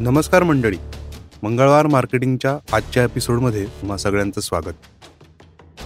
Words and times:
नमस्कार 0.00 0.42
मंडळी. 0.42 0.76
मंगळवार 1.42 1.86
मार्केटिंगच्या 1.86 2.56
आजच्या 2.72 3.02
एपिसोडमध्ये 3.04 3.64
तुम्हा 3.80 3.96
सगळ्यांचं 3.96 4.40
स्वागत. 4.40 4.72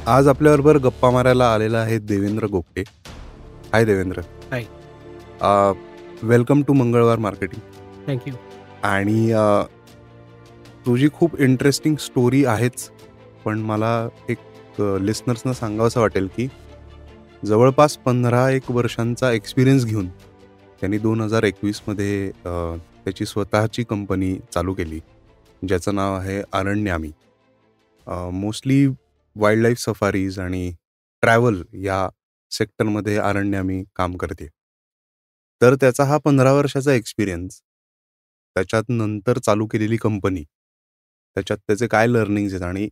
आज 0.06 0.28
आपल्याबरोबर 0.28 0.76
गप्पा 0.76 1.10
मारायला 1.10 1.48
आलेला 1.54 1.78
आहे 1.78 1.98
Devendra 1.98 2.46
Gopte. 2.46 2.82
Hi 3.72 3.84
Devendra. 3.84 4.20
Hi. 4.52 4.62
Welcome 6.22 6.62
to 6.62 6.72
मंगळवार 6.72 7.18
मार्केटिंग. 7.18 7.60
थँक्यू 8.06 8.34
आणि 8.82 9.32
तुझी 10.86 11.08
खूप 11.14 11.40
इंटरेस्टिंग 11.40 11.96
स्टोरी 11.96 12.44
आहेच 12.44 12.88
पण 13.44 13.58
मला 13.62 14.08
एक 14.28 14.80
लिस्नर्सना 14.80 15.52
सांगावंसं 15.52 16.00
वाटेल 16.00 16.28
की 16.36 16.48
जवळपास 17.46 17.96
पंधरा 17.96 18.48
एक 18.50 18.70
वर्षांचा 18.70 19.32
एक्सपिरियन्स 19.32 19.84
घेऊन 19.84 20.08
त्यांनी 20.80 20.98
दोन 20.98 21.20
हजार 21.20 21.42
एकवीसमध्ये 21.42 22.30
त्याची 23.04 23.26
स्वतःची 23.26 23.84
कंपनी 23.84 24.34
चालू 24.54 24.74
केली 24.74 25.00
ज्याचं 25.62 25.94
नाव 25.94 26.14
आहे 26.16 26.40
अरण्यामी. 26.52 27.10
मोस्टली 28.32 28.86
वाईल्डलाईफ 29.36 29.78
सफारीज 29.80 30.38
आणि 30.38 30.70
ट्रॅव्हल 31.22 31.62
या 31.84 32.08
सेक्टरमध्ये 32.52 33.16
अरण्यामी 33.18 33.82
काम 33.96 34.16
करते. 34.16 34.48
तर 35.60 35.74
त्याचा 35.80 36.04
हा 36.04 36.18
पंधरा 36.24 36.52
वर्षाचा 36.52 36.92
एक्सपिरियन्स 36.92 37.60
त्याच्यात 38.56 38.84
नंतर 38.88 39.38
चालू 39.38 39.66
केलेली 39.66 39.96
कंपनी 39.96 40.42
त्याच्यात 40.42 41.58
त्याचे 41.66 41.86
काय 41.88 42.06
लर्निंग्स 42.06 42.52
आहेत 42.54 42.64
आणि 42.64 42.88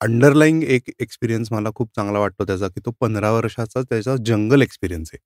अंडरलाईंग 0.00 0.62
एक 0.64 0.90
एक्सपिरियन्स 1.00 1.52
मला 1.52 1.70
खूप 1.74 1.90
चांगला 1.96 2.18
वाटतो 2.18 2.44
त्याचा 2.46 2.68
की 2.68 2.80
तो 2.86 2.90
पंधरा 3.00 3.30
वर्षाचा 3.32 3.82
त्याचा 3.82 4.16
जंगल 4.26 4.62
एक्सपिरियन्स 4.62 5.10
आहे. 5.14 5.18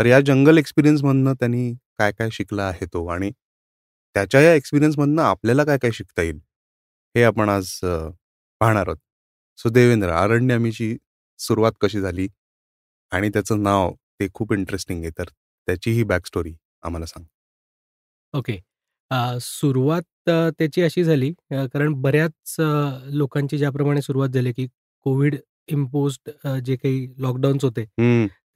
तर 0.00 0.06
या 0.06 0.20
जंगल 0.20 0.58
एक्सपिरियन्समधनं 0.58 1.32
त्यांनी 1.34 1.72
काय 1.98 2.12
काय 2.12 2.28
शिकला 2.32 2.62
आहे 2.68 2.86
तो? 2.86 3.06
आणि 3.06 3.30
त्याच्या 4.14 4.40
या 4.40 4.54
एक्सपिरियन्समधनं 4.54 5.22
आपल्याला 5.22 5.64
काय 5.64 5.78
काय 5.78 5.90
शिकता 5.90 6.22
येईल? 6.22 6.38
हे 7.14 7.22
आपण 7.22 7.48
आज 7.48 7.70
पाहणार 8.60 8.86
आहोत. 8.86 8.96
सो 9.58 9.68
देवेंद्र 9.68 10.10
अरण्यामीची 10.10 10.96
सुरुवात 11.38 11.72
कशी 11.80 12.00
झाली? 12.00 12.28
आणि 13.12 13.28
त्याचं 13.28 13.62
नाव 13.62 13.92
ते 14.20 14.28
खूप 14.34 14.52
इंटरेस्टिंग 14.52 15.02
आहे. 15.02 15.10
तर 15.18 15.24
त्याची 15.68 15.90
ही 15.90 16.02
बॅक 16.02 16.26
स्टोरी 16.26 16.54
आम्हाला 16.82 17.06
सांग. 17.06 17.24
ओके. 18.34 18.58
अ, 19.10 19.36
सुरुवात 19.40 20.30
त्याची 20.58 20.82
अशी 20.82 21.04
झाली 21.04 21.32
कारण 21.52 21.92
बऱ्याच 21.92 22.56
लोकांची 23.12 23.58
ज्याप्रमाणे 23.58 24.02
सुरुवात 24.02 24.28
झाली 24.28 24.52
की 24.52 24.66
कोविड 25.06 25.36
इम्पोज्ड 25.68 26.30
जे 26.64 26.76
काही 26.76 27.06
लॉकडाऊन्स 27.18 27.64
होते 27.64 27.84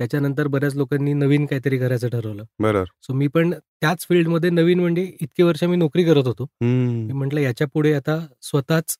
त्याच्यानंतर 0.00 0.47
बऱ्याच 0.47 0.75
लोकांनी 0.77 1.12
नवीन 1.12 1.47
काहीतरी 1.47 1.78
करायचं 1.78 2.09
ठरवलं. 2.09 2.45
बरोबर 2.61 2.84
सो 3.03 3.12
मी 3.14 3.27
पण 3.27 3.53
त्याच 3.53 4.06
फील्डमध्ये 4.09 4.50
नवीन 4.50 4.81
म्हणजे 4.81 5.03
इतके 5.20 5.42
वर्ष 5.42 5.62
मी 5.64 5.77
नोकरी 5.77 6.05
करत 6.05 6.27
होतो. 6.27 6.47
मी 6.62 7.12
म्हटलं 7.12 7.41
याच्यापुढे 7.41 7.92
आता 7.95 8.19
स्वतःच 8.42 8.97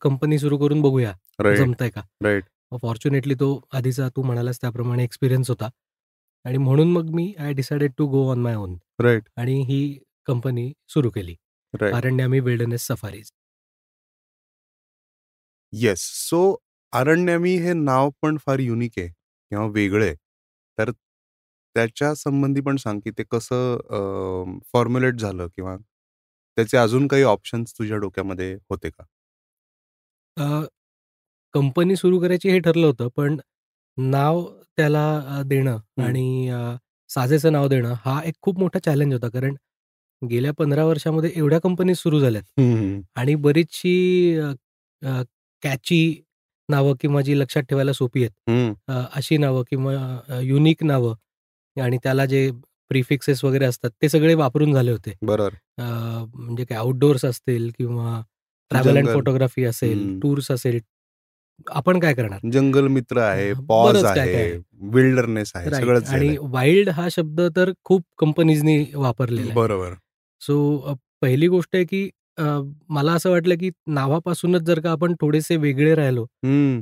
कंपनी 0.00 0.38
सुरू 0.38 0.58
करून 0.58 0.80
बघूया. 0.82 1.12
जमतंय 1.56 1.90
का? 1.90 2.02
राईट. 2.22 2.44
फॉर्च्युनेटली 2.82 3.34
तो 3.34 3.48
आधीचा 3.72 4.08
तू 4.16 4.22
म्हणालास 4.22 4.60
त्याप्रमाणे 4.60 5.04
एक्सपिरियन्स 5.04 5.50
होता. 5.50 5.68
आणि 6.44 6.58
म्हणून 6.58 6.90
मग 6.92 7.10
मी 7.14 7.32
I 7.38 7.52
decided 7.52 7.92
to 7.98 8.06
go 8.06 8.28
on 8.30 8.40
my 8.42 8.54
own 8.54 8.76
right. 9.00 9.28
आणि 9.36 9.60
ही 9.68 9.98
कंपनी 10.26 10.72
सुरू 10.88 11.10
केली. 11.10 11.34
Right. 11.74 11.94
Aranyami 11.94 12.40
wilderness 12.40 12.86
safaris 12.86 13.30
yes 15.72 16.00
so 16.28 16.40
Aranyami 16.92 17.54
हे 17.56 17.72
नाव 17.72 18.10
पण 18.22 18.36
फार 18.46 18.58
युनिक 18.58 18.98
आहे. 18.98 19.08
किंवा 19.08 19.66
वेगळं 19.66 20.04
आहे. 20.04 20.14
तर 20.78 20.90
त्याच्या 20.90 22.14
संबंधी 22.16 22.60
पण 22.62 22.76
सांग 22.76 23.00
की 23.00 23.10
ते 23.12 23.22
कसं 23.30 24.58
फॉर्म्युलेट 24.72 25.14
झालं 25.16 25.46
किंवा 25.48 25.76
त्याचे 26.56 26.76
अजून 26.78 27.06
काही 27.08 27.22
ऑप्शन्स 27.24 27.72
तुझ्या 27.78 27.96
डोक्यामध्ये 27.98 28.54
होते 28.70 28.90
का? 28.90 29.04
कंपनी 31.54 31.96
सुरू 31.96 32.18
करायची 32.20 32.50
हे 32.50 32.58
ठरलं 32.60 32.86
होतं 32.86 33.08
पण 33.16 33.36
नाव 33.98 34.42
त्याला 34.76 35.04
अ, 35.30 35.42
देणं 35.44 35.72
हं. 35.72 36.02
आणि 36.02 36.48
अ, 36.50 36.60
साजेचं 37.10 37.52
नाव 37.52 37.68
देणं 37.68 37.94
हा 38.00 38.20
एक 38.24 38.34
खूप 38.42 38.58
मोठा 38.58 38.78
चॅलेंज 38.80 39.12
होता. 39.12 39.28
कारण 39.30 39.54
गेल्या 40.22 40.52
पंधरा 40.54 40.84
वर्षामध्ये 40.86 41.30
एवढ्या 41.36 41.58
कंपनी 41.60 41.94
सुरू 41.96 42.20
झाल्यात 42.20 42.60
आणि 43.16 43.34
बरीचशी 43.38 43.94
कॅची 45.62 46.00
नावं 46.68 46.94
किंवा 47.00 47.20
जी 47.20 47.34
लक्षात 47.34 47.62
ठेवायला 47.62 47.92
सोपी 47.92 48.20
आहेत 48.20 48.50
हम्म, 48.50 48.72
अ, 48.88 49.02
अशी 49.14 49.36
नावं 49.36 49.62
किंवा 49.70 50.38
युनिक 50.42 50.82
नावं 50.84 51.14
आणि 51.76 51.98
त्याला 52.02 52.24
जे 52.26 52.50
प्रिफिक्सेस 52.90 53.42
वगैरे 53.44 53.64
असतात 53.64 53.90
ते 54.02 54.08
सगळे 54.08 54.34
वापरून 54.34 54.72
झाले 54.72 54.90
होते 54.90 55.12
बरोबर 55.22 55.54
अ, 55.78 55.84
म्हणजे 56.34 56.64
काय 56.64 56.78
आउटडोअर्स 56.78 57.24
असतील 57.24 57.70
किंवा 57.78 58.20
ट्रॅव्हल 58.70 58.96
अँड 58.96 59.04
जंगल. 59.04 59.14
फोटोग्राफी 59.14 59.64
असेल 59.64 59.98
हम्म. 59.98 60.18
टूर्स 60.20 60.50
असेल 60.50 60.80
आपण 61.66 61.98
काय 62.00 62.14
करणार 62.14 62.48
जंगल 62.52 62.86
मित्र 62.88 63.18
आहे 63.20 63.52
पॉज 63.68 63.92
बरंच 63.92 64.04
काय 64.04 64.14
काय 64.16 64.34
आहे 64.34 64.44
आहे. 64.44 64.58
विल्डरनेस 64.92 65.52
आहे. 65.54 65.70
सगळंच 65.70 66.08
आणि 66.08 66.26
झालंय. 66.26 66.36
वाईल्ड 66.52 66.88
हा 66.88 67.06
शब्द 67.10 67.40
तर 67.56 67.70
खूप 67.84 68.02
कंपनीजनी 68.18 68.84
वापरलेला 68.94 69.42
आहे 69.42 69.54
बरोबर 69.54 69.92
सो 70.42 70.94
पहिली 71.22 71.48
गोष्ट 71.48 71.76
आहे 71.76 71.84
की 71.84 72.08
अ, 72.38 72.42
मला 72.88 73.12
असं 73.12 73.30
वाटलं 73.30 73.54
की 73.56 73.70
नावापासूनच 73.88 74.62
जर 74.62 74.80
का 74.80 74.90
आपण 74.92 75.14
थोडेसे 75.20 75.56
वेगळे 75.56 75.94
राहिलो 75.94 76.24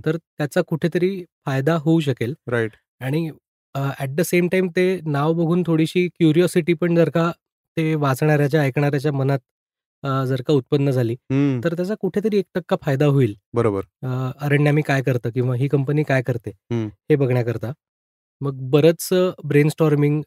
तर 0.05 0.17
त्याचा 0.17 0.61
कुठेतरी 0.69 1.11
फायदा 1.47 1.75
होऊ 1.81 2.01
शकेल. 2.01 2.35
राईट 2.49 2.73
आणि 3.01 3.29
ॲट 3.75 4.09
द 4.11 4.21
सेम 4.23 4.49
टाइम 4.49 4.69
ते 4.77 4.85
नाव 5.07 5.33
बघून 5.35 5.63
थोडीशी 5.67 6.07
क्युरिओसिटी 6.09 6.75
पण 6.75 6.95
जर 6.97 7.09
का 7.11 7.31
ते 7.77 7.95
वाचणाऱ्याच्या 7.97 8.63
ऐकणाऱ्याच्या 8.63 9.13
मनात 9.13 9.39
अ, 10.05 10.25
जर 10.25 10.43
का 10.43 10.53
उत्पन्न 10.53 10.91
झाली 10.91 11.15
तर 11.65 11.75
त्याचा 11.75 11.95
कुठेतरी 12.01 12.39
एक 12.39 12.45
टक्का 12.55 12.77
फायदा 12.83 13.07
होईल. 13.07 13.35
बरोबर. 13.55 13.83
अ, 14.03 14.09
अरण्यामी 14.41 14.83
काय 14.83 15.03
करतं 15.03 15.31
किंवा 15.31 15.55
ही 15.57 15.69
कंपनी 15.69 16.03
काय 16.05 16.23
करते. 16.23 16.51
हे 17.11 17.17
बघण्याकरता. 17.17 17.73
मग 18.41 18.61
बरंच 18.71 19.09
ब्रेन 19.45 19.69
स्टॉर्मिंग 19.69 20.21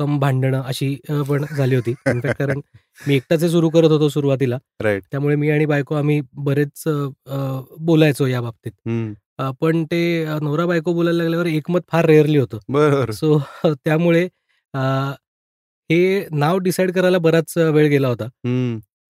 कम 0.00 0.18
भांडणं 0.20 0.62
अशी 0.62 0.94
अ, 1.10 1.22
पण 1.22 1.44
झाली 1.48 1.74
होती. 1.76 1.94
इनफॅक्ट 2.06 2.38
कारण 2.38 2.60
मी 2.98 3.14
एकटाच 3.16 3.42
हे 3.42 3.48
सुरू 3.48 3.68
करत 3.70 3.90
होतो 3.90 4.08
सुरुवातीला. 4.08 4.58
राईट 4.82 5.02
त्यामुळे 5.12 5.36
मी 5.36 5.50
आणि 5.50 5.66
बायको 5.66 5.94
आम्ही 5.94 6.20
बरेच 6.40 6.82
अ, 6.86 6.90
अ, 7.28 7.60
बोलायचो 7.80 8.26
या 8.26 8.40
बाबतीत. 8.40 8.72
अ, 9.38 9.50
पण 9.60 9.84
ते 9.84 10.00
अ, 10.24 10.38
नवरा 10.42 10.66
बायको 10.66 10.92
बोलायला 10.94 11.22
लागल्यावर 11.22 11.46
एकमत 11.48 11.80
फार 11.88 12.06
रेअरली 12.06 12.38
होतं. 12.38 12.58
बरोबर. 12.68 13.10
सो 13.12 13.38
त्यामुळे 13.76 14.28
अ, 14.74 14.78
हे 15.90 16.26
नाव 16.32 16.58
डिसाईड 16.58 16.92
करायला 16.92 17.18
बराच 17.18 17.56
वेळ 17.58 17.88
गेला 17.88 18.08
होता. 18.08 18.28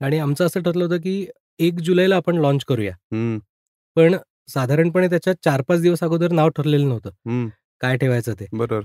आणि 0.00 0.18
आमचं 0.18 0.46
असं 0.46 0.60
ठरलं 0.62 0.84
होतं 0.84 0.98
की 0.98 1.26
एक 1.58 1.80
जुलैला 1.80 2.16
आपण 2.16 2.36
लॉन्च 2.36 2.64
करूया. 2.64 2.92
पण 3.96 4.16
साधारणपणे 4.48 5.08
त्याच्या 5.08 5.32
चार 5.44 5.62
पाच 5.62 5.80
दिवस 5.82 6.02
अगोदर 6.02 6.32
नाव 6.32 6.48
ठरलेलं 6.48 6.88
नव्हतं. 6.88 7.48
काय 7.80 7.96
ठेवायचं 7.96 8.34
ते. 8.34 8.46
बरोबर. 8.52 8.82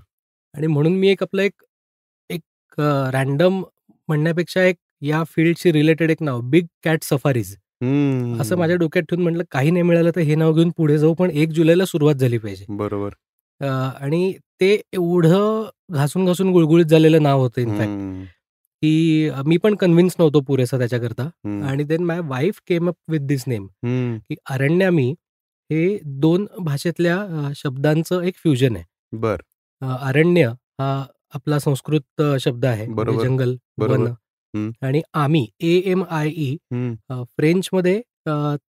आणि 0.53 0.67
म्हणून 0.67 0.95
मी 0.97 1.09
एक 1.09 1.23
आपलं 1.23 1.41
एक 1.41 1.63
रॅन्डम 3.13 3.62
म्हणण्यापेक्षा 4.09 4.63
एक 4.63 4.75
या 5.02 5.24
फील्डशी 5.28 5.72
रिलेटेड 5.72 6.12
एक 6.12 6.22
नाव 6.24 6.41
बिग 6.41 6.66
कॅट 6.84 7.03
सफारीज. 7.03 7.56
असं 8.41 8.58
माझ्या 8.58 8.75
डोक्यात 8.78 9.03
ठेवून 9.03 9.24
म्हटलं 9.24 9.44
काही 9.52 9.72
नाही 9.72 9.84
मिळालं 9.84 10.12
तर 10.16 10.22
हे 10.22 10.36
नाव 10.36 10.53
घेऊन 10.53 10.69
पुढे 10.78 10.97
जाऊ 10.97 11.14
पण 11.14 11.30
एक 11.30 11.50
जुलैला 11.50 11.85
सुरुवात 11.85 12.16
झाली 12.16 12.38
पाहिजे. 12.38 12.66
बरोबर. 12.69 13.14
आणि 14.02 14.34
ते 14.62 14.74
एवढं 14.94 15.69
घासून 15.94 16.25
घासून 16.25 16.52
गुळगुळीत 16.52 16.85
झालेलं 16.85 17.24
नाव 17.24 17.41
होतं 17.41 17.62
इनफॅक्ट 17.62 18.34
की 18.84 19.30
मी 19.46 19.58
पण 19.58 19.75
कन्व्हिन्स 19.75 20.16
नव्हतो 20.19 20.40
पुरेसा 20.40 20.78
त्याच्याकरता. 20.78 21.30
आणि 21.68 21.84
then 21.84 22.03
my 22.03 22.19
wife 22.19 22.59
came 22.68 22.88
up 22.88 22.96
with 23.12 23.19
this 23.19 23.44
name 23.47 23.68
की 23.85 24.35
अरण्यामी 24.50 25.09
हे 25.69 25.97
दोन 26.06 26.46
भाषेतल्या 26.59 27.52
शब्दांचं 27.56 28.22
एक 28.22 28.35
फ्युजन 28.38 28.75
आहे. 28.75 28.85
बर. 29.14 29.41
अरण्य 29.81 30.47
हा 30.80 31.03
आपला 31.34 31.59
संस्कृत 31.59 32.22
शब्द 32.41 32.66
आहे 32.66 32.85
म्हणजे 32.85 32.96
बरोबर, 33.03 33.23
जंगल 33.23 33.55
बरोबर. 33.78 34.09
वन. 34.53 34.70
आणि 34.82 35.02
आमी 35.14 35.46
ए 35.61 35.76
एम 35.91 36.03
आय 36.09 36.29
ई 36.29 36.52
हम्म, 36.72 37.23
फ्रेंचमध्ये 37.38 37.97
अ, 38.26 38.32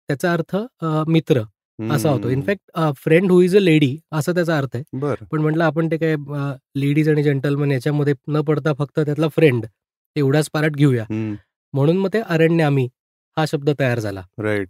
त्याचा 0.08 0.32
अर्थ 0.32 0.56
अ, 0.56 1.02
मित्र 1.08 1.42
असा 1.78 2.08
होतो. 2.10 2.22
हम्म, 2.22 2.32
in fact 2.32 2.78
friend 3.02 3.30
who 3.30 3.40
is 3.42 3.56
a 3.56 3.60
lady 3.60 3.96
असा 4.12 4.32
त्याचा 4.32 4.56
अर्थ 4.58 4.74
आहे. 4.76 4.82
बर. 5.00 5.22
पण 5.30 5.40
म्हटलं 5.40 5.64
आपण 5.64 5.90
ते 5.90 5.96
काय 5.98 6.14
लेडीज 6.80 7.08
आणि 7.08 7.22
जेंटलमन 7.22 7.70
याच्यामध्ये 7.72 8.14
न 8.28 8.40
पडता 8.48 8.72
फक्त 8.78 9.00
त्यातला 9.00 9.28
फ्रेंड 9.36 9.64
एवढाच 10.16 10.48
पार्ट 10.52 10.76
घेऊया. 10.76 11.04
हम्म, 11.10 11.34
म्हणून 11.74 11.96
मग 11.98 12.08
ते 12.14 12.20
अरण्यामी 12.20 12.86
हा 13.36 13.44
शब्द 13.48 13.70
तयार 13.78 13.98
झाला. 14.00 14.22
राईट. 14.38 14.68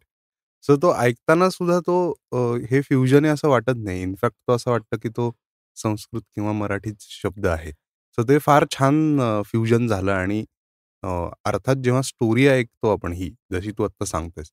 सो 0.65 0.77
तो 0.77 0.93
ऐकताना 0.97 1.49
सुद्धा 1.51 1.79
तो 1.81 1.97
अ, 2.33 2.37
हे 2.71 2.81
फ्युजन 2.83 3.25
आहे 3.25 3.33
असं 3.35 3.49
वाटत 3.49 3.77
नाही. 3.77 4.03
इनफॅक्ट 4.03 4.37
तो 4.49 4.53
असं 4.55 4.71
वाटतं 4.71 4.97
की 5.03 5.09
तो 5.09 5.31
संस्कृत 5.83 6.23
किंवा 6.35 6.53
मराठी 6.53 6.91
शब्द 7.01 7.47
आहे 7.47 7.71
सो 8.19 8.23
ते 8.23 8.39
फार 8.39 8.65
छान 8.71 9.19
फ्युजन 9.47 9.87
झालं 9.87 10.13
आणि 10.13 10.45
अर्थात 11.03 11.77
जेव्हा 11.77 12.03
स्टोरी 12.03 12.47
ऐकतो 12.49 12.93
आपण 12.93 13.13
ही 13.13 13.31
जशी 13.53 13.71
तू 13.79 13.85
आत्ता 13.85 14.05
सांगतोयस 14.05 14.51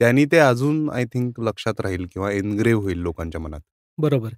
त्यांनी 0.00 0.24
ते 0.24 0.38
अजून 0.38 0.88
आय 0.90 1.04
थिंक 1.04 1.40
लक्षात 1.40 1.80
राहील 1.80 2.06
किंवा 2.12 2.30
एनग्रेव्ह 2.32 2.82
होईल 2.82 2.98
लोकांच्या 2.98 3.40
मनात. 3.40 3.60
बरोबर. 3.98 4.30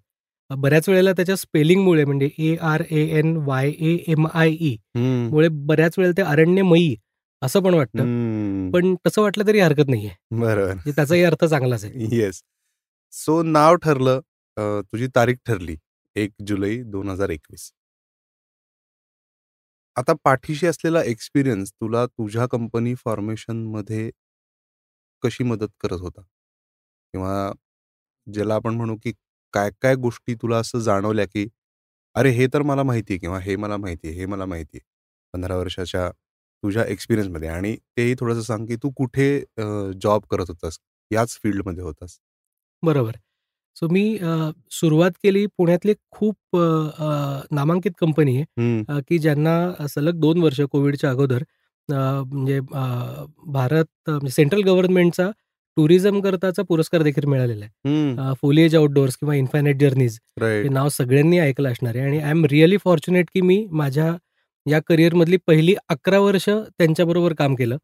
बऱ्याच 0.51 0.89
वेळेला 0.89 1.13
त्याच्या 1.13 1.37
स्पेलिंगमुळे 1.37 2.05
म्हणजे 2.05 2.29
A 2.39 2.55
R 2.71 2.83
A 2.91 3.03
N 3.19 3.37
Y 3.47 3.69
A 3.71 3.97
M 4.09 4.27
I 4.35 4.51
E 4.61 4.77
मुळे 4.97 5.49
बऱ्याच 5.69 5.95
वेळेला 5.99 6.17
ते 6.17 6.23
अरण्यमयी 6.23 6.95
असं 7.43 7.61
पण 7.63 7.75
वाटतं. 7.75 8.71
पण 8.73 8.95
तसं 9.07 9.23
वाटलं 9.23 9.47
तरी 9.47 9.61
हरकत 9.61 9.89
नाहीये. 9.89 10.11
बरोबर 10.33 10.67
म्हणजे 10.67 10.93
त्याचाही 10.97 11.23
अर्थ 11.25 11.45
चांगलाच 11.45 11.85
आहे. 11.85 11.93
येस 12.23 12.43
सो 13.13 13.43
नाव 13.43 13.75
ठरलं 13.77 14.21
तुझी 14.83 15.07
तारीख 15.17 15.37
ठरली. 15.47 15.77
एक 16.17 16.33
जुलै 16.43 16.73
दोन 16.89 17.11
हजार 17.11 17.31
एकवीस. 17.33 17.73
आता 19.97 20.13
पाठीशी 20.25 20.67
असलेला 20.67 21.03
एक्सपिरियन्स 21.05 21.73
तुला 21.73 22.05
तुझ्या 22.09 22.47
कंपनी 22.49 22.95
फॉर्मेशनमध्ये 22.97 24.11
कशी 25.23 25.45
मदत 25.45 25.69
करत 25.81 26.01
होता? 26.01 26.21
किंवा 27.15 27.53
ज्याला 28.27 28.55
आपण 28.55 28.75
म्हणू 28.75 28.97
की 28.97 29.13
काय 29.55 29.71
काय 29.83 29.95
गोष्टी 29.99 30.35
तुला 30.35 30.59
असं 30.59 30.79
जाणवल्या 30.81 31.27
की 31.27 31.49
अरे 32.17 32.31
हे 32.33 32.47
तर 32.55 32.63
मला 32.63 32.83
माहिती 32.83 33.13
आहे 33.13 33.19
किंवा 33.21 33.39
हे 33.41 33.57
मला 33.57 33.77
माहिती 33.77 34.09
आहे 34.09 34.17
हे 34.19 34.27
मला 34.27 34.47
माहिती 34.47 34.79
आहे 34.79 34.85
पंधरा 35.35 35.57
वर्षाच्या 35.57 36.11
तुझ्या 36.63 36.85
एक्सपिरियन्समध्ये 36.87 37.49
आणि 37.49 37.77
तेही 37.97 38.15
थोडंसं 38.21 38.43
सांग 38.43 38.67
की 38.67 38.77
तू 38.77 38.91
कुठे 38.97 39.29
जॉब 40.03 40.23
करत 40.31 40.51
होतास? 40.51 40.79
याच 41.11 41.39
फील्डमध्ये 41.43 41.85
होतास. 41.85 42.19
बरोबर. 42.83 43.21
सो 43.77 43.89
मी 43.89 44.03
सुरुवात 44.73 45.11
केली 45.23 45.45
पुण्यातली 45.59 45.93
खूप 46.11 46.57
नामांकित 47.55 47.93
कंपनी 48.01 48.37
आहे 48.39 49.01
की 49.09 49.19
ज्यांना 49.19 49.87
सलग 49.89 50.21
दोन 50.21 50.43
वर्ष 50.43 50.61
कोविडच्या 50.73 51.11
अगोदर 51.11 51.43
म्हणजे 51.89 52.59
भारत 53.53 54.11
सेंट्रल 54.31 54.63
गव्हर्नमेंटचा 54.63 55.31
टुरिझम 55.77 56.21
करताचा 56.21 56.63
पुरस्कार 56.63 57.03
देखील 57.03 57.25
मिळालेला 57.29 57.65
आहे. 57.65 58.33
फोलिएज 58.41 58.75
आउटडोअर्स 58.77 59.17
किंवा 59.17 59.35
इन्फायनेट 59.35 59.77
जर्नीज 59.81 60.19
हे 60.43 60.69
नाव 60.69 60.89
सगळ्यांनी 60.89 61.39
ऐकलं 61.39 61.71
असणार 61.73 61.97
आहे 61.97 62.05
आणि 62.07 62.19
आय 62.21 62.31
एम 62.31 62.45
रिअली 62.45 62.77
फॉर्च्युनेट 62.85 63.27
की 63.35 63.41
मी 63.41 63.65
माझ्या 63.73 64.15
या 64.67 64.81
करिअर 64.87 65.15
मधली 65.15 65.37
पहिली 65.47 65.75
अकरा 65.89 66.19
वर्ष 66.21 66.49
त्यांच्याबरोबर 66.49 67.33
काम 67.35 67.55
केलं. 67.55 67.77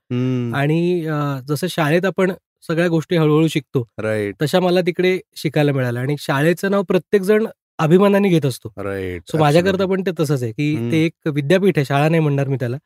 आणि 0.57 1.03
जसं 1.49 1.67
शाळेत 1.71 2.05
आपण 2.05 2.33
सगळ्या 2.63 2.89
गोष्टी 2.89 3.17
हळूहळू 3.17 3.49
शिकतो. 3.49 3.87
राईट. 4.03 4.35
तशा 4.43 4.61
मला 4.61 4.81
तिकडे 4.87 5.19
शिकायला 5.37 5.73
मिळालं 5.73 6.01
आणि 6.01 6.17
शाळेचं 6.21 6.71
नाव 6.71 6.83
प्रत्येक 6.89 7.23
जण 7.23 7.47
अभिमानाने 7.79 8.29
घेत 8.29 8.47
असतो. 8.47 8.73
राईट. 8.85 9.23
सो 9.31 9.39
माझ्याकरता 9.39 9.87
पण 9.87 10.03
ते 10.07 10.11
तसंच 10.21 10.43
आहे 10.43 10.53
की 10.53 10.91
ते 10.93 11.05
एक 11.05 11.29
विद्यापीठ 11.35 11.79
आहे 11.79 11.85
शाळा 11.85 12.09
नाही 12.09 12.23
म्हणणार 12.23 12.49
मी 12.49 12.57
त्याला 12.61 12.77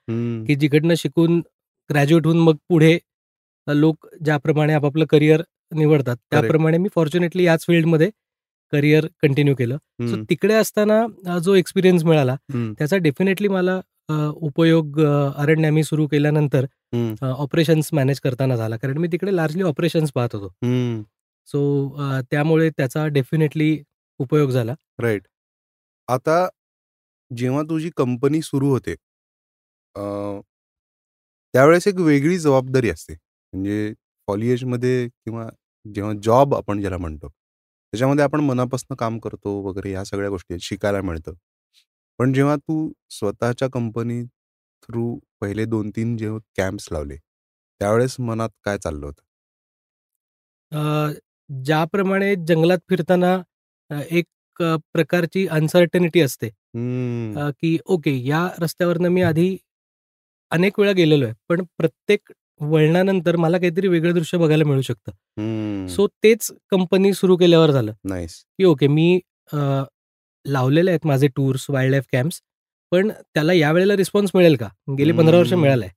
की 0.46 0.54
जिकडनं 0.54 0.94
शिकून 0.98 1.38
ग्रॅज्युएट 1.90 2.26
होऊन 2.26 2.38
मग 2.38 2.56
पुढे 2.69 2.98
लोक 3.66 4.06
ज्याप्रमाणे 4.24 4.72
आपापलं 4.72 5.04
करिअर 5.10 5.42
निवडतात 5.74 6.16
त्याप्रमाणे 6.30 6.78
मी 6.78 6.88
फॉर्च्युनेटली 6.94 7.44
याच 7.44 7.64
फील्डमध्ये 7.66 8.10
करिअर 8.72 9.06
कंटिन्यू 9.22 9.54
केलं. 9.54 9.76
सो 10.00 10.22
तिकडे 10.30 10.54
असताना 10.54 11.38
जो 11.38 11.54
एक्सपिरियन्स 11.54 12.04
मिळाला 12.04 12.36
त्याचा 12.52 12.96
डेफिनेटली 12.96 13.48
मला 13.48 13.80
उपयोग 14.08 15.00
अरण्य 15.00 15.70
मी 15.70 15.82
सुरू 15.84 16.06
केल्यानंतर 16.06 16.66
ऑपरेशन्स 17.22 17.88
मॅनेज 17.94 18.20
करताना 18.20 18.56
झाला. 18.56 18.76
कारण 18.76 18.99
मी 18.99 19.08
तिकडे 19.12 19.34
लार्जली 19.37 19.62
ऑपरेशन्स 19.64 20.12
पाहत 20.14 20.34
होतो. 20.34 20.49
सो 21.49 22.20
त्यामुळे 22.31 22.69
त्याचा 22.70 23.06
डेफिनेटली 23.08 23.76
उपयोग 24.20 24.50
झाला. 24.50 24.75
राईट 25.02 25.22
आता 26.08 26.46
जेव्हा 27.31 27.62
तुझी 27.70 27.90
कंपनी 27.96 28.40
सुरू 28.43 28.69
होते 28.70 28.94
त्यावेळेस 31.55 31.87
एक 31.88 31.98
वेगळी 32.00 32.38
जबाबदारी 32.38 32.90
असते. 32.90 33.12
म्हणजे 33.52 33.93
कॉलेजमध्ये 34.28 35.08
किंवा 35.08 35.48
जेव्हा 35.87 36.12
जॉब 36.25 36.55
आपण 36.55 36.81
ज्याला 36.81 36.98
म्हणतो 36.98 37.28
त्याच्यामध्ये 37.28 38.25
आपण 38.25 38.40
मनापासून 38.40 38.94
काम 38.96 39.19
करतो 39.19 39.50
वगैरे 39.62 39.90
ह्या 39.93 40.05
सगळ्या 40.05 40.31
गोष्टी 40.31 40.58
शिकायला 40.60 41.00
मिळतं. 41.02 41.32
पण 42.22 42.32
जेव्हा 42.32 42.56
तू 42.56 42.92
स्वतःच्या 43.10 43.69
कंपनी 43.72 44.22
थ्रू 44.82 45.19
पहिले 45.40 45.64
दोन 45.64 45.90
तीन 45.90 46.16
जेव्हा 46.16 46.38
कॅम्प्स 46.56 46.88
लावले 46.92 47.16
त्यावेळेस 47.16 48.16
मनात 48.19 48.48
काय 48.64 48.78
चाललं 48.78 49.06
होतं? 49.06 49.22
ज्याप्रमाणे 51.64 52.34
जंगलात 52.48 52.78
फिरताना 52.88 53.42
एक 54.10 54.26
प्रकारची 54.94 55.46
अनसर्टनिटी 55.46 56.20
असते. 56.20 56.48
की 57.50 57.78
ओके 57.86 58.28
या 58.28 58.48
रस्त्यावरनं 58.58 59.08
मी 59.08 59.22
आधी 59.22 59.56
अनेक 60.50 60.80
वेळा 60.80 60.92
गेलेलो 60.92 61.24
आहे 61.24 61.34
पण 61.48 61.64
प्रत्येक 61.78 62.32
वळणानंतर 62.60 63.36
मला 63.36 63.58
काहीतरी 63.58 63.88
वेगळं 63.88 64.14
दृश्य 64.14 64.38
बघायला 64.38 64.64
मिळू 64.64 64.82
शकतं. 64.82 65.86
सो 65.88 66.06
तेच 66.06 66.52
कंपनी 66.70 67.12
सुरू 67.14 67.36
केल्यावर 67.36 67.70
झालं. 67.70 67.92
की 68.58 68.64
ओके 68.64 68.86
मी 68.86 69.20
लावलेले 70.46 70.90
आहेत 70.90 71.06
माझे 71.06 71.28
टूर्स 71.36 71.66
वाईल्ड 71.70 71.90
लाईफ 71.90 72.04
कॅम्प्स 72.12 72.40
पण 72.92 73.10
त्याला 73.34 73.52
यावेळेला 73.52 73.96
रिस्पॉन्स 73.96 74.30
मिळेल 74.34 74.56
का? 74.56 74.68
गेली 74.98 75.12
पंधरा 75.12 75.38
वर्ष 75.38 75.52
मिळालाय. 75.52 75.88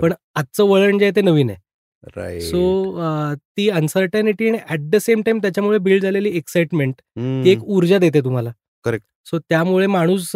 पण 0.00 0.12
आजचं 0.34 0.64
वळण 0.68 0.98
जे 0.98 1.04
आहे 1.04 1.14
ते 1.16 1.20
नवीन 1.20 1.50
आहे. 1.50 2.40
सो 2.40 3.34
ती 3.56 3.68
अनसर्टनिटी 3.70 4.48
आणि 4.48 4.58
ऍट 4.72 4.80
द 4.90 4.96
सेम 5.00 5.22
टाइम 5.26 5.38
त्याच्यामुळे 5.42 5.78
बिल्ड 5.78 6.02
झालेली 6.02 6.36
एक्साइटमेंट 6.36 6.94
ती 6.94 7.50
एक 7.50 7.62
ऊर्जा 7.64 7.98
देते 7.98 8.20
तुम्हाला. 8.24 8.52
करेक्ट 8.84 9.06
सो 9.30 9.38
त्यामुळे 9.38 9.86
माणूस 9.86 10.30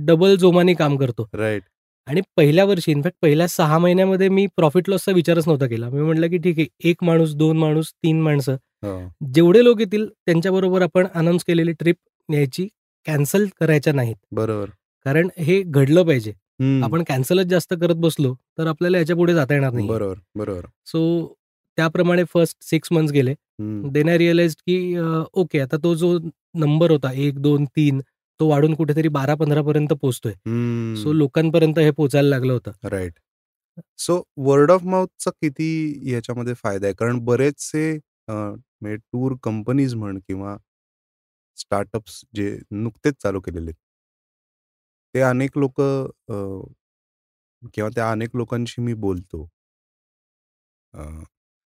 डबल 0.00 0.34
जोमाने 0.36 0.74
काम 0.74 0.96
करतो. 0.96 1.28
राईट. 1.34 1.62
आणि 2.08 2.20
पहिल्या 2.36 2.64
वर्षी 2.64 2.90
इनफॅक्ट 2.92 3.16
पहिल्या 3.22 3.46
सहा 3.48 3.78
महिन्यामध्ये 3.78 4.28
मी 4.28 4.46
प्रॉफिट 4.56 4.88
लॉसचा 4.90 5.12
विचारच 5.12 5.46
नव्हता 5.46 5.66
केला. 5.66 5.88
मी 5.90 6.00
म्हटलं 6.02 6.28
की 6.30 6.38
ठीक 6.38 6.58
आहे 6.58 6.88
एक 6.90 7.04
माणूस 7.04 7.34
दोन 7.36 7.58
माणूस 7.58 7.92
तीन 7.92 8.20
माणसं 8.22 8.56
हो. 8.84 8.98
जेवढे 9.34 9.64
लोक 9.64 9.80
येतील 9.80 10.06
त्यांच्याबरोबर 10.08 10.82
आपण 10.82 11.06
अनाऊन्स 11.14 11.44
केलेली 11.44 11.72
ट्रिप 11.72 11.96
न्यायची 12.28 12.66
कॅन्सल 13.08 13.46
करायच्या 13.60 13.92
नाहीत. 13.92 14.16
बरोबर. 14.32 14.70
कारण 15.06 15.28
हे 15.38 15.60
घडलं 15.62 16.02
पाहिजे. 16.06 16.32
आपण 16.84 17.02
कॅन्सलच 17.08 17.46
जास्त 17.46 17.74
करत 17.80 17.96
बसलो 17.96 18.34
तर 18.58 18.66
आपल्याला 18.66 18.98
याच्यापुढे 18.98 19.34
जाता 19.34 19.54
येणार 19.54 19.72
नाही 19.72 19.88
बरोबर 19.88 20.18
बरोबर. 20.38 20.66
सो 20.86 21.34
त्याप्रमाणे 21.78 22.24
फर्स्ट 22.32 22.56
सिक्स 22.64 22.92
मंथ्स 22.92 23.12
गेले. 23.12 23.34
देन 23.92 24.08
आय 24.08 24.18
रिअलाइज 24.18 24.54
की 24.56 24.96
ओके 25.32 25.60
आता 25.60 25.76
तो 25.84 25.94
जो 25.94 26.18
नंबर 26.54 26.90
होता 26.90 27.12
एक 27.26 27.38
दोन 27.42 27.64
तीन 27.76 28.00
तो 28.40 28.48
वाढून 28.48 28.74
कुठेतरी 28.74 29.08
बारा 29.08 29.34
पंधरा 29.34 29.62
पर्यंत 29.62 29.92
पोहोचतोय. 29.92 30.32
सो 31.02 31.12
लोकांपर्यंत 31.12 31.78
हे 31.78 31.90
पोचायला 31.90 32.28
लागलं 32.28 32.52
होतं. 32.52 32.72
राईट 32.88 33.18
सो 33.98 34.22
वर्ड 34.46 34.70
ऑफ 34.70 34.84
माउथचा 34.84 35.30
किती 35.32 36.10
याच्यामध्ये 36.12 36.54
फायदा 36.54 36.86
आहे? 36.86 36.94
कारण 36.94 37.18
बरेचसे 37.24 37.90
म्हणजे 38.28 38.96
टूर 38.96 39.34
कंपनीज 39.42 39.94
म्हण 39.94 40.18
किंवा 40.18 40.56
स्टार्टअप्स 41.58 42.20
जे 42.34 42.56
नुकतेच 42.72 43.14
चालू 43.22 43.40
केलेले 43.40 43.72
ते 45.14 45.20
अनेक 45.22 45.56
लोक 45.58 45.80
किंवा 47.74 47.88
त्या 47.94 48.10
अनेक 48.10 48.36
लोकांशी 48.36 48.82
मी 48.82 48.94
बोलतो. 48.96 49.48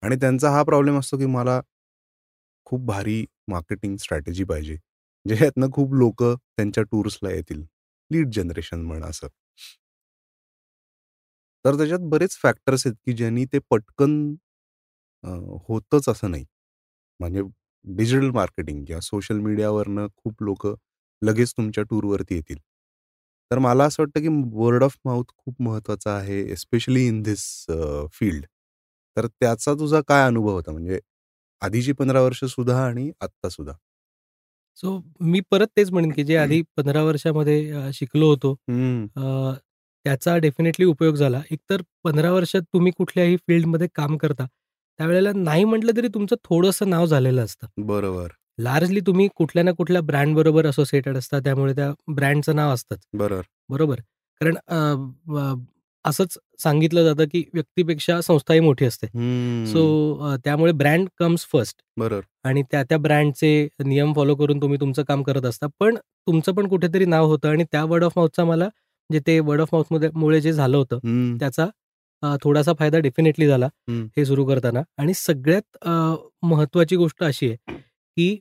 आणि 0.02 0.16
त्यांचा 0.20 0.50
हा 0.50 0.62
प्रॉब्लेम 0.64 0.99
असतो 0.99 1.18
की 1.18 1.26
मला 1.28 1.61
खूप 2.66 2.80
भारी 2.87 3.25
मार्केटिंग 3.49 3.97
स्ट्रॅटेजी 3.99 4.44
पाहिजे. 4.44 4.76
ज्यातनं 5.26 5.70
खूप 5.73 5.94
लोक 5.94 6.23
त्यांच्या 6.23 6.82
टूर्सला 6.85 7.30
येतील. 7.30 7.64
लीड 8.11 8.30
जनरेशन 8.35 8.80
म्हणा 8.82 9.06
असं. 9.06 9.28
तर 11.64 11.76
त्याच्यात 11.76 12.00
बरेच 12.11 12.37
फॅक्टर्स 12.38 12.87
आहेत 12.87 12.97
की 13.06 13.12
ज्यांनी 13.12 13.44
ते 13.52 13.58
पटकन 13.70 14.35
होतच 15.68 16.08
असं 16.08 16.30
नाही. 16.30 16.44
म्हणजे 17.20 17.42
डिजिटल 17.84 18.30
मार्केटिंग 18.32 18.84
किंवा 18.86 19.00
सोशल 19.02 19.38
मीडियावरनं 19.40 20.06
खूप 20.16 20.42
लोक 20.42 20.66
लगेच 21.22 21.52
तुमच्या 21.56 21.84
टूरवरती 21.90 22.34
येतील. 22.34 22.58
तर 23.50 23.58
मला 23.58 23.84
असं 23.84 24.02
वाटतं 24.02 24.20
की 24.20 24.28
वर्ड 24.54 24.82
ऑफ 24.84 24.96
माउथ 25.04 25.24
खूप 25.36 25.62
महत्त्वाचा 25.62 26.12
आहे 26.16 26.40
एस्पेशली 26.52 27.06
इन 27.08 27.22
धिस 27.22 27.44
फील्ड 28.14 28.44
तर 29.16 29.26
त्याचा 29.28 29.74
तुझा 29.74 30.00
काय 30.08 30.26
अनुभव 30.26 30.52
होता? 30.52 30.72
म्हणजे 30.72 31.00
आधीची 31.62 31.92
पंधरा 31.94 32.20
वर्ष 32.22 32.44
सुद्धा 32.46 32.78
आणि 32.86 33.10
आत्ता 33.22 33.48
सुद्धा? 33.48 33.74
सो 34.78 35.00
मी 35.22 35.40
परत 35.50 35.66
तेच 35.76 35.90
म्हणेन 35.92 36.10
की 36.12 36.24
जे 36.24 36.36
आधी 36.36 36.60
पंधरा 36.76 37.02
वर्षामध्ये 37.04 37.90
शिकलो 37.94 38.28
होतो 38.30 38.54
त्याचा 40.06 40.36
डेफिनेटली 40.38 40.84
उपयोग 40.86 41.14
झाला. 41.16 41.40
एकतर 41.50 41.82
पंधरा 42.04 42.32
वर्षात 42.32 42.62
तुम्ही 42.72 42.92
कुठल्याही 42.98 43.36
फील्डमध्ये 43.48 43.88
काम 43.94 44.16
करता 44.18 44.46
त्यावेळेला 44.98 45.32
नाही 45.34 45.64
म्हटलं 45.64 45.96
तरी 45.96 46.08
तुमचं 46.14 46.36
थोडंसं 46.44 46.88
नाव 46.90 47.06
झालेलं 47.06 47.44
असतं. 47.44 47.66
बरोबर. 47.84 48.28
लार्जली 48.58 49.00
तुम्ही 49.00 49.28
कुठल्या 49.36 49.62
ना 49.64 49.72
कुठल्या 49.72 50.00
ब्रँड 50.02 50.34
बरोबर 50.36 50.66
असोसिएटेड 50.66 51.16
असता 51.16 51.38
त्यामुळे 51.44 51.72
त्या 51.74 51.90
ब्रँडचं 52.08 52.56
नाव 52.56 52.72
असतं 52.74 52.96
बरोबर. 53.14 53.42
बरोबर. 53.70 54.00
कारण 54.40 54.56
असंच 56.04 56.36
सांगितलं 56.62 57.04
जातं 57.04 57.24
की 57.32 57.42
व्यक्तीपेक्षा 57.54 58.20
संस्थाही 58.20 58.60
मोठी 58.60 58.84
असते. 58.84 59.06
सो 59.66 60.36
त्यामुळे 60.44 60.72
ब्रँड 60.72 61.08
कम्स 61.18 61.46
फर्स्ट. 61.52 61.76
बरोबर. 61.96 62.22
आणि 62.44 62.62
त्या 62.72 62.82
त्या 62.88 62.98
ब्रँडचे 62.98 63.68
नियम 63.84 64.12
फॉलो 64.14 64.34
करून 64.36 64.60
तुम्ही 64.62 64.80
तुमचं 64.80 65.02
काम 65.08 65.22
करत 65.22 65.44
असता. 65.44 65.66
पण 65.80 65.96
तुमचं 66.26 66.52
पण 66.54 66.68
कुठेतरी 66.68 67.04
नाव 67.06 67.26
होतं 67.26 67.48
आणि 67.48 67.64
त्या 67.72 67.84
वर्ड 67.84 68.04
ऑफ 68.04 68.12
माउथचा 68.16 68.44
मला 68.44 68.68
जे 69.10 69.20
ते 69.26 69.38
वर्ड 69.40 69.60
ऑफ 69.60 69.68
माउथमध्ये 69.72 70.08
मुळे 70.14 70.40
जे 70.40 70.52
झालं 70.52 70.76
होतं 70.76 70.98
त्याचा 71.38 71.66
थोडासा 72.43 72.73
फायदा 72.78 72.99
डेफिनेटली 72.99 73.47
झाला 73.47 73.69
हे 74.16 74.25
सुरू 74.25 74.45
करताना. 74.47 74.83
आणि 74.99 75.14
सगळ्यात 75.14 75.88
महत्वाची 76.45 76.97
गोष्ट 76.97 77.25
अशी 77.25 77.49
आहे 77.49 77.76
की 78.16 78.38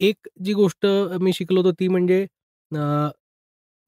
एक 0.00 0.28
जी 0.44 0.52
गोष्ट 0.52 0.86
मी 1.20 1.32
शिकलो 1.32 1.60
होतो 1.60 1.72
ती 1.80 1.88
म्हणजे 1.88 2.24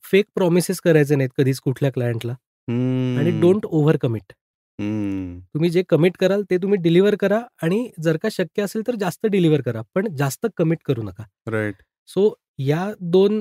फेक 0.05 0.25
प्रॉमिसेस 0.35 0.81
करायचे 0.81 1.17
नाहीत 1.17 1.31
कधीच 1.39 1.61
कुठल्या 1.61 1.91
क्लायंटला 1.93 2.33
आणि 3.19 3.31
डोंट 3.41 3.67
ओव्हर 3.67 3.97
कमिट 4.03 4.33
तुम्ही 4.79 5.71
जे 5.71 5.83
कमिट 5.89 6.17
कराल 6.17 6.43
ते 6.51 6.57
तुम्ही 6.57 6.79
डिलिव्हर 6.83 7.15
करा 7.21 7.41
आणि 7.63 7.89
जर 8.03 8.17
का 8.23 8.29
शक्य 8.33 8.63
असेल 8.63 8.87
तर 8.87 8.95
जास्त 8.95 9.27
डिलिव्हर 9.27 9.61
करा 9.61 9.83
पण 9.95 10.09
जास्त 10.17 10.47
कमिट 10.57 10.79
करू 10.85 11.03
नका. 11.03 11.25
राईट 11.47 11.83
सो 12.09 12.33
या 12.59 12.93
दोन 13.01 13.41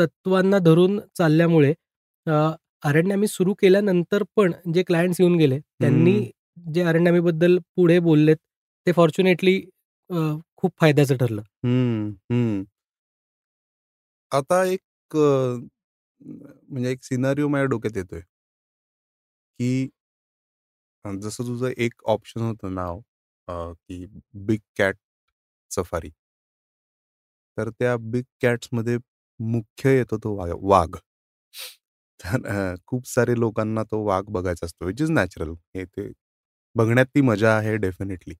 तत्वांना 0.00 0.58
धरून 0.58 0.98
चालल्यामुळे 1.14 1.72
अरण्यामी 2.82 3.26
सुरू 3.28 3.54
केल्यानंतर 3.60 4.22
पण 4.36 4.52
जे 4.74 4.82
क्लायंट्स 4.82 5.20
येऊन 5.20 5.36
गेले 5.38 5.58
त्यांनी 5.58 6.14
जे 6.74 6.82
अरण्यामीबद्दल 6.82 7.58
पुढे 7.76 7.98
बोललेत 8.00 8.36
ते 8.86 8.92
फॉर्च्युनेटली 8.92 9.60
खूप 10.56 10.72
फायद्याचं 10.80 11.16
ठरलं. 11.16 11.42
आता 14.32 14.62
एक 14.64 15.16
म्हणजे 16.20 16.90
एक 16.90 17.02
सिनारिओ 17.04 17.48
माझ्या 17.48 17.66
डोक्यात 17.70 17.96
येतोय. 17.96 18.20
की 19.60 19.88
जसं 21.04 21.44
तुझं 21.46 21.70
एक 21.78 22.02
ऑप्शन 22.06 22.40
होतं 22.40 22.74
नाव 22.74 23.00
की 23.48 24.04
बिग 24.46 24.60
कॅट 24.78 24.96
सफारी 25.70 26.10
तर 27.58 27.70
त्या 27.70 27.96
बिग 28.02 28.22
कॅट्समध्ये 28.42 28.96
मुख्य 29.40 29.90
येतो 29.96 30.18
तो 30.18 30.34
वाघ. 30.62 30.96
तर 32.22 32.74
खूप 32.86 33.04
सारे 33.06 33.34
लोकांना 33.36 33.82
तो 33.84 34.02
वाघ 34.04 34.22
बघायचा 34.28 34.66
असतो 34.66 34.86
विच 34.86 35.02
इज 35.02 35.10
नॅचरल 35.10 35.50
हे 35.76 35.84
ते 35.86 36.10
बघण्यात 36.76 37.06
ती 37.14 37.20
मजा 37.22 37.52
आहे 37.56 37.76
डेफिनेटली 37.78 38.34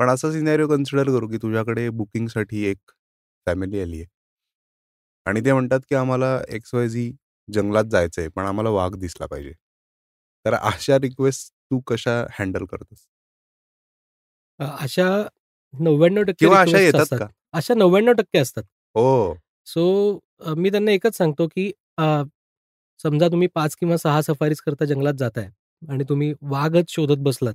पण 0.00 0.10
असं 0.10 0.32
सिनॅरिओ 0.32 0.68
कन्सिडर 0.68 1.10
करू 1.10 1.28
की 1.28 1.38
तुझ्याकडे 1.42 1.88
बुकिंगसाठी 1.92 2.64
एक 2.66 2.90
फॅमिली 3.46 3.80
आली 3.82 3.96
आहे. 3.96 4.06
आणि 5.26 5.40
ते 5.44 5.52
म्हणतात 5.52 5.80
की 5.88 5.94
आम्हाला 5.94 6.38
एक्स 6.48 6.74
वाय 6.74 6.88
झी 6.88 7.10
जंगलात 7.48 7.84
जायचंय 7.92 8.28
पण 8.28 8.44
आम्हाला 8.44 8.70
वाघ 8.70 8.94
दिसला 8.96 9.26
पाहिजे. 9.26 9.52
तर 10.44 10.54
अशा 10.54 10.98
रिक्वेस्ट 10.98 11.52
तू 11.70 11.80
कशा 11.88 12.24
हँडल 12.38 12.64
करतोस? 12.66 12.98
अशा 14.60 15.06
नव्याण्णव 15.74 16.22
टक्के 16.22 16.34
किंवा 16.38 16.60
अशा 16.60 16.78
येतात 16.78 17.06
का? 17.12 17.26
अशा 17.54 17.74
नव्याण्णव 17.74 18.12
टक्के 18.14 18.38
असतात. 18.38 18.62
हो. 18.94 19.34
सो 19.66 20.18
मी 20.56 20.70
त्यांना 20.70 20.90
एकच 20.92 21.16
सांगतो 21.16 21.46
की 21.48 21.70
समजा 23.04 23.28
तुम्ही 23.28 23.48
पाच 23.54 23.74
किंवा 23.80 23.96
सहा 23.96 24.20
सफारीज 24.22 24.60
करता 24.60 24.84
जंगलात 24.84 25.14
जाताय 25.18 25.48
आणि 25.82 26.04
तुम्ही 26.08 26.32
वाघच 26.50 26.90
शोधत 26.90 27.18
बसलात 27.24 27.54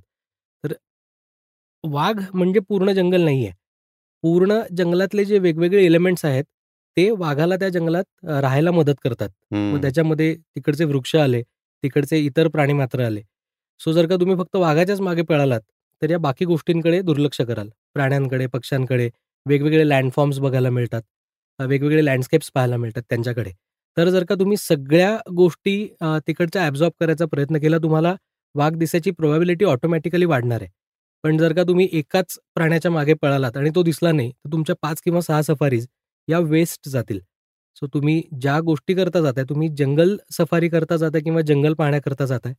तर 0.63 0.73
वाघ 1.83 2.19
म्हणजे 2.33 2.59
पूर्ण 2.69 2.91
जंगल 2.93 3.21
नाहीये. 3.23 3.51
पूर्ण 4.23 4.59
जंगलातले 4.77 5.25
जे 5.25 5.39
वेगवेगळे 5.39 5.83
एलिमेंट्स 5.85 6.25
आहेत 6.25 6.43
ते 6.97 7.09
वाघाला 7.19 7.55
त्या 7.57 7.69
जंगलात 7.69 8.25
राहायला 8.41 8.71
मदत 8.71 8.95
करतात. 9.03 9.29
मग 9.51 9.81
त्याच्यामध्ये 9.81 10.35
तिकडचे 10.35 10.85
वृक्ष 10.85 11.15
आले 11.15 11.41
तिकडचे 11.83 12.17
इतर 12.19 12.47
प्राणी 12.47 12.73
मात्र 12.73 13.03
आले. 13.05 13.21
सो 13.79 13.91
जर 13.93 14.07
का 14.07 14.15
तुम्ही 14.19 14.35
फक्त 14.37 14.55
वाघाच्याच 14.55 15.01
मागे 15.01 15.21
पळालात 15.29 15.61
तर 16.01 16.09
या 16.11 16.17
बाकी 16.19 16.45
गोष्टींकडे 16.45 17.01
दुर्लक्ष 17.01 17.41
कराल. 17.41 17.69
प्राण्यांकडे 17.93 18.47
पक्ष्यांकडे 18.53 19.09
वेगवेगळे 19.45 19.87
लँडफॉर्म्स 19.89 20.39
बघायला 20.39 20.69
मिळतात 20.69 21.01
वेगवेगळे 21.59 22.05
लँडस्केप्स 22.05 22.51
पाहायला 22.53 22.77
मिळतात 22.77 23.03
त्यांच्याकडे. 23.09 23.51
तर 23.97 24.09
जर 24.09 24.23
का 24.29 24.35
तुम्ही 24.35 24.57
सगळ्या 24.57 25.17
गोष्टी 25.35 25.75
तिकडच्या 26.27 26.63
ॲब्झॉर्ब 26.65 26.93
करायचा 26.99 27.25
प्रयत्न 27.31 27.57
केला 27.59 27.77
तुम्हाला 27.83 28.15
वाघ 28.55 28.71
दिसायची 28.77 29.11
प्रोबॅबिलिटी 29.11 29.65
ऑटोमॅटिकली 29.65 30.25
वाढणार 30.25 30.61
आहे. 30.61 30.69
पण 31.23 31.37
जर 31.37 31.53
का 31.53 31.63
तुम्ही 31.67 31.87
एकाच 31.93 32.37
प्राण्याच्या 32.55 32.91
मागे 32.91 33.13
पळालात 33.21 33.57
आणि 33.57 33.69
तो 33.75 33.83
दिसला 33.83 34.11
नाही 34.11 34.31
तर 34.31 34.51
तुमच्या 34.51 34.75
पाच 34.81 35.01
किंवा 35.05 35.21
सहा 35.21 35.41
सफारीज 35.43 35.87
या 36.27 36.39
वेस्ट 36.41 36.89
जातील. 36.89 37.19
सो 37.77 37.87
तुम्ही 37.93 38.21
ज्या 38.41 38.59
गोष्टी 38.65 38.93
करता 38.95 39.21
जाताय 39.21 39.43
तुम्ही 39.49 39.69
जंगल 39.77 40.15
सफारी 40.31 40.69
करता 40.69 40.97
जाताय 40.97 41.21
किंवा 41.21 41.41
जंगल 41.47 41.73
पाहण्याकरता 41.79 42.25
जाताय 42.25 42.53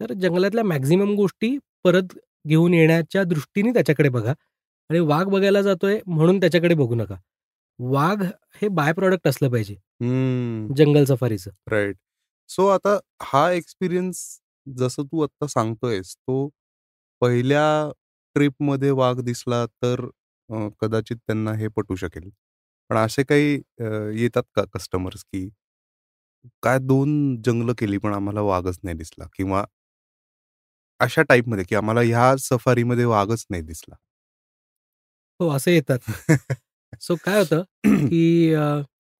तर 0.00 0.12
जंगलातल्या 0.14 0.64
मॅक्झिमम 0.64 1.14
गोष्टी 1.16 1.56
परत 1.84 2.14
घेऊन 2.44 2.74
येण्याच्या 2.74 3.22
दृष्टीने 3.24 3.72
त्याच्याकडे 3.72 4.08
बघा. 4.10 4.32
आणि 4.90 4.98
वाघ 5.00 5.24
बघायला 5.28 5.60
जातोय 5.62 5.98
म्हणून 6.06 6.40
त्याच्याकडे 6.40 6.74
बघू 6.74 6.94
नका. 6.94 7.16
वाघ 7.78 8.22
हे 8.56 8.68
बाय 8.70 8.92
प्रॉडक्ट 8.92 9.28
असलं 9.28 9.50
पाहिजे. 9.50 9.74
जंगल 10.76 11.04
सफारीचं. 11.06 11.50
राईट 11.68 11.96
सो 12.50 12.66
आता 12.68 12.98
हा 13.24 13.50
एक्सपिरियन्स 13.52 14.18
जसं 14.66 15.04
तू 15.04 15.22
आता 15.22 15.46
सांगतोयस 15.48 16.14
तो 16.16 16.48
पहिल्या 17.22 17.64
ट्रिपमध्ये 18.36 18.90
वाघ 18.92 19.18
दिसला 19.20 19.64
तर 19.82 20.06
कदाचित 20.80 21.16
त्यांना 21.18 21.52
हे 21.54 21.68
पटू 21.76 21.94
शकेल. 21.96 22.30
पण 22.90 22.96
असे 22.96 23.22
काही 23.24 23.54
येतात 24.20 24.42
का 24.56 24.64
कस्टमर्स 24.74 25.22
की 25.24 25.48
काय 26.62 26.78
दोन 26.80 27.10
जंगल 27.44 27.72
केली 27.78 27.98
पण 27.98 28.14
आम्हाला 28.14 28.40
वाघच 28.42 28.78
नाही 28.84 28.96
दिसला 28.96 29.24
किंवा 29.36 29.64
अशा 31.00 31.22
टाईपमध्ये 31.22 31.64
की 31.64 31.74
आम्हाला 31.74 32.00
ह्या 32.02 32.34
सफारीमध्ये 32.40 33.04
वाघच 33.06 33.46
नाही 33.50 33.62
दिसला? 33.62 33.94
हो 35.40 35.48
असे 35.50 35.74
येतात. 35.74 35.98
सो 37.00 37.14
काय 37.24 37.38
होतं 37.38 37.62
की 38.08 38.52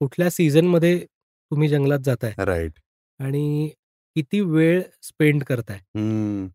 कुठल्या 0.00 0.31
सीझनमध्ये 0.31 0.99
तुम्ही 0.99 1.69
जंगलात 1.69 1.99
जाताय 2.05 2.33
राईट 2.38 2.79
आणि 3.21 3.69
किती 4.17 4.41
वेळ 4.41 4.81
स्पेंड 5.02 5.43
करताय? 5.45 5.79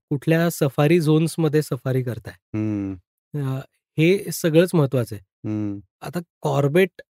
कुठल्या 0.10 0.50
सफारी 0.52 1.00
झोन्समध्ये 1.00 1.62
सफारी 1.62 2.02
करताय? 2.04 2.34
हे 3.98 4.32
सगळंच 4.34 4.70
महत्वाचं 4.74 5.16
आहे. 5.16 5.24
आता 6.02 6.20
कॉर्बेट 6.42 7.02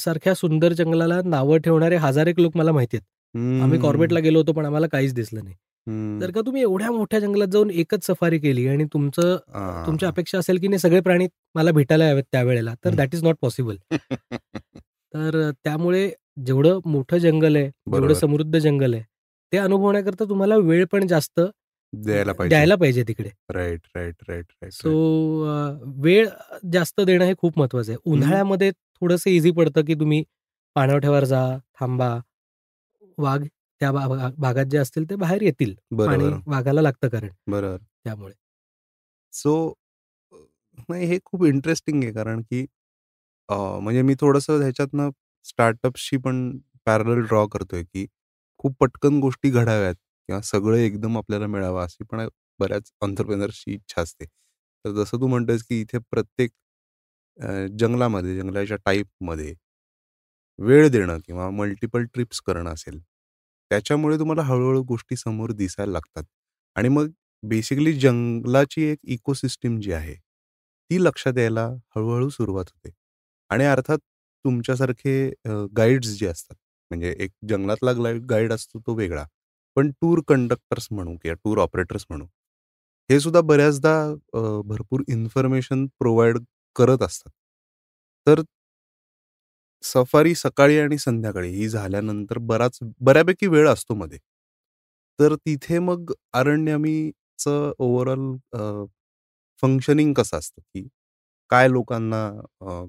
सारख्या 0.00 0.34
सुंदर 0.34 0.72
जंगलाला 0.72 1.20
नावं 1.24 1.58
ठेवणारे 1.58 1.96
हजार 1.96 2.26
एक 2.26 2.40
लोक 2.40 2.56
मला 2.56 2.72
माहिती 2.72 2.96
आहेत. 2.96 3.62
आम्ही 3.62 3.78
कॉर्बेटला 3.78 4.20
गेलो 4.20 4.38
होतो 4.38 4.52
पण 4.52 4.66
आम्हाला 4.66 4.86
काहीच 4.92 5.14
दिसलं 5.14 5.44
नाही. 5.44 5.56
जर 5.86 6.30
का 6.30 6.40
तुम्ही 6.40 6.62
एवढ्या 6.62 6.90
मोठ्या 6.92 7.18
जंगलात 7.20 7.48
जाऊन 7.48 7.70
एकच 7.70 8.06
सफारी 8.06 8.38
केली 8.38 8.66
आणि 8.68 8.84
तुमचं 8.92 9.36
तुमची 9.86 10.06
अपेक्षा 10.06 10.38
असेल 10.38 10.58
की 10.60 10.68
नाही 10.68 10.78
सगळे 10.78 11.00
प्राणी 11.00 11.26
मला 11.54 11.70
भेटायला 11.72 12.08
यावेत 12.08 12.24
त्यावेळेला 12.32 12.74
तर 12.84 12.94
दॅट 12.94 13.14
इज 13.14 13.22
नॉट 13.24 13.36
पॉसिबल 13.42 13.76
तर 15.14 15.50
त्यामुळे 15.54 16.10
जेवढं 16.46 16.80
मोठं 16.86 17.18
जंगल 17.18 17.56
आहे 17.56 17.68
जेवढं 17.68 18.14
समृद्ध 18.14 18.58
जंगल 18.58 18.94
आहे 18.94 19.02
ते 19.52 19.58
अनुभवण्याकरता 19.58 20.24
तुम्हाला 20.28 20.56
वेळ 20.56 20.84
पण 20.92 21.06
जास्त 21.06 21.40
द्यायला 21.92 22.32
पाहिजे. 22.32 22.48
द्यायला 22.48 22.74
पाहिजे 22.76 23.02
तिकडे. 23.08 23.28
Right 23.50 23.80
right 23.94 24.14
right 24.28 24.44
right 24.52 24.72
so 24.72 24.90
वेळ 26.02 26.26
जास्त 26.72 27.00
देणं 27.00 27.24
हे 27.24 27.34
खूप 27.38 27.58
महत्वाचं 27.58 27.92
आहे. 27.92 27.98
उन्हाळ्यामध्ये 28.04 28.70
थोडस 28.70 29.26
इझी 29.26 29.50
पडतं 29.50 29.84
की 29.84 29.94
तुम्ही 30.00 30.22
पाणवठ्यावर 30.76 31.24
जा 31.24 31.42
थांबा 31.80 32.16
वाघ 33.18 33.40
त्या 33.80 33.90
भागात 34.38 34.64
जे 34.66 34.78
असतील 34.78 35.08
ते 35.10 35.14
बाहेर 35.16 35.42
येतील 35.42 35.74
आणि 36.02 36.28
वाघाला 36.46 36.82
लागतं 36.82 37.08
कारण 37.08 37.28
बरोबर. 37.48 37.78
त्यामुळे. 38.04 38.32
सो 39.32 39.72
नाही 40.88 41.06
हे 41.06 41.18
खूप 41.24 41.44
इंटरेस्टिंग 41.46 42.02
आहे 42.04 42.12
कारण 42.12 42.40
की 42.42 42.64
म्हणजे 43.48 44.02
मी 44.02 44.14
थोडस 44.20 44.48
ह्याच्यातनं 44.50 45.10
स्टार्टअपशी 45.46 46.16
पण 46.18 46.50
पॅरल 46.86 47.20
ड्रॉ 47.22 47.46
करतोय 47.48 47.82
की 47.84 48.06
खूप 48.60 48.74
पटकन 48.80 49.18
गोष्टी 49.20 49.50
घडाव्यात 49.50 49.94
किंवा 49.94 50.40
सगळं 50.44 50.76
एकदम 50.78 51.18
आपल्याला 51.18 51.46
मिळावं 51.48 51.82
अशी 51.84 52.04
पण 52.04 52.28
बऱ्याच 52.60 52.90
ऑन्टरप्रेनर्सची 53.02 53.72
इच्छा 53.74 54.02
असते. 54.02 54.24
तर 54.24 54.92
जसं 54.94 55.20
तू 55.20 55.26
म्हणतोयस 55.28 55.62
की 55.64 55.80
इथे 55.80 55.98
प्रत्येक 56.10 56.50
जंगलामध्ये 57.80 58.36
जंगलाच्या 58.36 58.76
टाईपमध्ये 58.86 59.54
वेळ 60.58 60.88
देणं 60.88 61.18
किंवा 61.26 61.48
मल्टिपल 61.52 62.04
ट्रिप्स 62.06 62.40
करणं 62.42 62.70
असेल 62.72 62.98
त्याच्यामुळे 63.70 64.18
तुम्हाला 64.18 64.42
हळूहळू 64.42 64.82
गोष्टी 64.88 65.16
समोर 65.16 65.52
दिसायला 65.52 65.92
लागतात. 65.92 66.24
आणि 66.76 66.88
मग 66.88 67.08
बेसिकली 67.42 67.92
जंगलाची 68.00 68.82
एक 68.90 68.98
इकोसिस्टीम 69.14 69.78
जी 69.80 69.92
आहे 69.92 70.14
ती 70.14 71.02
लक्षात 71.04 71.38
यायला 71.38 71.66
हळूहळू 71.96 72.28
सुरुवात 72.30 72.64
होते. 72.74 72.90
आणि 73.50 73.64
अर्थात 73.64 73.98
तुमच्यासारखे 74.44 75.14
गाईड्स 75.76 76.08
जे 76.18 76.26
असतात 76.26 76.56
म्हणजे 76.90 77.14
एक 77.20 77.30
जंगलातला 77.48 77.92
गाईड 78.30 78.52
असतो 78.52 78.78
तो 78.86 78.94
वेगळा. 78.96 79.24
पण 79.76 79.90
टूर 80.00 80.20
कंडक्टर्स 80.28 80.88
म्हणू 80.92 81.16
किंवा 81.22 81.34
टूर 81.44 81.58
ऑपरेटर्स 81.62 82.04
म्हणू 82.10 82.26
हे 83.10 83.18
सुद्धा 83.20 83.40
बऱ्याचदा 83.42 83.92
भरपूर 84.66 85.02
इन्फॉर्मेशन 85.08 85.86
प्रोव्हाइड 86.00 86.38
करत 86.76 87.02
असतात. 87.02 87.30
तर 88.26 88.40
सफारी 89.82 90.34
सकाळी 90.34 90.78
आणि 90.78 90.98
संध्याकाळी 90.98 91.48
ही 91.50 91.68
झाल्यानंतर 91.68 92.38
बराच 92.42 92.78
बऱ्यापैकी 93.00 93.46
वेळ 93.48 93.68
असतो 93.68 93.94
मध्ये. 93.94 94.18
तर 95.18 95.34
तिथे 95.36 95.78
मग 95.80 96.12
अरण्यामीचं 96.34 97.72
ओव्हरऑल 97.78 98.36
फंक्शनिंग 99.62 100.12
कसं 100.14 100.38
असतं 100.38 100.60
की 100.64 100.86
काय 101.50 101.68
लोकांना 101.68 102.28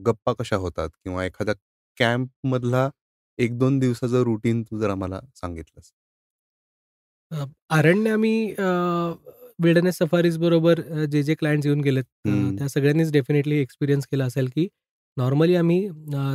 गप्पा 0.06 0.34
कशा 0.36 0.56
होतात 0.58 0.90
किंवा 0.96 1.26
एखाद्या 1.26 1.56
कॅम्प 1.98 2.30
मधला 2.46 2.90
एक 3.40 3.58
दोन 3.60 3.80
दिवसाचं 3.80 4.24
रुटीन 4.24 4.64
तू 4.64 4.80
जर 4.80 4.90
आम्हाला 4.90 5.20
सांगितलंस? 5.36 5.92
अरण्य 7.70 8.10
आम्ही 8.10 8.54
विल्डनेस 9.60 9.98
सफारीज 9.98 10.38
बरोबर 10.40 10.80
जे 11.08 11.22
जे 11.24 11.36
क्लायंट्स 11.36 11.66
येऊन 11.66 11.82
गेलेत 11.82 12.04
त्या 12.58 12.68
सगळ्यांनीच 12.70 13.12
डेफिनेटली 13.14 13.58
एक्सपिरियन्स 13.58 14.08
केला 14.08 14.26
असेल 14.26 14.48
की 14.56 14.68
नॉर्मली 15.18 15.56
आम्ही 15.56 15.88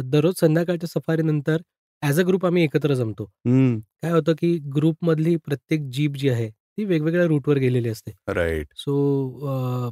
दररोज 0.05 0.41
संध्याकाळच्या 0.41 0.89
सफारीनंतर 0.89 1.63
ॲज 2.03 2.21
अ 2.21 2.23
ग्रुप 2.27 2.47
आम्ही 2.47 2.63
एकत्र 2.65 2.95
जमतो. 2.95 3.25
काय 3.45 4.11
होतं, 4.13 4.33
की 4.33 4.57
ग्रुपमधली 4.75 5.37
प्रत्येक 5.37 5.89
जीप 5.93 6.17
जी 6.17 6.29
आहे, 6.29 6.49
ती 6.51 6.85
वेगवेगळ्या 6.85 7.27
रूटवर 7.27 7.59
गेलेली 7.59 7.89
असते. 7.89 8.13
राइट. 8.31 8.67
सो 8.77 9.91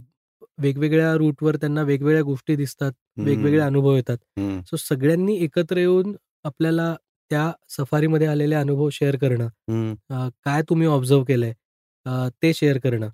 वेगवेगळ्या 0.58 1.14
रूटवर 1.16 1.56
त्यांना 1.56 1.82
वेगवेगळ्या 1.82 2.22
गोष्टी 2.22 2.56
दिसतात, 2.56 2.92
वेगवेगळे 3.18 3.60
अनुभव 3.60 3.94
येतात. 3.96 4.18
सो 4.66 4.76
सगळ्यांनी 4.78 5.36
एकत्र 5.44 5.76
येऊन 5.78 6.14
आपल्याला 6.44 6.94
त्या 7.30 7.50
सफारीमध्ये 7.70 8.26
आलेले 8.26 8.54
अनुभव 8.54 8.88
शेअर 8.92 9.16
करणं, 9.16 9.48
काय 10.44 10.62
तुम्ही 10.68 10.86
ऑब्झर्व्ह 10.88 11.24
केलंय 11.24 11.52
ते 12.42 12.52
शेअर 12.54 12.78
करणं. 12.78 13.08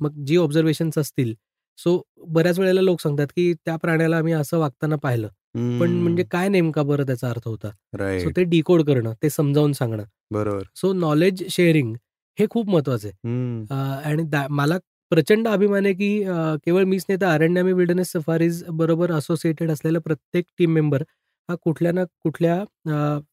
मग 0.00 0.24
जी 0.26 0.36
ऑब्झर्वेशन्स 0.36 0.98
असतील, 0.98 1.34
सो 1.78 2.00
बऱ्याच 2.34 2.58
वेळेला 2.58 2.80
लोक 2.80 3.00
सांगतात, 3.00 3.26
की 3.26 3.52
त्या 3.54 3.76
प्राण्याला 3.76 4.16
आम्ही 4.18 4.32
असं 4.32 4.58
वागताना 4.58 4.96
पाहिलं. 5.02 5.28
पण 5.80 5.90
म्हणजे 6.02 6.24
काय 6.30 6.48
नेमका 6.48 6.82
बरं 6.82 7.06
त्याचा 7.06 7.28
अर्थ 7.30 7.46
होता? 7.48 7.70
सो 8.20 8.30
ते 8.36 8.44
डिकोड 8.44 8.82
करणं, 8.86 9.12
ते 9.22 9.30
समजावून 9.30 9.72
सांगणं. 9.72 10.04
बरोबर. 10.32 10.62
सो 10.76 10.92
नॉलेज 10.92 11.42
शेअरिंग 11.50 11.94
हे 12.38 12.46
खूप 12.50 12.68
महत्वाचं 12.70 13.08
आहे. 13.08 14.08
आणि 14.08 14.24
मला 14.50 14.78
प्रचंड 15.12 15.48
अभिमान 15.48 15.84
आहे, 15.86 15.94
की 15.94 16.22
केवळ 16.64 16.84
मीच 16.84 17.04
नाही 17.08 17.20
तर 17.20 17.26
अरण्यामी 17.26 17.72
विल्डरनेस 17.72 18.12
सफारीज 18.12 18.62
बरोबर 18.70 19.12
असोसिएटेड 19.12 19.70
असलेला 19.70 19.98
प्रत्येक 19.98 20.44
टीम 20.58 20.72
मेंबर 20.74 21.02
हा 21.48 21.54
कुठल्या 21.64 21.92
ना 21.92 22.04
कुठल्या 22.22 22.62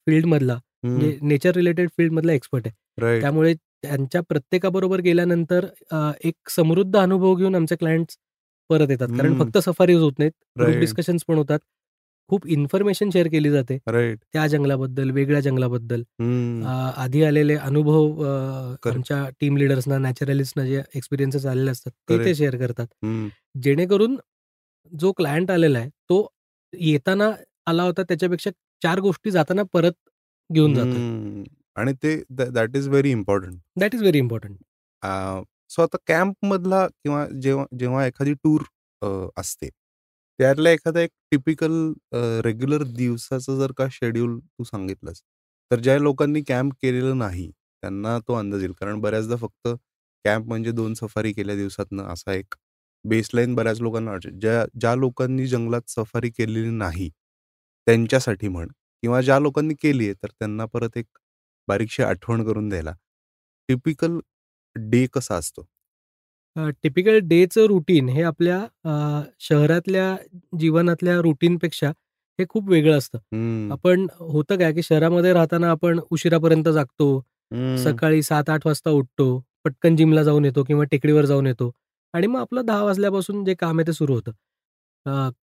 फील्डमधला 0.06 0.58
म्हणजे 0.84 1.18
नेचर 1.22 1.56
रिलेटेड 1.56 1.90
फील्डमधला 1.98 2.34
एक्सपर्ट 2.34 2.68
आहे. 2.68 3.20
त्यामुळे 3.22 3.54
त्यांच्या 3.54 4.22
प्रत्येकाबरोबर 4.22 5.00
गेल्यानंतर 5.02 5.66
एक 6.24 6.50
समृद्ध 6.50 6.96
अनुभव 6.98 7.36
घेऊन 7.36 7.56
आमचे 7.56 7.76
क्लायंट्स 7.76 8.18
परत 8.72 8.90
येतात. 8.90 9.08
कारण 9.18 9.38
फक्त 9.40 9.58
सफारीज 9.58 10.00
होत 10.00 10.20
नाहीत, 10.20 10.32
ग्रुप 10.60 10.76
डिस्कशन्स 10.80 11.24
पण 11.28 11.36
होतात. 11.36 11.60
खूप 12.30 12.46
इन्फॉर्मेशन 12.48 13.10
शेअर 13.10 13.28
केली 13.28 13.50
जाते. 13.52 13.78
त्या 14.34 14.46
जंगलाबद्दल, 14.48 15.10
वेगळ्या 15.12 15.40
जंगलाबद्दल. 15.42 16.04
आधी 16.98 17.24
आलेले 17.24 17.56
अनुभव 17.56 18.24
आमच्या 18.92 19.28
टीम 19.40 19.58
लिडर्सना, 19.58 19.98
नॅचरलिस्टना 19.98 20.66
जे 20.66 20.82
एक्सपिरियन्सेस 20.96 21.46
आलेले 21.46 21.72
असतात, 21.72 21.92
ते 22.10 22.26
ते 22.26 22.36
शेअर 22.36 22.58
करतात. 22.58 22.88
जेणेकरून 23.64 24.16
जो 24.92 25.12
क्लायंट 25.12 25.52
आलेला 25.52 25.80
आहे, 25.80 25.90
तो 25.90 26.28
येताना 26.74 27.30
आला 27.68 27.84
होता 27.84 28.04
त्याच्यापेक्षा 28.04 28.50
चार 28.84 29.00
गोष्टी 29.00 29.32
जाताना 29.32 29.64
परत 29.74 29.94
घेऊन 30.50 30.74
जातो. 30.74 31.50
आणि 31.76 31.94
ते 32.04 32.16
that 32.30 32.76
is 32.76 32.88
very 32.88 33.12
important. 33.12 33.60
That 33.80 33.96
is 33.96 34.02
very 34.02 34.18
important. 34.18 34.58
So 35.72 35.82
आता 35.82 35.98
कॅम्प 36.08 36.46
मधला 36.46 36.86
किंवा 36.88 37.26
जेव्हा 37.42 37.66
जेव्हा 37.80 38.06
एखादी 38.06 38.34
टूर 38.36 38.62
असते, 39.38 39.70
त्यातला 40.40 40.70
एखादा 40.72 41.02
एक 41.02 41.10
टिपिकल 41.32 41.72
रेग्युलर 42.46 42.84
दिवसाचं 42.96 43.58
जर 43.60 43.72
का 43.78 43.88
शेड्यूल 43.92 44.38
तू 44.40 44.64
सांगितलंस, 44.64 45.22
तर 45.72 45.80
ज्या 45.80 45.98
लोकांनी 46.00 46.42
कॅम्प 46.48 46.74
केलेलं 46.82 47.18
नाही, 47.18 47.50
त्यांना 47.84 48.18
तो 48.28 48.34
अंदाज 48.36 48.62
येईल. 48.62 48.74
कारण 48.74 49.00
बऱ्याचदा 49.02 49.36
फक्त 49.38 49.68
कॅम्प 50.26 50.48
म्हणजे 50.48 50.72
दोन 50.72 50.94
सफारी 50.94 51.32
केल्या 51.34 51.56
दिवसातनं 51.56 52.04
असा 52.06 52.34
एक 52.34 52.56
बेसलाईन 53.06 53.56
बऱ्याच 53.56 53.82
लोकांना 53.82 54.12
वाटते. 54.12 54.30
ज्या 54.32 54.66
ज्या 54.76 54.96
लोकांनी 54.96 55.48
जंगलात 55.48 55.90
सफारी 55.90 56.30
केलेली 56.32 56.70
नाही, 56.72 57.10
त्यांच्यासाठी 57.88 58.48
म्हण 58.48 58.68
किंवा 59.04 59.22
ज्या 59.22 59.40
लोकांनी 59.40 59.74
केली 59.82 60.06
आहे, 60.06 60.14
तर 60.24 60.28
त्यांना 60.30 60.66
परत 60.66 60.98
एक 60.98 61.06
बारीकशी 61.68 62.04
आठवण 62.04 62.44
करून 62.46 62.70
द्यायला. 62.70 62.94
टिपिकल 63.70 64.20
डे 64.76 65.06
कसा 65.14 65.36
असतो? 65.36 65.66
टिपिकल 66.84 67.20
डेचं 67.24 67.66
रुटीन 67.68 68.10
हे 68.10 68.22
आपल्या 68.24 68.60
शहरातल्या 69.42 70.16
जीवनातल्या 70.60 71.20
रुटीनपेक्षा 71.22 71.90
हे 72.40 72.46
खूप 72.50 72.70
वेगळं 72.70 72.98
असतं. 72.98 73.18
आपण 73.72 74.06
होतं 74.20 74.58
काय, 74.58 74.74
की 74.74 74.82
शहरामध्ये 74.84 75.34
राहताना 75.34 75.70
आपण 75.72 76.00
उशिरापर्यंत 76.12 76.68
जागतो. 76.70 77.22
सकाळी 77.78 78.22
सात 78.24 78.50
आठ 78.50 78.66
वाजता 78.68 78.90
उठतो. 78.92 79.40
पटकन 79.66 79.96
जिमला 79.96 80.24
जाऊन 80.24 80.46
येतो 80.46 80.64
किंवा 80.64 80.84
टेकडीवर 80.92 81.26
जाऊन 81.26 81.48
येतो 81.48 81.72
आणि 82.14 82.28
मग 82.28 82.40
आपलं 82.40 82.66
दहा 82.66 82.84
वाजल्यापासून 82.84 83.44
जे 83.46 83.54
काम 83.60 83.80
आहे 83.80 83.88
ते 83.88 83.94
सुरू 83.94 84.14
होतं. 84.16 84.32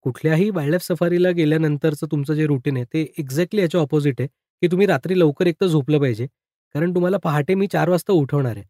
कुठल्याही 0.02 0.48
वाईल्ड 0.50 0.80
सफारीला 0.82 1.30
गेल्यानंतरचं 1.32 2.06
तुमचं 2.10 2.34
जे 2.34 2.46
रुटीन 2.46 2.76
आहे 2.76 2.84
ते 2.94 3.02
एक्झॅक्टली 3.18 3.60
याच्या 3.60 3.80
ऑपोझिट 3.80 4.20
आहे, 4.20 4.28
की 4.62 4.68
तुम्ही 4.70 4.86
रात्री 4.86 5.18
लवकर 5.18 5.46
एकतर 5.46 5.66
झोपलं 5.66 6.00
पाहिजे. 6.00 6.26
कारण 6.74 6.94
तुम्हाला 6.94 7.16
पहाटे 7.24 7.54
मी 7.54 7.66
चार 7.72 7.88
वाजता 7.88 8.12
उठवणार 8.12 8.56
आहे. 8.56 8.64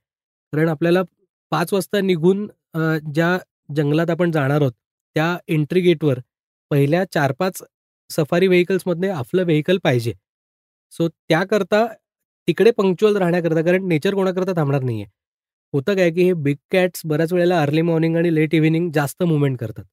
कारण 0.53 0.69
आपल्याला 0.69 1.03
पाच 1.53 1.73
वाजता 1.73 2.01
निघून 2.01 2.47
ज्या 3.15 3.37
जंगलात 3.77 4.11
आपण 4.11 4.31
जाणार 4.33 4.61
आहोत, 4.61 4.73
त्या 5.17 5.37
एंट्री 5.49 5.81
गेटवर 5.81 6.19
पहिल्या 6.71 7.05
चार 7.15 7.33
पाच 7.39 7.63
सफारी 8.11 8.47
व्हेकल्समधले 8.49 9.09
आपलं 9.11 9.45
व्हेकल 9.45 9.79
पाहिजे. 9.85 10.13
सो 10.93 11.09
त्याकरता 11.09 11.87
तिकडे 12.49 12.71
पंक्च्युअल 12.77 13.17
राहण्याकरता 13.17 13.63
कारण 13.63 13.87
नेचर 13.89 14.15
कोणाकरता 14.15 14.53
थांबणार 14.57 14.83
नाहीये. 14.83 15.07
होतं 15.75 15.95
काय, 15.97 16.11
की 16.11 16.23
हे 16.25 16.33
बिग 16.35 16.57
कॅट्स 16.73 17.01
बऱ्याच 17.07 17.33
वेळेला 17.33 17.61
अर्ली 17.63 17.83
मॉर्निंग 17.83 18.17
आणि 18.17 18.35
लेट 18.35 18.55
इव्हिनिंग 18.55 18.91
जास्त 18.95 19.23
मुवमेंट 19.23 19.59
करतात. 19.59 19.85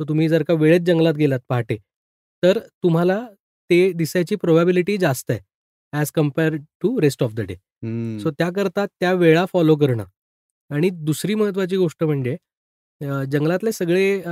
सो 0.00 0.04
तुम्ही 0.08 0.28
जर 0.28 0.42
का 0.48 0.54
वेळेत 0.54 0.80
जंगलात 0.86 1.14
गेलात 1.14 1.40
पहाटे, 1.48 1.76
तर 2.42 2.58
तुम्हाला 2.82 3.20
ते 3.70 3.90
दिसायची 3.92 4.36
प्रोबॅबिलिटी 4.36 4.96
जास्त 4.98 5.30
आहे 5.30 5.40
as 5.96 6.10
compare 6.14 6.56
to 6.82 7.00
rest 7.00 7.22
of 7.22 7.34
the 7.34 7.40
day. 7.40 7.54
So 8.20 8.30
त्याकरता 8.30 8.86
त्या 8.86 9.12
वेळा 9.14 9.44
फॉलो 9.52 9.76
करणं 9.76 10.04
आणि 10.70 10.90
दुसरी 10.90 11.34
महत्वाची 11.34 11.76
गोष्ट 11.76 12.04
म्हणजे 12.04 12.36
जंगलातले 13.30 13.72
सगळे 13.72 14.22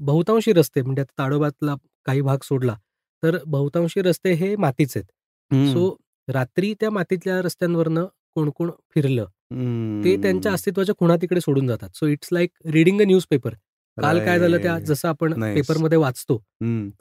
बहुतांशी 0.00 0.52
रस्ते 0.52 0.82
म्हणजे 0.82 1.02
आता 1.02 1.22
ताडोबातला 1.22 1.74
काही 2.06 2.20
भाग 2.20 2.38
सोडला, 2.42 2.76
तर 3.22 3.38
बहुतांशी 3.46 4.02
रस्ते 4.02 4.32
हे 4.32 4.54
मातीचे 4.56 4.98
आहेत. 4.98 5.72
सो 5.72 5.94
रात्री 6.28 6.72
त्या 6.80 6.90
मातीतल्या 6.90 7.40
रस्त्यांवरनं 7.42 8.06
कोण 8.34 8.50
कोण 8.56 8.70
फिरलं, 8.94 9.24
ते 10.04 10.16
त्यांच्या 10.22 10.52
अस्तित्वाच्या 10.52 10.94
खुणा 10.98 11.16
तिकडे 11.16 11.40
सोडून 11.40 11.66
जातात. 11.66 11.88
So 11.94 12.06
it's 12.06 12.28
like 12.32 12.50
reading 12.66 13.00
a 13.00 13.04
newspaper. 13.04 13.54
काल 13.98 14.18
काय 14.24 14.38
झालं 14.38 14.62
त्या 14.62 14.78
जसं 14.78 15.08
आपण 15.08 15.32
पेपरमध्ये 15.44 15.98
वाचतो, 15.98 16.36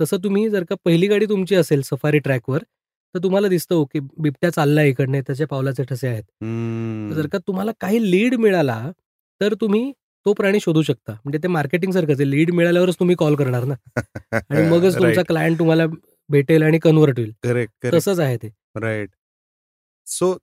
तसं 0.01 0.17
तुम्ही 0.23 0.49
जर 0.49 0.63
का 0.63 0.75
पहिली 0.85 1.07
गाडी 1.07 1.25
तुमची 1.25 1.55
असेल 1.55 1.81
सफारी 1.81 2.19
ट्रॅकवर, 2.19 2.63
तर 3.15 3.19
तुम्हाला 3.23 3.47
दिसतं 3.47 3.75
ओके 3.75 3.99
बिबट्या 3.99 4.49
चाललाय 4.49 4.89
इकडने 4.89 5.21
त्याच्या 5.21 5.47
पावलाचे 5.47 5.83
ठसे 5.83 6.07
आहेत. 6.07 6.23
जर 7.15 7.27
का 7.27 7.37
तुम्हाला 7.37 7.71
काही 7.81 8.11
लीड 8.11 8.35
मिळाला, 8.35 8.91
तर 9.41 9.53
तुम्ही 9.61 9.91
तो 10.25 10.33
प्राणी 10.33 10.59
शोधू 10.59 10.81
शकता. 10.81 11.11
म्हणजे 11.13 11.39
ते 11.43 11.47
मार्केटिंग 11.47 11.91
सारखंच 11.91 12.19
आहे. 12.19 12.29
लीड 12.29 12.51
मिळाल्यावरच 12.51 12.95
तुम्ही 12.99 13.15
कॉल 13.15 13.35
करणार 13.35 13.63
ना 13.63 13.73
आणि 14.49 14.69
मगच 14.69 14.97
तुमचा 14.99 15.21
क्लायंट 15.27 15.59
तुम्हाला 15.59 15.85
भेटेल 16.29 16.63
आणि 16.63 16.79
कन्व्हर्ट 16.79 17.19
होईल. 17.19 17.31
करेक्ट, 17.43 17.87
तसंच 17.93 18.19
आहे 18.19 18.37
ते. 18.37 18.49
राईट. 18.81 19.09
सो 20.07 20.37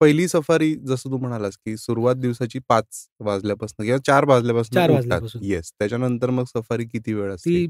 पहिली 0.00 0.28
सफारी 0.28 0.74
जसं 0.74 1.10
तू 1.10 1.18
म्हणालास, 1.18 1.56
की 1.56 1.76
सुरुवात 1.76 2.16
दिवसाची 2.16 2.58
पाच 2.68 2.84
वाजल्यापासून 3.20 3.84
किंवा 3.84 3.98
चार 4.06 4.24
वाजल्यापासून 4.24 4.74
चार 4.74 4.90
वाजल्यापासून. 4.90 5.42
येस. 5.44 5.72
त्याच्यानंतर 5.78 6.30
मग 6.30 6.44
सफारी 6.44 6.84
किती 6.84 7.14
वेळ 7.14 7.32
असते? 7.32 7.50
ती 7.50 7.66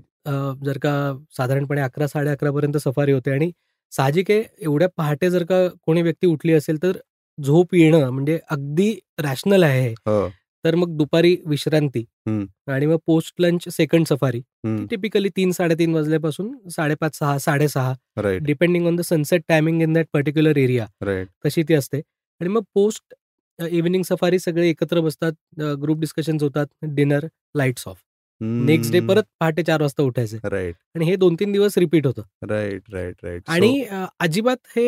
जर 0.64 0.78
का 0.78 0.92
साधारणपणे 1.36 1.80
अकरा 1.80 2.06
साडे 2.06 2.50
पर्यंत 2.50 2.76
सफारी 2.76 3.12
होते 3.12 3.30
आणि 3.30 3.50
साहजिक 3.92 4.30
आहे 4.30 4.42
एवढ्या 4.60 4.88
पहाटे 4.96 5.30
जर 5.30 5.44
का 5.44 5.66
कोणी 5.86 6.02
व्यक्ती 6.02 6.26
उठली 6.26 6.52
असेल 6.52 6.82
तर 6.82 6.96
झोप 7.38 7.74
येणं 7.74 8.08
म्हणजे 8.10 8.38
अगदी 8.50 8.94
रॅशनल 9.20 9.62
आहे 9.62 9.88
हो. 10.06 10.28
तर 10.64 10.74
मग 10.74 10.96
दुपारी 10.96 11.36
विश्रांती 11.46 12.04
आणि 12.68 12.86
मग 12.86 12.96
post 13.06 13.40
lunch 13.40 13.68
second 13.68 14.06
safari 14.06 14.40
typically 14.90 15.28
तीन 15.36 15.50
साडेतीन 15.52 15.94
वाजल्यापासून 15.94 16.52
साडेपाच 16.70 17.18
सहा 17.18 17.38
साडेसहा 17.38 17.92
depending 18.42 18.86
on 18.86 18.96
the 18.96 19.00
sunset 19.00 19.42
timing 19.48 19.82
in 19.82 19.92
that 19.92 20.06
particular 20.12 20.56
area 20.56 20.86
तशी 21.44 21.62
ती 21.62 21.74
असते. 21.74 21.98
आणि 22.40 22.48
मग 22.48 22.62
पोस्ट 22.74 23.14
इव्हिनिंग 23.58 24.02
सफारी 24.02 24.38
सगळे 24.38 24.68
एकत्र 24.68 25.00
बसतात 25.00 25.60
ग्रुप 25.82 25.98
डिस्कशन 26.00 26.36
होतात 26.40 26.66
dinner 26.94 27.26
lights 27.56 27.86
off 27.88 27.96
next 28.42 28.92
day 28.92 29.00
परत 29.00 29.22
पहाटे 29.40 29.62
चार 29.62 29.80
वाजता 29.82 30.02
उठायचे. 30.02 30.38
राईट. 30.44 30.74
आणि 30.94 31.04
हे 31.04 31.16
दोन 31.16 31.34
तीन 31.40 31.52
दिवस 31.52 31.78
रिपीट 31.78 32.06
होतं. 32.06 32.22
Right 32.48 32.82
right 32.92 33.24
right. 33.24 33.42
आणि 33.48 33.84
अजिबात 34.20 34.56
हे 34.76 34.86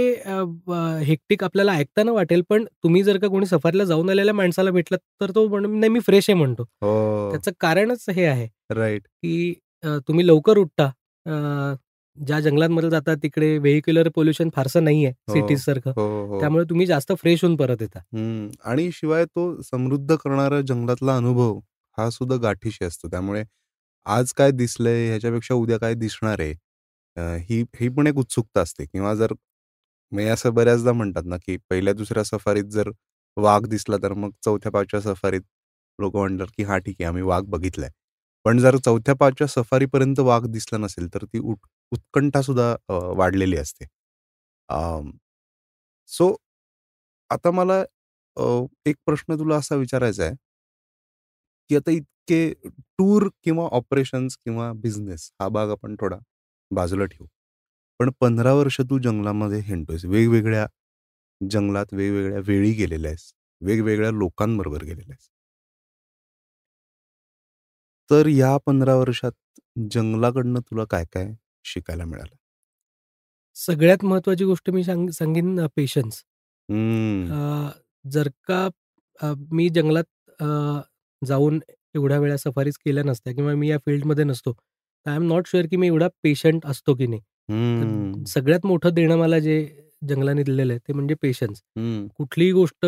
हेक्टिक 1.04 1.44
आपल्याला 1.44 1.72
ऐकताना 1.72 2.12
वाटेल 2.12 2.42
पण 2.48 2.64
तुम्ही 2.82 3.02
जर 3.02 3.18
का 3.18 3.28
कोणी 3.28 3.46
सफारीला 3.46 3.84
जाऊन 3.84 4.10
आलेल्या 4.10 4.34
माणसाला 4.34 4.70
भेटलात 4.70 4.98
तर 5.20 5.30
तो 5.30 5.46
नाही 5.58 5.88
मी 5.88 6.00
फ्रेश 6.00 6.30
आहे 6.30 6.38
म्हणतो. 6.38 6.62
हो. 6.62 7.30
त्याचं 7.30 7.50
कारणच 7.60 8.04
हे 8.10 8.24
आहे 8.24 8.48
राईट. 8.70 9.02
की 9.02 9.54
तुम्ही 10.08 10.26
लवकर 10.26 10.58
उठता. 10.58 10.90
ज्या 12.16 12.38
जंगलांमध्ये 12.40 12.88
जातात 12.90 13.16
तिकडे 13.22 13.56
व्हेक्युलर 13.58 14.08
पोल्युशन 14.14 14.48
फारसं 14.54 14.84
नाहीये 14.84 15.10
सिटीज 15.10 15.58
हो. 15.58 15.62
सारखं. 15.62 15.90
हो, 15.90 16.40
त्यामुळे 16.40 16.64
तुम्ही 16.64 16.86
जास्त 16.86 17.12
फ्रेश 17.18 17.44
होऊन 17.44 17.56
परत 17.56 17.82
येता. 17.82 17.98
आणि 18.64 18.88
शिवाय 18.92 19.24
तो 19.26 19.60
समृद्ध 19.62 20.14
करणारा 20.14 20.60
जंगलातला 20.60 21.16
अनुभव 21.16 21.58
हा 21.98 22.08
सुद्धा 22.10 22.36
गाठीशी 22.38 22.84
असतो. 22.84 23.08
त्यामुळे 23.08 23.44
आज 24.06 24.32
काय 24.34 24.50
दिसलंय 24.52 25.06
ह्याच्यापेक्षा 25.08 25.54
उद्या 25.56 25.78
काय 25.78 25.94
दिसणार 25.96 26.40
आहे, 26.40 26.52
ही 27.40 27.62
ही 27.76 27.88
पण 27.90 28.06
एक 28.06 28.16
उत्सुकता 28.18 28.60
असते 28.62 28.84
किंवा 28.86 29.14
जर 29.16 29.32
मी 30.12 30.26
असं 30.26 30.54
बऱ्याचदा 30.54 30.92
म्हणतात 30.92 31.24
ना, 31.26 31.36
की 31.38 31.56
पहिल्या-दुसऱ्या 31.70 32.24
सफारीत 32.24 32.64
जर 32.70 32.90
वाघ 33.36 33.62
दिसला, 33.66 33.96
तर 33.98 34.12
मग 34.14 34.30
चौथ्या-पाचव्या 34.44 35.00
सफारीत 35.04 35.42
लोकं 35.98 36.18
म्हणतात, 36.20 36.46
की 36.56 36.62
"हां, 36.64 36.78
ठीक 36.80 36.96
आहे, 37.00 37.06
आम्ही 37.06 37.22
वाघ 37.24 37.42
बघितलाय." 37.48 37.90
पण 38.44 38.58
जर 38.58 38.76
चौथ्या-पाचव्या 38.78 39.48
सफारीपर्यंत 39.50 40.20
वाघ 40.22 40.42
दिसला 40.48 40.78
नसेल, 40.78 41.08
तर 41.14 41.24
ती 41.26 41.38
उट 41.40 41.58
उत्कंठा 41.92 42.42
सुद्धा 42.42 42.74
वाढलेली 43.14 43.56
असते. 43.58 43.86
सो 46.10 46.26
आता 47.30 47.50
मला 47.52 47.82
एक 48.86 48.96
प्रश्न 49.06 49.34
तुला 49.34 49.56
असा 49.56 49.74
विचारायचा 49.76 50.24
आहे 50.24 50.34
की 51.70 51.76
आता 51.76 51.90
इतके 51.90 52.40
टूर 52.98 53.28
किंवा 53.44 53.64
ऑपरेशन्स 53.78 54.36
किंवा 54.36 54.72
बिझनेस 54.82 55.30
हा 55.40 55.48
भाग 55.48 55.70
आपण 55.70 55.96
थोडा 56.00 56.18
बाजूला 56.70 57.04
ठेवू. 57.06 57.26
पण 58.00 58.10
पंधरा 58.20 58.52
वर्ष 58.54 58.80
तू 58.90 58.98
जंगलामध्ये 59.00 59.60
हिंडतोयस. 59.66 60.04
वेगवेगळ्या 60.06 60.66
जंगलात 61.40 61.94
वेगवेगळ्या 61.94 62.40
वेळी 62.46 62.72
गेलेल्या 62.74 63.10
आहेस. 63.10 63.32
वेगवेगळ्या 63.62 64.10
लोकांबरोबर 64.12 64.84
गेलेल्या 64.84 65.12
आहेस. 65.14 65.28
तर 68.10 68.26
या 68.28 68.56
पंधरा 68.66 68.94
वर्षात 68.96 69.32
जंगलाकडनं 69.92 70.60
तुला 70.60 70.84
काय 70.90 71.04
काय 71.14 71.32
शिकायला 71.64 72.04
मिळालं? 72.04 72.34
सगळ्यात 73.56 74.04
महत्वाची 74.04 74.44
गोष्ट 74.44 74.70
मी 74.70 74.82
सांग 74.84 75.08
सांगेन 75.12 75.66
पेशन्स 75.76 76.22
जर 78.04 78.28
का 78.48 78.68
मी 79.52 79.68
जंगलात 79.70 80.42
जाऊन 81.24 81.60
एवढ्या 81.94 82.18
वेळा 82.18 82.36
सफारीज 82.36 82.76
केल्या 82.84 83.04
नसत्या 83.04 83.32
किंवा 83.34 83.54
मी 83.54 83.68
या 83.70 83.78
फील्डमध्ये 83.78 84.24
नसतो. 84.24 84.52
तर 84.52 85.10
आय 85.10 85.16
एम 85.16 85.26
नॉट 85.28 85.46
शुअर 85.46 85.66
की 85.66 85.76
मी 85.76 85.86
एवढा 85.86 86.08
पेशंट 86.22 86.66
असतो 86.66 86.94
की 86.94 87.06
नाही. 87.06 87.20
सगळ्यात 88.26 88.66
मोठं 88.66 88.94
देणं 88.94 89.16
मला 89.16 89.38
जे 89.38 89.56
जंगलाने 90.08 90.42
दिलेलं 90.42 90.72
आहे 90.72 90.80
ते 90.88 90.92
म्हणजे 90.92 91.14
पेशन्स. 91.22 91.60
कुठलीही 92.18 92.52
गोष्ट 92.52 92.86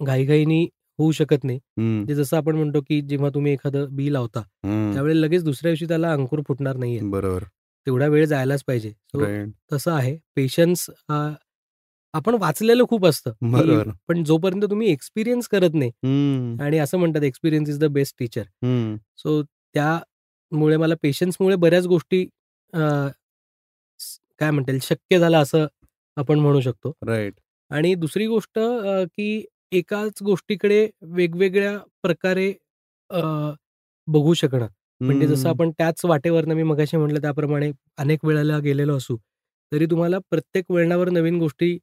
घाईघाईनी 0.00 0.64
होऊ 0.98 1.12
शकत 1.12 1.44
नाही. 1.44 1.58
जसं 2.14 2.36
आपण 2.36 2.56
म्हणतो 2.56 2.80
की 2.80 3.00
जेव्हा 3.00 3.30
तुम्ही 3.34 3.52
एखादं 3.52 3.86
बी 3.96 4.12
लावता 4.12 4.40
त्यावेळेला 4.64 5.20
लगेच 5.20 5.44
दुसऱ्या 5.44 5.70
दिवशी 5.70 5.86
त्याला 5.88 6.12
अंकुर 6.12 6.40
फुटणार 6.48 6.76
नाहीये. 6.76 7.00
बरोबर. 7.02 7.44
तेवढा 7.86 8.06
वेळ 8.06 8.24
जायलाच 8.26 8.62
पाहिजे. 8.66 8.92
तसं 9.72 9.92
आहे. 9.92 10.16
पेशन्स 10.36 10.88
आपण 12.14 12.34
वाचलेलं 12.40 12.84
खूप 12.88 13.06
असतं 13.06 13.32
पण 14.08 14.22
जोपर्यंत 14.24 14.64
तुम्ही 14.70 14.88
एक्सपिरियन्स 14.92 15.48
करत 15.48 15.74
नाही 15.74 15.90
आणि 16.62 16.78
असं 16.78 16.98
म्हणतात 16.98 17.22
experience 17.22 17.68
is 17.70 17.78
the 17.78 17.84
best 17.92 18.14
teacher 18.18 18.42
so 19.18 19.42
त्यामुळे 19.74 20.76
मला 20.76 20.94
पेशन्समुळे 21.02 21.56
बऱ्याच 21.56 21.86
गोष्टी 21.86 22.24
काय 24.40 24.50
म्हणता 24.50 24.72
शक्य 24.82 25.18
झालं 25.18 25.36
असं 25.38 25.66
आपण 26.16 26.38
म्हणू 26.38 26.60
शकतो. 26.60 26.92
राईट. 27.06 27.34
आणि 27.70 27.94
दुसरी 27.94 28.26
गोष्ट 28.26 28.58
की 28.58 29.44
एकाच 29.72 30.22
गोष्टीकडे 30.24 30.88
वेगवेगळ्या 31.08 31.76
प्रकारे 32.02 32.52
बघू 34.08 34.34
शकणं. 34.34 34.66
म्हणजे 35.00 35.26
जसं 35.26 35.48
आपण 35.48 35.70
त्याच 35.70 36.04
वाटेवरनं 36.04 36.54
मी 36.54 36.62
मगाशी 36.62 36.96
म्हटलं 36.96 37.20
त्याप्रमाणे 37.20 37.70
अनेक 37.98 38.24
वेळेला 38.24 38.58
गेलेलो 38.58 38.96
असू 38.96 39.16
तरी 39.72 39.86
तुम्हाला 39.86 40.18
प्रत्येक 40.30 40.70
वळणावर 40.70 41.10
नवीन 41.10 41.38
गोष्टी 41.38 41.76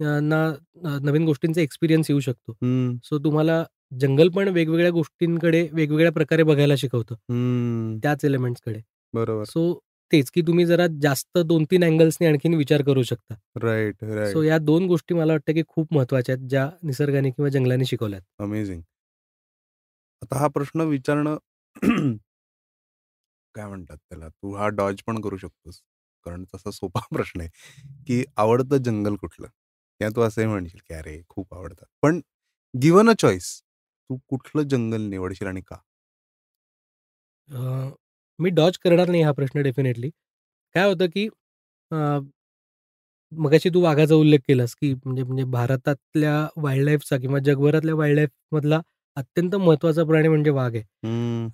ना 0.00 0.98
नवीन 1.02 1.24
गोष्टींचा 1.24 1.60
एक्सपिरियन्स 1.60 2.10
येऊ 2.10 2.20
शकतो. 2.20 2.52
सो 3.04 3.18
तुम्हाला 3.18 3.64
जंगल 4.00 4.28
पण 4.28 4.48
वेगवेगळ्या 4.48 4.90
गोष्टींकडे 4.90 5.68
वेगवेगळ्या 5.72 6.12
प्रकारे 6.12 6.42
बघायला 6.42 6.74
शिकवतं. 6.76 7.14
त्याच 8.02 8.24
एलिमेंट्सकडे 8.24 8.80
बरोबर. 9.14 9.44
सो 9.44 9.72
तेच 10.10 10.30
की 10.30 10.42
तुम्ही 10.42 10.64
जरा 10.66 10.86
जास्त 11.02 11.38
दोन 11.38 11.64
तीन 11.70 11.84
अँगल्सने 11.84 12.26
आणखीन 12.26 12.54
विचार 12.54 12.82
करू 12.82 13.02
शकता. 13.02 13.34
राईट 13.62 14.04
राईट 14.04 14.32
सो 14.32 14.42
या 14.42 14.58
दोन 14.58 14.86
गोष्टी 14.86 15.14
मला 15.14 15.32
वाटतं 15.32 15.52
की 15.52 15.62
खूप 15.68 15.94
महत्त्वाच्या 15.94 16.34
आहेत 16.34 16.48
ज्या 16.48 16.68
निसर्गाने 16.82 17.30
किंवा 17.30 17.48
जंगलाने 17.48 17.84
शिकवल्यात. 17.84 18.22
अमेझिंग 18.38 18.82
आता 20.22 20.38
हा 20.38 20.46
प्रश्न 20.48 20.80
विचारणं 20.80 21.36
काय 23.54 23.66
म्हणतात 23.66 23.96
त्याला? 23.96 24.28
तू 24.28 24.54
हा 24.54 24.68
डॉज 24.68 25.02
पण 25.06 25.20
करू 25.20 25.36
शकतोस. 25.36 25.80
कारण 26.26 26.44
तसा 26.54 26.70
सोपा 26.70 27.00
प्रश्न 27.16 27.40
आहे 27.40 27.48
की 28.06 28.24
आवडतं 28.36 28.76
जंगल 28.76 29.14
कुठलं? 29.16 29.46
किंवा 30.00 30.10
तू 30.16 30.20
असंही 30.22 30.46
म्हणशील 30.46 30.80
की 30.80 30.94
अरे 30.94 31.20
खूप 31.28 31.54
आवडतं 31.54 31.84
पण 32.02 32.20
गिवन 32.74 33.10
अ 33.10 33.12
चॉईस 33.18 33.56
तू 34.10 34.16
कुठलं 34.28 34.62
जंगल 34.68 35.00
निवडशील 35.08 35.46
आणि 35.48 35.60
का? 35.62 35.76
मी 38.38 38.50
डॉज 38.50 38.76
करणार 38.78 39.08
नाही 39.08 39.22
हा 39.22 39.32
प्रश्न 39.32 39.62
डेफिनेटली. 39.62 40.10
काय 40.74 40.86
होतं 40.88 41.06
की 41.08 41.28
मगाशी 43.32 43.70
तू 43.70 43.80
वाघाचा 43.82 44.14
उल्लेख 44.14 44.38
केलास 44.48 44.74
की 44.76 44.92
म्हणजे 44.94 45.22
म्हणजे 45.22 45.44
भारतातल्या 45.50 46.34
वाईल्ड 46.56 46.84
लाईफचा 46.84 47.16
किंवा 47.18 47.38
जगभरातल्या 47.44 47.94
वाईल्ड 47.94 48.16
लाईफ 48.18 48.30
मधला 48.52 48.80
अत्यंत 49.16 49.54
महत्त्वाचा 49.56 50.04
प्राणी 50.04 50.28
म्हणजे 50.28 50.50
वाघ 50.50 50.74
आहे. 50.74 50.82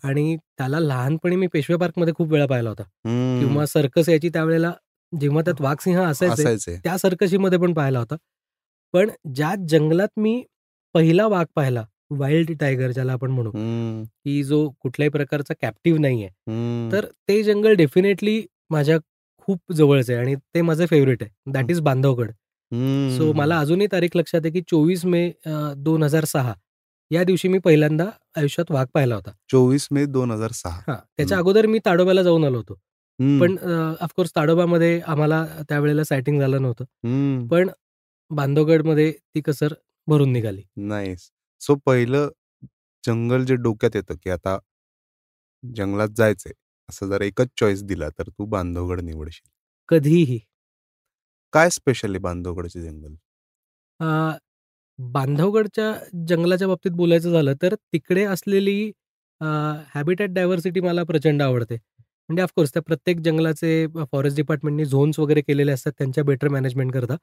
आणि 0.04 0.36
त्याला 0.58 0.78
लहानपणी 0.80 1.36
मी 1.36 1.46
पेशवे 1.52 1.76
पार्कमध्ये 1.76 2.14
खूप 2.14 2.32
वेळा 2.32 2.46
पाहिला 2.46 2.68
होता. 2.70 2.82
किंवा 3.40 3.66
सर्कस 3.66 4.08
याची 4.08 4.28
त्यावेळेला 4.28 4.72
जेव्हा 5.12 5.42
त्यात 5.42 5.60
वाघ 5.60 5.76
सिंह 5.80 6.00
असायचे 6.04 6.54
त्या 6.84 6.96
सर्कशीमध्ये 6.98 7.58
पण 7.58 7.72
पाहिला 7.74 7.98
होता. 7.98 8.16
पण 8.96 9.10
ज्या 9.34 9.54
जंगलात 9.68 10.08
मी 10.16 10.42
पहिला 10.94 11.26
वाघ 11.26 11.44
पाहिला 11.56 11.84
वाईल्ड 12.10 12.50
टायगर 12.60 12.90
ज्याला 12.90 13.12
आपण 13.12 13.30
म्हणू 13.30 13.50
की 14.24 14.42
जो 14.42 14.68
कुठल्याही 14.80 15.10
प्रकारचा 15.10 15.54
कॅप्टिव्ह 15.62 16.00
नाहीये 16.00 16.28
तर 16.92 17.06
ते 17.28 17.42
जंगल 17.42 17.74
डेफिनेटली 17.74 18.40
माझ्या 18.70 18.98
खूप 19.40 19.72
जवळच 19.72 20.10
आहे 20.10 20.18
आणि 20.18 20.34
ते 20.34 20.62
माझं 20.62 20.86
फेवरेट 20.86 21.22
आहे. 21.22 21.52
That 21.52 21.70
is 21.70 21.80
Bandhavgarh. 21.80 22.30
सो 23.18 23.32
मला 23.32 23.58
अजूनही 23.58 23.86
तारीख 23.92 24.16
लक्षात 24.16 24.40
आहे 24.44 24.52
की 24.52 24.60
चोवीस 24.60 25.04
मे 25.04 25.30
दोन 25.76 26.02
हजार 26.02 26.24
सहा 26.24 26.54
या 27.10 27.24
दिवशी 27.24 27.48
मी 27.48 27.58
पहिल्यांदा 27.58 28.04
आयुष्यात 28.36 28.72
वाघ 28.72 28.86
पाहिला 28.94 29.14
होता. 29.14 29.30
चोवीस 29.52 29.88
मे 29.90 30.06
दोन 30.06 30.30
हजार 30.30 30.52
सहा. 30.54 30.96
त्याच्या 31.16 31.38
अगोदर 31.38 31.66
मी 31.66 31.78
ताडोब्याला 31.86 32.22
जाऊन 32.22 32.44
आलो 32.44 32.56
होतो. 32.56 32.74
पण 33.40 33.56
ऑफकोर्स 34.00 34.30
ताडोबामध्ये 34.36 35.00
आम्हाला 35.06 35.46
त्यावेळेला 35.68 36.04
सायटिंग 36.04 36.40
झालं 36.40 36.62
नव्हतं. 36.62 37.46
पण 37.48 37.68
बांधवगडमध्ये 38.30 39.10
ती 39.34 39.40
कसर 39.40 39.74
भरून 40.08 40.32
निघाली. 40.32 40.62
नाही 40.78 41.14
सो 41.60 41.74
पहिलं 41.86 42.28
जंगल 43.04 43.44
जे 43.44 43.54
डोक्यात 43.58 43.96
येतं 43.96 44.14
की 44.22 44.30
आता 44.30 44.58
जंगलात 45.64 46.08
जायचंय 46.16 46.52
असं 46.88 47.08
जर 47.08 47.20
एकच 47.22 47.48
चॉईस 47.60 47.82
दिला 47.84 48.08
तर 48.10 48.28
तू 48.30 48.44
बांधवगड 48.46 49.00
निवडशील. 49.02 49.48
कधीही. 49.88 50.38
काय 51.52 51.70
स्पेशल 51.70 52.10
आहे 52.10 52.18
बांधवगडचे 52.20 52.82
जंगल? 52.82 53.14
बांधवगडच्या 54.98 55.92
जंगलाच्या 56.28 56.68
बाबतीत 56.68 56.92
बोलायचं 56.92 57.32
झालं 57.32 57.54
तर 57.62 57.74
तिकडे 57.92 58.24
असलेली 58.26 58.90
हॅबिटॅट 59.94 60.30
डायव्हर्सिटी 60.30 60.80
मला 60.80 61.02
प्रचंड 61.04 61.42
आवडते. 61.42 61.74
म्हणजे 62.28 62.42
ऑफकोर्स 62.42 62.72
त्या 62.74 62.82
प्रत्येक 62.82 63.18
जंगलाचे 63.20 63.86
फॉरेस्ट 64.12 64.36
डिपार्टमेंटनी 64.36 64.84
झोन्स 64.84 65.18
वगैरे 65.18 65.40
केलेले 65.42 65.72
असतात 65.72 65.92
त्यांच्या 65.98 66.24
बेटर 66.24 66.48
मॅनेजमेंट 66.50 66.92
करता. 66.92 67.16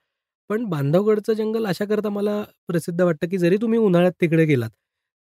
पण 0.50 0.64
बांधवगडचं 0.70 1.34
जंगल 1.34 1.66
अशा 1.68 1.86
करता 1.86 2.10
मला 2.10 2.42
प्रसिद्ध 2.68 3.00
वाटतं 3.02 3.28
की 3.30 3.38
जरी 3.38 3.58
तुम्ही 3.58 3.80
उन्हाळ्यात 3.80 4.12
तिकडे 4.22 4.46
गेलात 4.46 4.70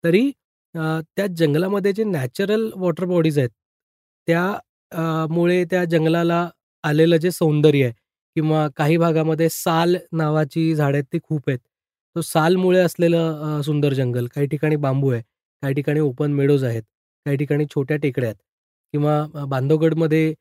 तरी 0.03 0.29
त्या 0.75 1.25
जंगलामध्ये 1.37 1.91
जे 1.93 2.03
नॅचरल 2.05 2.69
वॉटर 2.75 3.05
बॉडीज 3.05 3.37
आहेत 3.39 3.49
त्या 4.27 5.27
मुळे 5.29 5.63
त्या 5.71 5.83
जंगलाला 5.85 6.47
आलेलं 6.83 7.17
जे 7.17 7.31
सौंदर्य 7.31 7.83
आहे 7.85 7.93
किंवा 8.35 8.67
काही 8.77 8.97
भागामध्ये 8.97 9.47
साल 9.49 9.95
नावाची 10.11 10.73
झाडं 10.75 10.95
आहेत 10.95 11.03
ती 11.13 11.19
खूप 11.23 11.49
आहेत. 11.49 11.59
तो 12.15 12.21
सालमुळे 12.21 12.79
असलेलं 12.79 13.61
सुंदर 13.65 13.93
जंगल 13.93 14.27
काही 14.35 14.47
ठिकाणी 14.47 14.75
बांबू 14.77 15.09
आहे 15.11 15.21
काही 15.63 15.73
ठिकाणी 15.75 15.99
ओपन 15.99 16.31
मेडोज 16.33 16.63
आहेत 16.63 16.83
काही 17.25 17.37
ठिकाणी 17.37 17.65
छोट्या 17.65 17.97
टेकड्या 17.97 18.29
आहेत 18.29 18.37
किंवा 18.93 19.45
बांधवगडमध्ये 19.47 20.33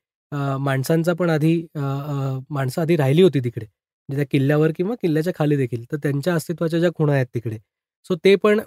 माणसांचा 0.61 1.13
पण 1.15 1.31
आधी 1.31 1.57
माणसं 1.77 2.83
आधी 2.83 2.97
राहिली 2.97 3.23
होती 3.23 3.41
तिकडे. 3.45 3.67
म्हणजे 4.09 4.23
त्या 4.23 4.27
किल्ल्यावर 4.33 4.71
किंवा 4.77 4.95
किल्ल्याच्या 5.03 5.33
खाली 5.39 5.57
देखील. 5.57 5.85
तर 5.93 5.97
त्यांच्या 6.03 6.35
अस्तित्वाच्या 6.35 6.79
ज्या 6.81 6.91
खुणा 6.97 7.13
आहेत 7.15 7.27
तिकडे. 7.35 7.59
सो 8.07 8.15
ते 8.25 8.35
पण 8.43 8.61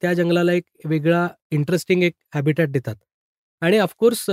त्या 0.00 0.12
जंगलाला 0.14 0.52
एक 0.52 0.64
वेगळा 0.88 1.26
इंटरेस्टिंग 1.52 2.02
एक 2.02 2.12
हॅबिटॅट 2.34 2.70
देतात. 2.72 2.94
आणि 3.62 3.78
ऑफकोर्स 3.78 4.24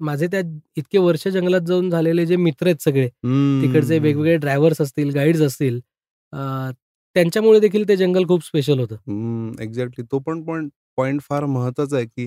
माझे 0.00 0.26
त्या 0.32 0.40
इतके 0.76 0.98
वर्ष 0.98 1.26
जंगलात 1.28 1.60
जाऊन 1.68 1.90
झालेले 1.90 2.24
जे 2.26 2.36
मित्र 2.36 2.66
आहेत 2.66 2.82
सगळे 2.82 3.08
तिकडचे 3.08 3.98
वेगवेगळे 3.98 4.36
ड्रायव्हर्स 4.36 4.80
असतील 4.80 5.10
गाईड्स 5.14 5.40
असतील 5.42 5.80
त्यांच्यामुळे 7.16 7.58
देखील 7.60 7.88
ते 7.88 7.96
जंगल 7.96 8.24
खूप 8.28 8.44
स्पेशल 8.44 8.78
होतं. 8.80 8.96
एक्झॅक्टली 9.62 10.04
तो 10.12 10.18
पण 10.18 10.42
पण 10.44 10.68
पॉइंट 10.96 11.20
फार 11.22 11.44
महत्त्वाचा 11.46 11.96
आहे 11.96 12.06
की 12.06 12.26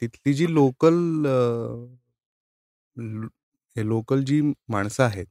तिथली 0.00 0.32
जी 0.34 0.52
लोकल 0.54 0.94
लोकल 3.76 4.22
जी 4.24 4.40
माणसं 4.68 5.02
आहेत 5.04 5.26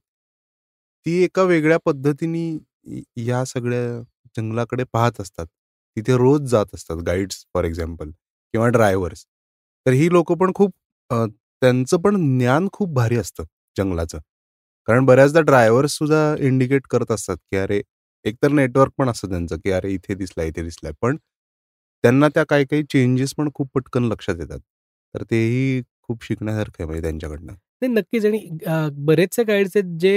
ती 1.08 1.12
एका 1.24 1.42
वेगळ्या 1.44 1.76
पद्धतीने 1.84 2.40
या 3.26 3.44
सगळ्या 3.46 4.00
जंगलाकडे 4.36 4.84
पाहत 4.92 5.20
असतात. 5.20 5.46
तिथे 5.96 6.16
रोज 6.18 6.40
जात 6.50 6.74
असतात 6.74 6.96
गाईड्स 7.06 7.36
फॉर 7.54 7.64
एक्झाम्पल 7.64 8.10
किंवा 8.10 8.66
ड्रायव्हर्स 8.68 9.24
तर 9.86 9.92
ही 9.92 10.08
लोक 10.12 10.32
पण 10.40 10.52
खूप 10.54 10.72
त्यांचं 11.10 11.96
पण 12.02 12.16
ज्ञान 12.38 12.68
खूप 12.72 12.92
भारी 12.94 13.16
असतं 13.16 13.44
जंगलाचं. 13.76 14.18
कारण 14.88 15.04
बऱ्याचदा 15.06 15.40
ड्रायव्हर्स 15.42 15.96
सुद्धा 15.98 16.20
इंडिकेट 16.46 16.86
करत 16.90 17.10
असतात 17.12 17.36
की 17.50 17.56
अरे 17.56 17.80
एकतर 18.24 18.52
नेटवर्क 18.52 18.92
पण 18.98 19.08
असतं 19.10 19.30
त्यांचं 19.30 19.56
की 19.64 19.70
अरे 19.72 19.92
इथे 19.92 20.14
दिसला 20.14 20.44
इथे 20.44 20.62
दिसलाय. 20.62 20.92
पण 21.02 21.16
त्यांना 22.04 22.28
त्या 22.34 22.44
काही 22.50 22.64
काही 22.66 22.82
चेंजेस 22.92 23.34
पण 23.38 23.48
खूप 23.54 23.70
पटकन 23.74 24.04
लक्षात 24.12 24.36
येतात. 24.40 24.60
तर 25.14 25.22
तेही 25.30 25.82
खूप 26.02 26.24
शिकण्यासारखं 26.24 26.74
आहे 26.80 26.86
म्हणजे 26.86 27.02
त्यांच्याकडनं. 27.02 27.52
नाही 27.82 27.92
नक्कीच. 27.94 28.24
आणि 28.26 28.48
बरेचसे 29.06 29.44
गाईड्स 29.44 29.76
आहेत 29.76 29.98
जे 30.00 30.14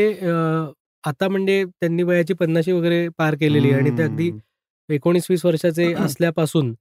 आता 1.04 1.28
म्हणजे 1.28 1.64
त्यांनी 1.66 2.04
वयाची 2.04 2.34
पन्नाशी 2.34 2.72
वगैरे 2.72 3.08
पार 3.18 3.36
केलेली 3.36 3.72
आणि 3.74 3.90
ते 3.98 4.04
अगदी 4.04 4.32
एकोणीस 4.90 5.26
वीस 5.30 5.46
वर्षाचे 5.46 5.94
असल्यापासून 6.18 6.74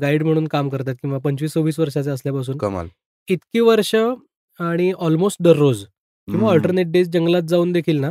गाईड 0.00 0.22
म्हणून 0.22 0.46
काम 0.46 0.68
करतात 0.68 0.94
किंवा 0.94 1.18
पंचवीस 1.18 1.52
सव्वीस 1.52 1.78
वर्षाचे 1.78 2.10
असल्यापासून 2.10 2.56
कमाल. 2.58 2.86
इतकी 3.28 3.60
वर्ष 3.60 3.94
आणि 3.94 4.90
ऑलमोस्ट 4.98 5.42
दररोज 5.42 5.84
किंवा 6.28 6.50
ऑल्टरनेट 6.50 6.86
डेज 6.86 7.10
जंगलात 7.10 7.42
जाऊन 7.42 7.72
देखील 7.72 8.00
ना 8.00 8.10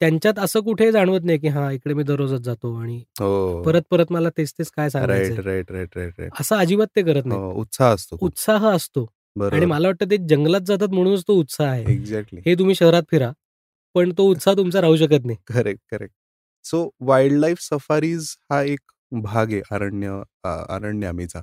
त्यांच्यात 0.00 0.38
असं 0.38 0.60
कुठे 0.60 0.90
जाणवत 0.92 1.24
नाही 1.24 1.38
की 1.38 1.48
हा 1.48 1.70
इकडे 1.72 1.94
मी 1.94 2.02
दररोजच 2.02 2.40
जातो 2.40 2.74
आणि 2.74 2.96
हो. 3.20 3.62
परत 3.62 3.82
परत 3.90 4.12
मला 4.12 4.28
तेच 4.38 4.52
तेच 4.58 4.70
काय 4.70 4.88
राईट 4.96 6.20
असं 6.40 6.56
अजिबात 6.56 6.86
ते 6.96 7.02
करत 7.02 7.26
नाही 7.26 7.40
हो, 7.40 7.52
उत्साह 7.52 7.94
असतो 7.94 8.16
उत्साह 8.20 8.66
असतो 8.70 9.06
आणि 9.46 9.66
मला 9.66 9.88
वाटतं 9.88 10.10
ते 10.10 10.16
जंगलात 10.28 10.60
जातात 10.60 10.88
म्हणूनच 10.88 11.22
तो 11.28 11.34
उत्साह 11.40 11.70
आहे. 11.70 11.84
एक्झॅक्टली 11.92 12.40
हे 12.46 12.54
तुम्ही 12.54 12.74
शहरात 12.74 13.02
फिरा. 13.10 13.30
पण 13.96 14.12
तो 14.12 14.24
उत्साह 14.30 14.54
तुमचा 14.56 14.80
राहू 14.80 14.96
शकत 14.96 15.24
नाही. 15.26 15.36
Correct 15.48 15.80
correct. 15.90 16.14
So 16.64 16.88
wildlife 17.40 17.58
safaris 17.62 18.34
हा 18.50 18.62
एक 18.64 18.80
भाग 19.12 19.52
आहे 19.52 19.60
अरण्य 19.72 20.22
अरण्यामीचा. 20.44 21.42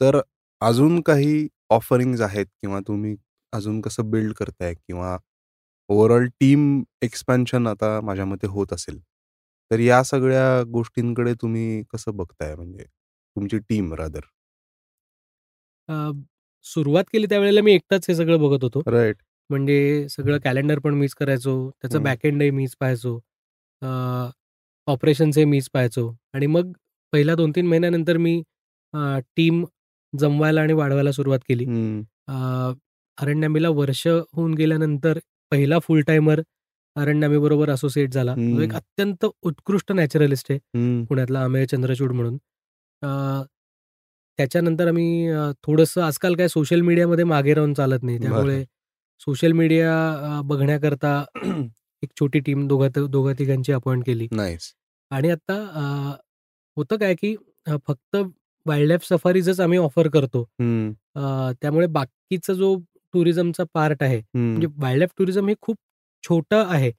तर 0.00 0.20
अजून 0.60 1.00
काही 1.02 1.48
ऑफरिंग 1.70 2.20
आहेत 2.22 2.46
किंवा 2.62 2.80
तुम्ही 2.88 3.16
अजून 3.52 3.80
कसं 3.80 4.10
बिल्ड 4.10 4.32
करताय 4.34 4.74
किंवा 4.74 5.16
ओव्हरऑल 5.90 6.26
टीम 6.40 6.82
एक्सपॅन्शन 7.02 7.66
आता 7.68 8.00
माझ्या 8.02 8.24
मते 8.26 8.46
होत 8.48 8.72
असेल 8.72 8.98
तर 9.70 9.78
या 9.80 10.02
सगळ्या 10.04 10.62
गोष्टींकडे 10.70 11.34
तुम्ही 11.42 11.82
कसं 11.92 12.16
बघताय? 12.16 12.54
म्हणजे 12.56 12.84
तुमची 12.84 13.58
टीम 13.60 13.92
रादर 13.94 14.20
सुरुवात 16.66 17.04
केली 17.12 17.26
त्यावेळेला 17.26 17.62
मी 17.62 17.72
एकटाच 17.74 18.04
हे 18.08 18.14
सगळं 18.14 18.40
बघत 18.40 18.64
होतो. 18.64 18.82
राईट 18.88 19.16
म्हणजे 19.50 20.08
सगळं 20.08 20.38
कॅलेंडर 20.44 20.78
पण 20.78 20.94
मीच 20.94 21.14
करायचो 21.14 21.54
त्याचं 21.72 22.02
बॅकएंडही 22.02 22.50
मीच 22.50 22.74
पाहायचो 22.80 23.18
ऑपरेशन्सही 24.88 25.44
मीच 25.44 25.68
पाहायचो 25.74 26.10
आणि 26.34 26.46
मग 26.46 26.72
पहिल्या 27.12 27.34
दोन 27.34 27.52
तीन 27.56 27.66
महिन्यानंतर 27.66 28.16
मी 28.16 28.42
टीम 29.36 29.64
जमवायला 30.12 30.60
आणि 30.62 30.72
वाढवायला 30.72 31.12
सुरुवात 31.12 31.38
केली. 31.48 31.64
अरण्यामीला 33.18 33.68
वर्ष 33.70 34.06
होऊन 34.06 34.54
गेल्यानंतर 34.54 35.18
पहिला 35.52 35.78
फुल 35.78 36.00
टाइमर 36.06 36.40
अरण्यामी 36.96 37.38
बरोबर 37.38 37.70
असोसिएट 37.70 38.12
झाला 38.12 38.34
एक 38.62 38.74
अत्यंत 38.74 39.26
उत्कृष्ट 39.42 39.92
नॅचरलिस्ट 39.92 40.50
आहे 40.52 41.04
पुण्यातला 41.06 41.42
अमेय 41.44 41.66
चंद्रचूड 41.66 42.12
म्हणून. 42.12 42.36
त्याच्यानंतर 44.38 44.88
आम्ही 44.88 45.30
थोडंसं 45.64 46.02
आजकाल 46.02 46.34
काय 46.36 46.48
सोशल 46.48 46.80
मीडियामध्ये 46.80 47.24
मागे 47.24 47.54
राहून 47.54 47.74
चालत 47.74 48.02
नाही. 48.02 48.18
त्यामुळे 48.20 48.64
सोशल 49.20 49.52
मीडिया 49.52 50.40
बघण्याकरता 50.46 51.12
एक 52.02 52.10
छोटी 52.20 52.40
टीम 52.40 52.66
दोघा 52.68 52.88
दोघा 53.08 53.32
तिघांची 53.38 53.72
अपॉइंट 53.72 54.04
केली. 54.06 54.28
आणि 55.10 55.30
आता 55.30 55.54
होतं 56.76 56.96
काय 56.96 57.14
की 57.14 57.34
फक्त 57.86 58.16
वाईल्ड 58.66 58.88
लाईफ 58.88 59.04
सफारीजच 59.08 59.60
आम्ही 59.60 59.78
ऑफर 59.78 60.08
करतो. 60.08 60.44
त्यामुळे 61.62 61.86
बाकीचा 61.88 62.52
जो 62.54 62.76
टुरिझमचा 63.14 63.64
पार्ट 63.74 64.02
आहे 64.02 64.20
म्हणजे 64.34 64.66
वाईल्ड 64.78 64.98
लाईफ 64.98 65.10
टुरिझम 65.18 65.48
हे 65.48 65.54
खूप 65.62 65.76
छोटं 66.24 66.64
आहे 66.68 66.90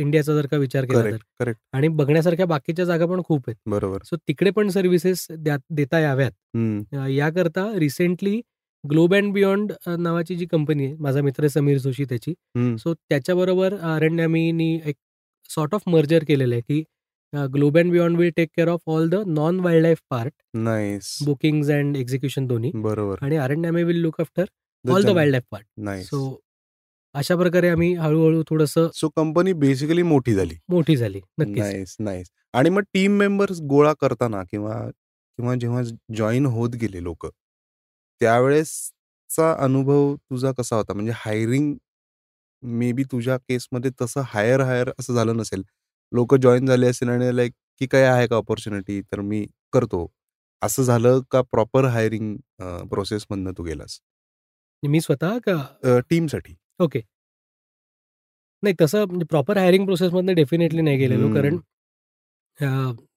इंडियाचा 0.00 0.34
जर 0.34 0.46
का 0.46 0.56
विचार 0.56 0.84
केला 0.84 1.02
तर. 1.40 1.52
आणि 1.74 1.88
बघण्यासारख्या 1.88 2.46
बाकीच्या 2.46 2.84
जागा 2.84 3.06
पण 3.06 3.20
खूप 3.24 3.42
आहेत. 3.48 3.56
बरोबर. 3.66 4.02
सो 4.04 4.16
तिकडे 4.18 4.50
पण 4.50 4.68
सर्व्हिसेस 4.70 5.26
देता 5.70 6.00
याव्यात. 6.00 6.32
याकरता 7.10 7.66
रिसेंटली 7.78 8.40
ग्लोब 8.84 9.14
अँड 9.14 9.32
बियॉन्ड 9.32 9.72
नावाची 9.98 10.34
जी 10.36 10.46
कंपनी 10.46 10.84
आहे 10.84 10.94
माझा 11.00 11.20
मित्र 11.22 11.48
समीर 11.48 11.78
जोशी 11.78 12.04
त्याची 12.04 12.32
सो 12.78 12.94
त्याच्याबरोबर 12.94 13.74
अरण्यामीनी 13.80 14.74
एक 14.86 14.94
सॉर्ट 15.50 15.74
ऑफ 15.74 15.82
मर्जर 15.86 16.24
केलेलं 16.28 16.54
आहे 16.54 16.62
की 16.62 16.82
Globe 17.52 17.78
and 17.78 17.90
Beyond 17.92 18.18
will 18.18 18.30
take 18.36 18.48
care 18.56 18.68
of 18.68 18.80
all 18.90 19.08
the 19.10 19.22
non 19.26 19.60
wildlife 19.82 19.98
part 20.10 20.32
nice. 20.54 21.16
Booking 21.24 21.70
and 21.70 21.96
execution 21.96 22.46
दोन्ही 22.46 22.70
बरोबर. 22.74 23.24
आणि 23.24 23.36
Aranyami 23.36 23.82
will 23.84 24.00
look 24.00 24.20
after 24.20 24.44
all 24.84 25.04
the 25.04 25.08
wildlife 25.32 25.44
part. 25.50 25.66
So 26.06 26.40
अशा 27.14 27.36
प्रकारे 27.36 27.68
आम्ही 27.68 27.92
हळूहळू 27.94 28.42
थोडस 28.48 28.74
सो 28.94 29.08
कंपनी 29.16 29.52
बेसिकली 29.52 30.02
मोठी 30.02 30.34
झाली. 30.34 30.54
मोठी 30.70 30.96
झाली 30.96 31.20
नाईस 31.38 31.96
नाईस. 32.00 32.30
आणि 32.54 32.70
मग 32.70 32.82
टीम 32.94 33.16
मेंबर्स 33.18 33.60
गोळा 33.70 33.92
करताना 34.00 34.42
किंवा 34.50 34.74
किंवा 35.38 35.54
जेव्हा 35.54 35.82
जॉईन 36.16 36.46
होत 36.46 36.70
गेले 36.80 37.02
लोक 37.02 37.26
त्यावेळेसचा 38.22 39.52
अनुभव 39.64 40.14
तुझा 40.16 40.52
कसा 40.58 40.76
होता? 40.76 40.92
म्हणजे 40.94 41.12
हायरिंग 41.16 41.74
मे 42.62 42.90
बी 42.92 43.04
तुझ्या 43.12 43.36
केसमध्ये 43.38 43.90
तसं 44.00 44.22
हायर 44.26 44.60
हायर 44.60 44.90
असं 45.00 45.14
झालं 45.14 45.36
नसेल. 45.36 45.62
लोक 46.12 46.34
जॉईन 46.34 46.66
झाले 46.66 46.86
असेल 46.86 47.08
आणि 47.08 47.36
लाईक 47.36 47.52
की 47.80 47.86
काय 47.86 48.04
आहे 48.04 48.26
का 48.28 48.36
ऑपॉर्च्युनिटी 48.36 49.00
तर 49.02 49.20
मी 49.20 49.44
करतो. 49.72 50.06
असं 50.62 50.82
झालं 50.82 51.20
का 51.30 51.40
प्रॉपर 51.42 51.84
हायरिंग 51.84 52.36
प्रोसेस 52.90 53.26
मधनं 53.30 53.52
तू 53.58 53.62
गेलास? 53.62 53.98
मी 54.82 55.00
स्वतः 55.00 55.38
का? 55.46 56.00
टीमसाठी. 56.10 56.54
ओके. 56.80 57.00
नाही 58.62 58.74
तसं 58.80 59.04
म्हणजे 59.06 59.26
प्रॉपर 59.30 59.58
हायरिंग 59.58 59.84
प्रोसेसमधनं 59.84 60.34
डेफिनेटली 60.34 60.82
नाही 60.82 60.98
गेलेलो. 60.98 61.32
कारण 61.34 61.56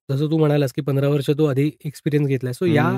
जसं 0.10 0.30
तू 0.32 0.38
म्हणालास 0.38 0.74
की 0.74 0.82
पंधरा 0.82 1.08
वर्ष 1.10 1.30
तू 1.30 1.46
आधी 1.46 1.70
एक्सपिरियन्स 1.86 2.28
घेतलाय 2.30 2.54
सो 2.54 2.66
या 2.66 2.90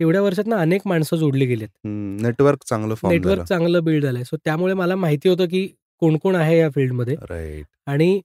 एवढ्या 0.00 0.22
वर्षात 0.22 0.46
ना 0.46 0.56
अनेक 0.60 0.82
माणसं 0.86 1.16
जोडली 1.16 1.46
गेलेत. 1.46 1.68
नेटवर्क 1.84 2.64
चांगलं 2.68 2.94
नेटवर्क 3.04 3.42
चांगलं 3.48 3.84
बिल्ड 3.84 4.04
झालंय. 4.04 4.24
सो 4.24 4.36
त्यामुळे 4.44 4.74
मला 4.74 4.96
माहिती 4.96 5.28
होतं 5.28 5.46
की 5.48 5.66
कोण 6.02 6.16
कोण 6.22 6.34
आहे 6.36 6.58
या 6.58 6.68
फील्डमध्ये 6.74 7.16
राईट 7.30 7.66
आणि 7.86 8.20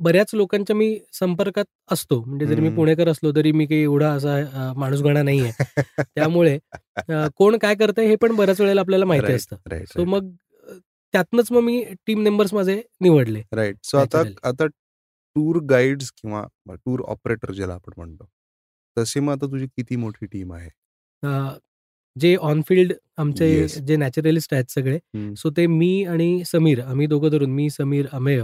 बऱ्याच 0.00 0.34
लोकांच्या 0.34 0.76
मी 0.76 0.98
संपर्कात 1.12 1.64
असतो. 1.92 2.22
म्हणजे 2.26 2.46
जरी 2.46 2.60
मी 2.60 2.68
पुणेकर 2.76 3.08
असलो 3.08 3.32
तरी 3.36 3.52
मी 3.52 3.66
काही 3.66 3.82
एवढा 3.82 4.10
असा 4.12 4.72
माणूस 4.76 5.00
गणा 5.02 5.22
नाहीये. 5.22 5.50
त्यामुळे 5.98 6.58
कोण 7.36 7.56
काय 7.58 7.74
करतंय 7.74 8.06
हे 8.06 8.16
पण 8.22 8.34
बऱ्याच 8.36 8.60
वेळेला 8.60 8.80
आपल्याला 8.80 9.04
माहिती 9.04 9.32
असतं. 9.32 9.84
सो 9.86 10.04
मग 10.04 10.30
त्यातनच 11.14 11.52
मग 11.52 11.60
मी 11.62 11.82
टीम 12.06 12.22
मेंबर्स 12.22 12.54
माझे 12.54 12.80
निवडले. 13.00 13.42
राईट 13.52 13.76
सो 13.84 13.98
आता 13.98 14.22
आता 14.48 14.66
टूर 14.66 15.58
गाईड 15.70 16.02
किंवा 16.16 16.44
टूर 16.68 17.00
ऑपरेटर 17.08 17.52
ज्याला 17.52 17.74
आपण 17.74 17.92
म्हणतो 17.96 18.28
तसे 18.96 19.20
मग 19.20 19.32
आता 19.32 19.46
तुझी 19.46 19.66
किती 19.66 19.96
मोठी 19.96 20.26
टीम 20.26 20.52
आहे? 20.54 20.68
जे 22.16 22.34
ऑन 22.48 22.60
फील्ड 22.68 22.92
आमचे 23.18 23.66
जे 23.86 23.96
नॅचरलिस्ट 23.96 24.52
आहेत 24.54 24.70
सगळे 24.70 24.98
सो 25.38 25.50
ते 25.56 25.66
मी 25.66 26.04
आणि 26.04 26.42
समीर 26.46 26.80
आम्ही 26.82 27.06
दोघं 27.06 27.30
धरून 27.30 27.50
मी 27.50 27.68
समीर 27.70 28.06
अमेय 28.12 28.40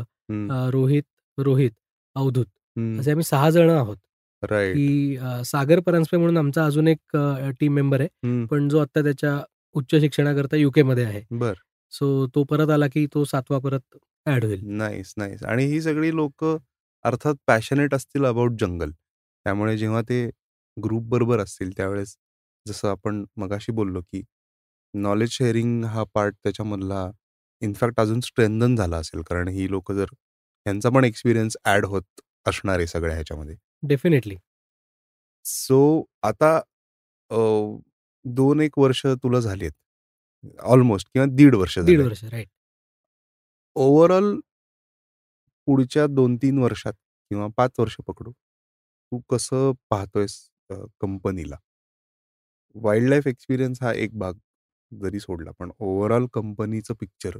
रोहित 0.73 1.03
रोहित 1.39 1.71
अवधूत 2.17 2.47
असे 3.01 3.11
आम्ही 3.11 3.25
सहा 3.25 3.51
जण 3.51 3.71
आहोत. 3.71 3.97
की 4.43 5.17
सागर 5.45 5.81
परांजपे 5.87 6.17
म्हणून 6.17 6.37
आमचा 6.37 6.65
अजून 6.67 6.89
एक 6.89 7.17
टीम 7.61 7.75
मेंबर 7.75 8.01
आहे 8.01 8.45
पण 8.47 8.69
जो 8.69 8.79
आता 8.81 9.03
त्याच्या 9.03 9.39
उच्च 9.75 9.95
शिक्षणाकरता 10.01 10.57
युके 10.57 10.83
मध्ये 10.83 11.05
आहे. 11.05 11.23
बर. 11.33 11.53
सो 11.93 12.27
तो 12.35 12.45
परत 12.45 12.71
आला 12.71 12.87
की 12.89 13.07
तो 13.15 13.25
सातवा 13.25 13.59
परत 13.59 13.97
ऍड 14.29 14.45
होईल. 14.45 14.61
Nice 14.79 15.15
nice. 15.19 15.43
आणि 15.45 15.65
ही 15.67 15.81
सगळी 15.83 16.15
लोक 16.17 16.45
अर्थात 17.05 17.35
पॅशनेट 17.47 17.95
असतील 17.95 18.25
अबाउट 18.27 18.61
जंगल 18.61 18.91
त्यामुळे 18.91 19.77
जेव्हा 19.79 20.03
ते 20.09 20.29
ग्रुप 20.76 21.02
बरोबर 21.11 21.40
असतील 21.40 21.70
त्यावेळेस. 21.76 22.16
जसं 22.66 22.88
आपण 22.88 23.24
मगाशी 23.37 23.72
बोललो 23.72 24.00
की 24.02 24.22
नॉलेज 24.94 25.30
शेअरिंग 25.33 25.85
हा 25.85 26.04
पार्ट 26.14 26.35
त्याच्यामधला 26.44 27.11
इनफॅक्ट 27.62 28.00
अजून 28.00 28.20
स्ट्रेंथन 28.20 28.76
झाला 28.76 28.96
असेल. 28.96 29.22
कारण 29.22 29.48
ही 29.48 29.70
लोक 29.70 29.92
जर 29.92 30.12
यांचा 30.66 30.90
पण 30.94 31.04
एक्सपिरियन्स 31.04 31.56
ऍड 31.66 31.85
होत 31.87 32.20
असणार 32.48 32.78
आहे 32.78 32.87
सगळ्या 32.87 33.14
ह्याच्यामध्ये. 33.14 33.56
डेफिनेटली 33.88 34.37
सो 35.44 36.04
आता 36.22 36.61
दोन 38.24 38.61
एक 38.61 38.78
वर्ष 38.78 39.06
तुला 39.22 39.40
झालेत 39.40 39.72
ऑलमोस्ट 40.64 41.09
किंवा 41.12 41.26
दीड 41.37 41.54
वर्ष 41.54 41.78
दीड 41.78 42.00
वर्ष 42.00 42.24
राईट 42.24 42.48
ओव्हरऑल 43.76 44.38
पुढच्या 45.68 46.06
दोन 46.06 46.37
तीन 46.37 46.59
वर्षात 46.59 46.92
किंवा 47.30 47.46
पाच 47.56 47.70
वर्ष 47.78 47.96
पकडू 48.06 48.30
तू 48.33 49.20
कसं 49.30 49.72
पाहतोयस? 49.90 50.50
कंपनीला. 51.00 51.56
वाईल्ड 52.76 53.09
लाईफ 53.09 53.26
एक्सपिरियन्स 53.26 53.83
हा 53.83 53.92
एक 53.94 54.18
भाग 54.18 54.35
जरी 54.92 55.20
सोडला 55.20 55.50
पण 55.59 55.70
ओव्हरऑल 55.80 56.26
कंपनीचं 56.35 56.94
पिक्चर 57.00 57.38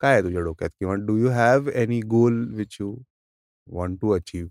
काय 0.00 0.12
आहे 0.12 0.22
तुझ्या 0.22 0.40
डोक्यात? 0.42 0.70
किंवा 0.80 0.94
do 1.06 1.16
you 1.18 1.28
have 1.30 1.68
any 1.74 2.00
goal 2.10 2.44
which 2.56 2.76
you 2.80 2.96
want 3.68 4.00
to 4.00 4.10
achieve? 4.14 4.46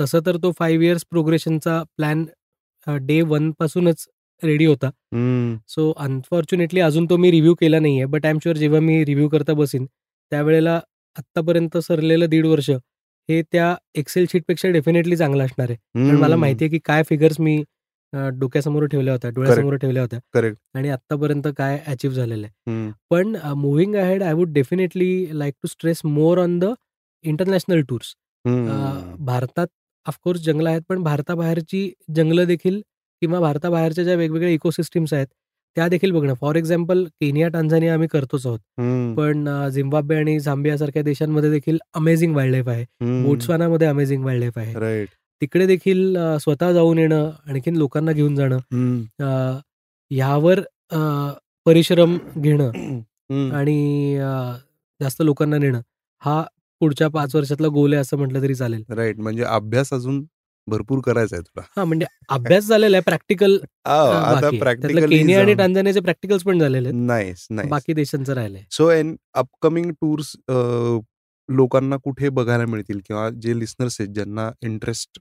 तसं 0.00 0.20
तर 0.26 0.36
तो 0.42 0.50
फाईव्ह 0.58 0.84
इयर्स 0.86 1.04
प्रोग्रेशनचा 1.10 1.82
प्लॅन 1.96 2.24
डे 3.06 3.20
वन 3.22 3.50
पासूनच 3.58 4.06
रेडी 4.42 4.64
होता. 4.64 4.90
सो 5.68 5.90
अनफॉर्च्युनेटली 5.98 6.80
अजून 6.80 7.06
तो 7.10 7.16
मी 7.16 7.30
रिव्ह्यू 7.30 7.54
केला 7.60 7.78
नाहीये 7.80 8.04
बट 8.06 8.24
आय 8.26 8.30
एम 8.32 8.38
शुअर 8.44 8.56
जेव्हा 8.56 8.80
मी 8.80 9.04
रिव्ह्यू 9.04 9.28
करता 9.28 9.52
बसीन 9.54 9.86
त्यावेळेला 9.86 10.80
आत्तापर्यंत 11.16 11.76
सरलेलं 11.78 12.28
दीड 12.30 12.46
वर्ष 12.46 12.70
हे 13.28 13.40
त्या 13.52 13.74
एक्सेल 13.98 14.26
शीटपेक्षा 14.32 14.68
डेफिनेटली 14.70 15.16
चांगलं 15.16 15.44
असणार 15.44 15.70
आहे. 15.70 15.76
कारण 15.98 16.20
मला 16.20 16.36
माहिती 16.36 16.64
आहे 16.64 16.70
की 16.70 16.78
काय 16.84 17.02
फिगर्स 17.08 17.40
मी 17.40 17.62
डोक्यासमोर 18.12 18.84
ठेवल्या 18.86 19.12
होत्या 19.14 19.30
डोळ्यासमोर 19.34 19.74
ठेवल्या 19.76 20.02
होत्या. 20.02 20.18
करेक्ट 20.34 20.58
आणि 20.76 20.88
आतापर्यंत 20.90 21.46
काय 21.58 21.78
अचीव्ह 21.86 22.16
झालेलं 22.16 22.46
आहे. 22.46 22.90
पण 23.10 23.36
moving 23.56 23.94
ahead 23.96 24.22
I 24.22 24.32
would 24.32 24.52
definitely 24.52 25.38
like 25.38 25.54
to 25.62 25.68
stress 25.68 26.00
more 26.04 26.38
on 26.38 26.58
the 26.58 26.72
international 27.24 27.80
tours 27.88 28.14
भारतात 29.20 29.66
ऑफकोर्स 30.06 30.40
जंगलं 30.44 30.68
आहेत 30.70 30.82
पण 30.88 31.02
भारताबाहेरची 31.02 31.90
जंगलं 32.16 32.46
देखील 32.46 32.80
किंवा 33.22 33.40
भारताबाहेरच्या 33.40 34.04
ज्या 34.04 34.14
वेगवेगळ्या 34.14 34.52
इकोसिस्टीम्स 34.52 35.12
आहेत 35.12 35.26
त्या 35.76 35.86
देखील 35.88 36.10
बघणं 36.12 36.34
फॉर 36.34 36.56
एक्झाम्पल 36.56 37.04
केनिया 37.20 37.48
टांझानिया 37.48 37.92
आम्ही 37.94 38.08
करतोच 38.08 38.46
आहोत. 38.46 38.58
हम्म, 38.78 39.14
पण 39.14 39.48
अ, 39.48 39.68
झिम्बाब्वे 39.68 40.16
आणि 40.16 40.38
झांबिया 40.40 40.76
सारख्या 40.78 41.02
देशांमध्ये 41.02 41.50
देखील 41.50 41.78
अमेझिंग 41.94 42.34
वाईल्ड 42.36 42.52
लाईफ 42.52 42.68
आहे. 42.68 42.82
हम्म, 43.00 43.22
बोट्सवानामध्ये 43.24 43.86
अमेझिंग 43.88 44.24
वाईल्ड 44.24 44.42
लाईफ 44.42 44.58
आहे. 44.58 44.74
राईट 44.80 45.08
तिकडे 45.42 45.66
देखील 45.66 46.16
अ, 46.16 46.36
स्वतः 46.40 46.72
जाऊन 46.72 46.98
येणं 46.98 47.30
आणखीन 47.48 47.76
लोकांना 47.76 48.12
घेऊन 48.12 48.34
जाणं 48.36 48.56
हम्म, 48.72 49.24
अ, 49.24 49.58
ह्यावर 50.10 50.60
अ, 50.90 50.98
परिश्रम 51.66 52.16
घेणं 52.38 52.70
हम्म, 53.30 53.52
आणि 53.52 54.16
अ, 54.16 54.30
जास्त 55.00 55.22
लोकांना 55.22 55.58
नेणं 55.58 55.80
हा 56.22 56.42
पुढच्या 56.80 57.08
पाच 57.08 57.34
वर्षातला 57.36 57.68
गोल 57.68 57.92
आहे 57.92 58.00
असं 58.00 58.16
म्हटलं 58.16 58.42
तरी 58.42 58.54
चालेल. 58.54 58.82
राईट 58.90 59.18
म्हणजे 59.20 59.42
अभ्यास 59.44 59.92
अजून 59.92 60.22
भरपूर 60.66 61.00
करायचा 61.04 61.36
आहे 61.36 61.42
तुला. 61.42 61.64
हा 61.76 61.84
म्हणजे 61.84 62.06
अभ्यास 62.30 62.64
झालेला 62.66 62.96
आहे 62.96 63.02
प्रॅक्टिकल 63.04 63.58
आव, 63.84 64.10
आता 64.10 64.50
प्रॅक्टिकली 64.58 65.06
केनिया 65.08 65.40
आणि 65.40 65.54
टांझानियाचे 65.54 66.00
प्रॅक्टिकल्स 66.00 66.42
पण 66.44 66.58
झालेले 66.58 66.88
आहेत. 66.88 67.00
नाईस 67.06 67.46
नाईस 67.50 67.70
बाकी 67.70 67.92
देशांचं 67.94 68.32
राहिलंय. 68.34 68.62
सो 68.70 68.90
एन 68.90 69.14
अपकमिंग 69.34 69.90
टूर्स 69.92 70.34
लोकांना 71.48 71.96
कुठे 72.04 72.28
बघायला 72.30 72.66
मिळतील 72.66 73.00
किंवा 73.06 73.28
जे 73.42 73.58
लिस्नर्स 73.58 74.00
आहेत 74.00 74.12
ज्यांना 74.14 74.50
इंटरेस्ट 74.62 75.18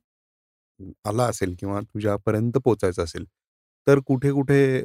आला 1.08 1.24
असेल 1.26 1.56
किंवा 1.60 1.80
तुझ्यापर्यंत 1.82 2.58
पोचायचं 2.66 3.04
असेल 3.04 3.26
तर 3.88 4.00
कुठे 4.08 4.32
कुठे 4.32 4.82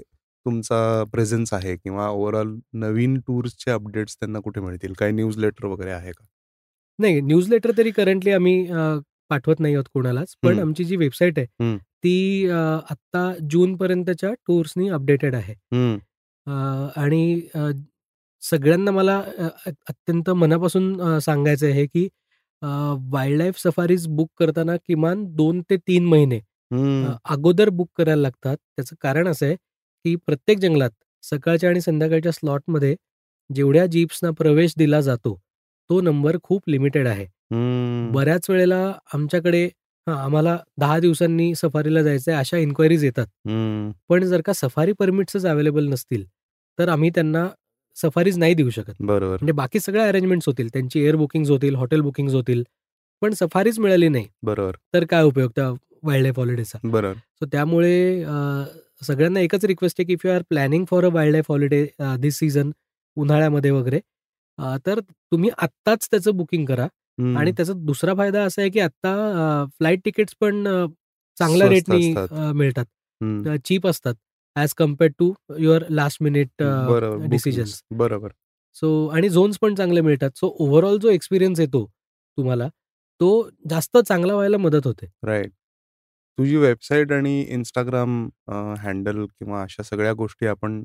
तुमचा 0.47 1.05
प्रेझेन्स 1.13 1.53
आहे 1.55 1.75
किंवा 1.77 2.09
ओव्हरऑल 2.09 2.55
नवीन 2.81 3.19
टूर्सचे 3.27 3.71
अपडेट्स 3.71 4.17
त्यांना 4.17 4.41
कुठे 4.41 4.61
मिळतील? 4.61 4.93
काही 4.99 5.13
न्यूज 5.13 5.39
लेटर 5.39 5.67
वगैरे 5.67 5.91
आहे 5.91 6.13
का? 6.13 6.25
नाही 6.99 7.21
न्यूज 7.21 7.49
लेटर 7.51 7.71
तरी 7.79 7.91
करंटली 7.91 8.31
आम्ही 8.33 8.67
पाठवत 9.31 9.61
नाही 9.61 9.75
आहोत 9.75 9.85
कोणालाच. 9.95 10.35
पण 10.43 10.49
हम्म. 10.49 10.61
आमची 10.61 10.85
जी 10.85 10.97
वेबसाईट 10.97 11.39
आहे 11.39 11.47
हम्म. 11.61 11.77
ती 12.05 12.47
अ, 12.49 12.57
आत्ता 12.91 13.33
जून 13.51 13.77
पर्यंतच्या 13.77 14.33
टूर्सनी 14.49 14.89
अपडेटेड 14.89 15.35
आहे. 15.35 15.55
हम्म, 15.73 15.97
अ, 16.47 16.55
आणि 16.97 17.41
अ, 17.55 17.71
सगळ्यांना 18.43 18.91
मला 18.91 19.19
अ, 19.39 19.49
अ- 19.67 19.71
अत्यंत 19.89 20.31
मनापासून 20.33 21.01
अ, 21.03 21.19
सांगायचं 21.21 21.67
आहे 21.67 21.87
की 21.87 22.09
वाईल्ड 23.13 23.39
लाईफ 23.39 23.59
सफारीज 23.59 24.07
बुक 24.09 24.31
करताना 24.39 24.77
किमान 24.87 25.25
दोन 25.35 25.61
ते 25.71 25.77
तीन 25.77 26.07
महिने 26.07 26.37
हम्म, 26.71 27.13
अगोदर 27.25 27.69
बुक 27.71 27.89
करायला 27.99 28.23
लागतात. 28.23 28.57
त्याचं 28.77 28.97
कारण 29.01 29.29
असं 29.29 29.47
आहे 29.47 29.57
की 30.05 30.15
प्रत्येक 30.17 30.59
जंगलात 30.59 30.91
सकाळच्या 31.23 31.71
आणि 31.71 31.81
संध्याकाळच्या 31.81 32.33
स्लॉटमध्ये 32.33 32.95
जेवढ्या 33.51 33.87
जीप्सना 33.87 34.31
प्रवेश 34.31 34.75
दिला 34.79 35.01
जातो 35.01 35.35
तो 35.91 36.01
नंबर 36.01 36.37
खूप 36.43 36.69
लिमिटेड 36.69 37.07
आहे. 37.09 37.27
हम्म, 37.51 38.11
बऱ्याच 38.13 38.49
वेळेला 38.51 38.77
आमच्याकडे 39.15 39.65
हां 40.07 40.17
आम्हाला 40.17 40.57
दहा 40.79 40.99
दिवसांनी 41.01 41.55
सफारीला 41.55 42.03
जायचं 42.03 42.31
आहे 42.33 42.39
अशा 42.41 42.57
इन्क्वायरीज 42.59 43.05
येतात. 43.05 43.27
हम्म, 43.47 43.91
पण 44.09 44.25
जर 44.25 44.41
का 44.41 44.53
सफारी 44.53 44.93
परमिट्सच 44.99 45.47
अवेलेबल 45.47 45.89
नसतील 45.89 46.25
तर 46.79 46.89
आम्ही 46.89 47.11
त्यांना 47.11 47.47
सफारीज 47.97 48.39
नाही 48.39 48.55
देऊ 48.55 48.71
शकत. 48.71 48.93
बरोबर. 49.01 49.33
म्हणजे 49.33 49.53
बाकी 49.53 49.81
सगळ्या 49.81 50.07
अरेंजमेंट्स 50.09 50.49
होतील. 50.49 50.69
त्यांची 50.73 51.01
एअर 51.01 51.17
बुकिंग्स 51.17 51.51
होतील 51.51 51.75
हॉटेल 51.75 52.01
बुकिंग्स 52.01 52.35
होतील 52.35 52.63
पण 53.23 53.33
सफारीच 53.35 53.79
मिळाली 53.79 54.09
नाही. 54.09 54.27
बरोबर. 54.43 54.77
तर 54.95 55.05
काय 55.05 55.23
उपयोग 55.25 55.51
त्या 55.57 55.69
वाईल्ड 56.03 56.23
लाईफ 56.23 56.39
हॉलिडेचा 56.39 56.79
बरोबर. 56.85 57.15
सो 57.41 57.47
त्यामुळे 57.53 58.23
अ, 58.25 58.65
सगळ्यांना 59.03 59.41
एकच 59.41 59.65
रिक्वेस्ट 59.65 60.01
आहे 60.01 60.07
की 60.07 60.13
if 60.13 60.27
you 60.27 60.31
are 60.33 60.43
planning 60.51 60.85
for 60.91 61.05
a 61.05 61.09
wildlife 61.33 61.51
holiday 61.51 61.87
this 62.21 62.39
season 62.39 62.71
उन्हाळ्यामध्ये 63.17 63.71
वगैरे 63.71 64.01
अ, 64.59 64.77
तर 64.87 65.01
तुम्ही 65.01 65.51
आत्ताच 65.59 66.09
त्याचं 66.11 66.37
बुकिंग 66.37 66.65
करा. 66.67 66.87
आणि 67.19 67.53
त्याचा 67.53 67.73
दुसरा 67.77 68.15
फायदा 68.15 68.43
असा 68.45 68.61
आहे 68.63 68.71
की 68.71 68.81
आत्ता 68.81 69.65
फ्लाईट 69.79 70.01
तिकीट्स 70.05 70.35
पण 70.41 70.65
चांगल्या 71.39 71.69
रेटनी 71.69 72.15
मिळतात. 72.55 72.85
चीप 73.65 73.87
असतात. 73.87 74.15
As 74.57 74.73
compared 74.75 75.15
to 75.19 75.33
your 75.59 75.85
last 75.91 76.23
minute 76.23 76.49
decisions 76.59 77.69
bookings. 77.71 77.99
बरोबर. 77.99 78.31
सो 78.77 79.07
आणि 79.09 79.29
झोन्स 79.29 79.59
पण 79.59 79.75
चांगले 79.75 80.01
मिळतात. 80.01 80.31
सो 80.37 80.55
ओव्हरऑल 80.59 80.99
जो 80.99 81.11
एक्सपिरियन्स 81.11 81.61
येतो 81.61 81.85
तुम्हाला 82.39 82.69
तो 83.21 83.49
जास्त 83.71 83.97
चांगला 83.99 84.35
व्हायला 84.35 84.57
मदत 84.59 84.87
होते. 84.87 85.07
राईट 85.25 85.53
तुझी 86.39 86.57
वेबसाईट 86.57 87.13
आणि 87.13 87.41
इंस्टाग्राम 87.43 88.29
हँडल 88.79 89.25
किंवा 89.27 89.63
अशा 89.63 89.83
सगळ्या 89.83 90.13
गोष्टी 90.13 90.47
आपण 90.47 90.83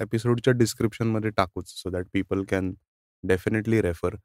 एपिसोडच्या 0.00 0.52
डिस्क्रिप्शनमध्ये 0.52 1.30
टाकूच 1.36 1.68
so 1.72 1.90
that 1.90 2.06
people 2.12 2.42
can 2.48 2.72
definitely 3.24 3.80
refer 3.82 4.16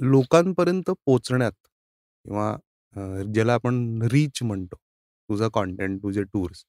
लोकांपर्यंत 0.00 0.90
पोचण्यात 1.06 1.52
किंवा 2.24 2.50
अ, 2.96 3.00
ज्याला 3.34 3.54
आपण 3.54 4.02
रीच 4.04 4.42
म्हणतो 4.42 4.76
तुझा 5.28 5.48
कॉन्टेंट 5.52 6.02
तुझे 6.02 6.22
टूर्स 6.24 6.64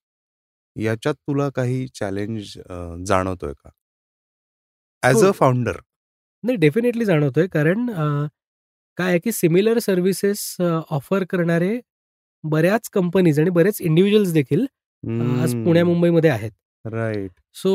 याच्यात 0.75 1.15
तुला 1.17 1.49
काही 1.51 1.87
चॅलेंज 1.91 2.53
जाणवतोय 3.07 3.53
का? 3.55 3.69
As 5.03 5.23
a. 5.23 5.31
फाउंडर 5.33 5.79
नाही 6.43 6.57
डेफिनेटली 6.57 7.05
जाणवतोय. 7.05 7.47
कारण 7.49 7.89
अ, 7.91 8.05
काय 8.97 9.09
आहे 9.09 9.19
की 9.19 9.31
सिमिलर 9.33 9.79
सर्व्हिसेस 9.79 10.45
ऑफर 10.91 11.23
करणारे 11.25 11.79
बऱ्याच 12.43 12.89
कंपनीज 12.91 13.39
आणि 13.39 13.49
बरेच 13.51 13.81
इंडिव्हिज्युअल्स 13.81 14.33
देखील 14.33 14.65
अ, 15.03 15.23
आज 15.35 15.53
पुण्या 15.55 15.85
मुंबईमध्ये 15.85 16.29
आहेत. 16.29 16.51
राईट 16.85 17.31
सो 17.55 17.71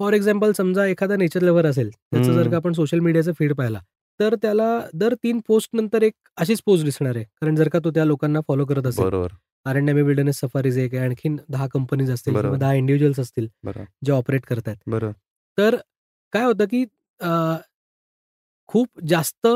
फॉर 0.00 0.12
एक्झाम्पल 0.14 0.52
समजा 0.52 0.84
एखादा 0.86 1.16
नेचर 1.16 1.42
लव्हर 1.42 1.66
असेल 1.66 1.90
त्याचं 1.90 2.32
जर. 2.32 2.48
का 2.50 2.56
आपण 2.56 2.72
सोशल 2.72 2.98
मीडियाचा 3.00 3.32
फीड 3.38 3.52
पाहिला 3.54 3.80
तर 4.20 4.34
त्याला 4.42 4.68
दर 4.94 5.14
तीन 5.14 5.40
पोस्ट 5.48 5.70
नंतर 5.74 6.02
एक 6.02 6.12
अशीच 6.38 6.60
पोस्ट 6.66 6.84
दिसणार 6.84 7.16
आहे. 7.16 7.24
कारण 7.40 7.56
जर 7.56 7.68
का 7.68 7.78
तो 7.84 7.90
त्या 7.90 8.04
लोकांना 8.04 8.40
फॉलो 8.48 8.64
करत 8.66 8.86
असेल 8.86 9.04
बरोबर. 9.04 9.28
अरण्यमी 9.66 10.02
बिल्डनेस 10.02 10.38
सफारीज 10.40 10.78
एक 10.78 10.94
आणखीन 10.94 11.36
दहा 11.48 11.66
कंपनीज 11.72 12.10
असतील 12.10 12.34
किंवा. 12.34 12.56
दहा 12.56 12.74
इंडिव्हिज्युअल्स 12.74 13.20
असतील 13.20 13.46
जे 14.04 14.12
ऑपरेट 14.12 14.46
करतात 14.46 14.76
तर 15.58 15.76
काय 16.32 16.44
होतं 16.44 16.64
की 16.64 16.84
खूप 18.68 18.88
जास्त 19.08 19.46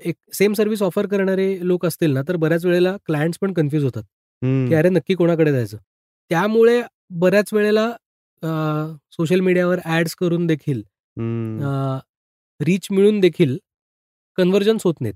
एक 0.00 0.14
सेम 0.34 0.52
सर्व्हिस 0.52 0.82
ऑफर 0.82 1.06
करणारे 1.06 1.56
लोक 1.62 1.86
असतील 1.86 2.12
ना 2.14 2.22
तर 2.28 2.36
बऱ्याच 2.36 2.64
वेळेला 2.66 2.96
क्लायंट्स 3.06 3.38
पण 3.40 3.52
कन्फ्यूज 3.52 3.84
होतात. 3.84 4.02
की. 4.42 4.74
अरे 4.74 4.88
नक्की 4.88 5.14
कोणाकडे 5.14 5.52
जायचं? 5.52 5.76
त्यामुळे 6.30 6.80
बऱ्याच 7.10 7.52
वेळेला 7.52 7.90
सोशल 8.42 9.40
मीडियावर 9.40 9.78
ॲड्स 9.84 10.14
करून 10.14 10.46
देखील 10.46 10.82
हम्म. 11.16 11.98
रीच 12.60 12.86
मिळून 12.90 13.20
देखील 13.20 13.56
कन्व्हर्जन्स 14.38 14.82
होत 14.84 14.94
नाहीत. 15.00 15.14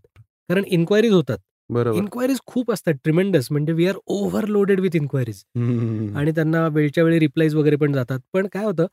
कारण 0.48 0.64
इन्क्वायरीज 0.66 1.12
होतात. 1.12 1.38
बरोबर. 1.70 1.98
इन्क्वायरीज 1.98 2.38
खूप 2.46 2.70
असतात 2.72 2.94
ट्रिमेंडस. 3.04 3.46
म्हणजे 3.50 3.72
we 3.72 3.86
are 3.86 3.96
overloaded 4.06 4.80
with 4.80 4.96
inquiries. 4.96 5.42
Hmm. 5.56 6.16
आणि 6.18 6.30
त्यांना 6.30 6.66
वेळच्या 6.72 7.04
वेळी 7.04 7.18
रिप्लाईज 7.20 7.54
वगैरे 7.54 7.76
पण 7.76 7.92
जातात. 7.92 8.20
पण 8.32 8.46
काय 8.52 8.64
होतं 8.64 8.86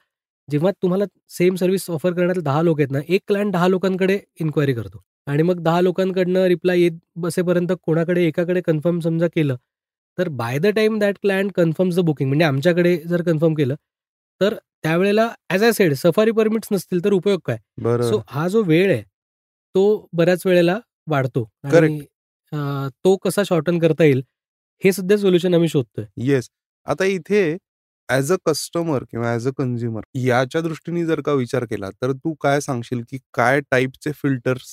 जेव्हा 0.49 0.71
तुम्हाला 0.81 1.05
सेम 1.29 1.55
सर्व्हिस 1.55 1.89
ऑफर 1.89 2.13
करणारे 2.13 2.41
दहा 2.41 2.61
लोक 2.61 2.79
आहेत 2.79 2.91
ना 2.91 2.99
एक 3.07 3.21
क्लायंट 3.27 3.51
दहा 3.53 3.67
लोकांकडे 3.67 4.19
इन्क्वायरी 4.41 4.73
करतो. 4.73 5.01
आणि 5.27 5.43
मग 5.43 5.59
दहा 5.63 5.81
लोकांकडनं 5.81 6.45
रिप्लाय 6.47 6.79
येत 6.81 6.91
बसेपर्यंत 7.15 7.71
कोणाकडे 7.83 8.23
एकाकडे 8.27 8.61
कन्फर्म 8.65 8.99
समजा 8.99 9.27
केलं 9.35 9.55
तर 10.17 10.29
by 10.37 10.57
the 10.59 10.67
time 10.75 10.97
that 10.99 11.17
client 11.21 11.51
confirms 11.55 11.95
the 11.95 11.99
booking. 12.05 12.27
म्हणजे 12.29 12.45
आमच्याकडे 12.45 12.95
जर 13.07 13.21
कन्फर्म 13.23 13.53
केलं 13.55 13.75
तर 14.41 14.55
त्यावेळेला 14.83 15.27
as 15.49 15.63
I 15.63 15.71
said 15.73 15.93
safari 15.93 16.31
permits 16.31 16.67
नसतील 16.71 17.03
तर 17.05 17.13
उपयोग 17.13 17.39
काय? 17.45 17.57
सो 18.09 18.21
हा 18.29 18.47
जो 18.47 18.63
वेळ 18.63 18.91
आहे 18.91 19.01
तो 19.75 20.07
बऱ्याच 20.17 20.45
वेळेला 20.45 20.79
वाढतो. 21.07 21.43
आणि 21.65 21.99
तो 23.05 23.15
कसा 23.23 23.43
शॉर्टन 23.47 23.79
करता 23.79 24.03
येईल 24.03 24.21
हे 24.81 24.91
सध्या 24.93 25.17
सोल्युशन 25.17 25.53
आम्ही 25.53 25.69
शोधतोय. 25.69 26.05
येस 26.17 26.49
आता 26.87 27.05
इथे 27.05 27.57
ॲज 28.09 28.31
अ 28.31 28.35
कस्टमर 28.45 29.03
किंवा 29.11 29.31
ॲज 29.33 29.47
अ 29.47 29.51
कन्झ्युमर 29.57 30.01
याच्या 30.17 30.61
दृष्टीने 30.61 31.05
जर 31.05 31.21
का 31.21 31.33
विचार 31.33 31.65
केला 31.69 31.89
तर 32.01 32.11
तू 32.13 32.33
काय 32.41 32.59
सांगशील 32.61 33.01
की 33.09 33.17
काय 33.33 33.59
टाईपचे 33.71 34.11
फिल्टर्स 34.13 34.71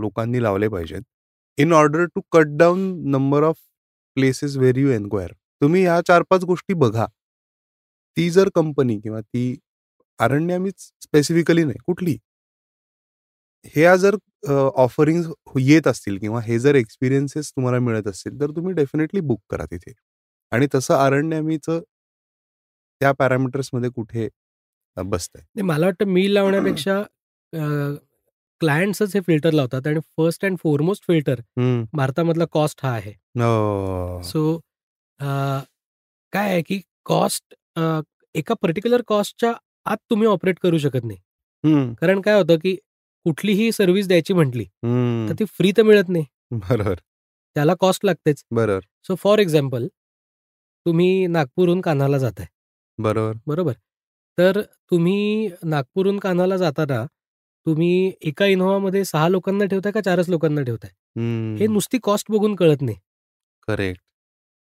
लोकांनी 0.00 0.42
लावले 0.42 0.68
पाहिजेत? 0.68 1.02
In 1.58 1.72
order 1.72 2.04
to 2.14 2.20
cut 2.32 2.56
down 2.58 2.80
number 3.10 3.42
of 3.44 3.56
places 4.16 4.56
where 4.56 4.76
you 4.78 4.90
enquire 4.90 5.32
तुम्ही 5.62 5.82
ह्या 5.82 6.00
चार 6.08 6.22
पाच 6.30 6.44
गोष्टी 6.44 6.74
बघा. 6.76 7.06
ती 8.16 8.28
जर 8.30 8.48
कंपनी 8.54 8.98
किंवा 9.00 9.20
ती 9.20 9.54
अरण्यामीच 10.20 10.80
स्पेसिफिकली 11.02 11.64
नाही 11.64 11.78
कुठली 11.86 12.16
ह्या 13.74 13.94
जर 13.96 14.16
ऑफरिंग 14.76 15.22
येत 15.58 15.86
असतील 15.86 16.18
किंवा 16.18 16.40
हे 16.40 16.58
जर 16.58 16.74
एक्सपिरियन्सेस 16.74 17.50
तुम्हाला 17.50 17.78
मिळत 17.78 18.06
असतील 18.06 18.40
तर 18.40 18.50
तुम्ही 18.50 18.74
डेफिनेटली 18.74 19.20
बुक 19.22 19.40
करा 19.50 19.64
तिथे 19.64 19.92
आणि 20.52 20.66
तसं 20.74 20.94
अरण्यामीचं 20.96 21.80
त्या 23.00 23.12
पॅरामीटर्समध्ये 23.12 23.90
कुठे 23.90 24.28
बसतंय 24.96 25.62
मला 25.62 25.86
वाटतं 25.86 26.08
मी 26.08 26.32
लावण्यापेक्षा 26.34 26.98
अं, 27.52 27.94
क्लायंट्सच 28.60 29.14
हे 29.14 29.20
फिल्टर 29.20 29.52
लावतात 29.52 29.86
आणि 29.86 30.00
फर्स्ट 30.16 30.44
अँड 30.44 30.56
फॉरमोस्ट 30.58 31.04
फिल्टर. 31.06 31.40
भारतामधला 31.92 32.44
कॉस्ट 32.52 32.80
हा 32.82 32.90
आहे 32.92 33.10
हो. 33.36 34.22
सो 34.22 34.58
काय 35.20 36.50
आहे 36.50 36.62
की 36.62 36.80
कॉस्ट 37.04 37.54
एका 38.34 38.54
पर्टिक्युलर 38.62 39.02
कॉस्टच्या 39.06 39.52
आत 39.86 39.96
तुम्ही 40.10 40.28
ऑपरेट 40.28 40.58
करू 40.62 40.78
शकत 40.78 41.04
नाही. 41.04 41.94
कारण 42.00 42.20
काय 42.20 42.34
होतं 42.38 42.56
की 42.62 42.74
कुठलीही 43.26 43.70
सर्व्हिस 43.72 44.08
द्यायची 44.08 44.34
म्हटली. 44.34 44.64
तर 45.28 45.34
ती 45.38 45.44
फ्री 45.48 45.72
तर 45.76 45.82
मिळत 45.82 46.08
नाही. 46.08 46.24
बरोबर. 46.52 46.94
त्याला 47.56 47.74
कॉस्ट 47.80 48.04
लागतेच. 48.04 48.42
बरोबर. 48.50 48.80
सो 49.06 49.14
फॉर 49.14 49.38
एक्झाम्पल 49.38 49.86
तुम्ही 50.86 51.26
नागपूरहून 51.26 51.80
कान्हाला 51.80 52.18
जाताय. 52.18 52.46
बरोबर. 52.98 53.38
बरोबर. 53.46 53.72
तर 54.38 54.60
तुम्ही 54.90 55.48
नागपूरहून 55.64 56.18
कान्हाला 56.18 56.56
जाताना 56.56 57.04
तुम्ही 57.66 58.12
एका 58.22 58.46
इनोव्हामध्ये 58.46 59.04
सहा 59.04 59.28
लोकांना 59.28 59.64
ठेवताय 59.64 59.92
का 59.92 60.00
चारच 60.00 60.28
लोकांना 60.30 60.62
ठेवताय? 60.62 60.90
हे 61.60 61.66
नुसती 61.66 61.98
कॉस्ट 62.02 62.30
बघून 62.32 62.54
कळत 62.54 62.82
नाही. 62.82 62.96
करेक्ट 63.68 64.00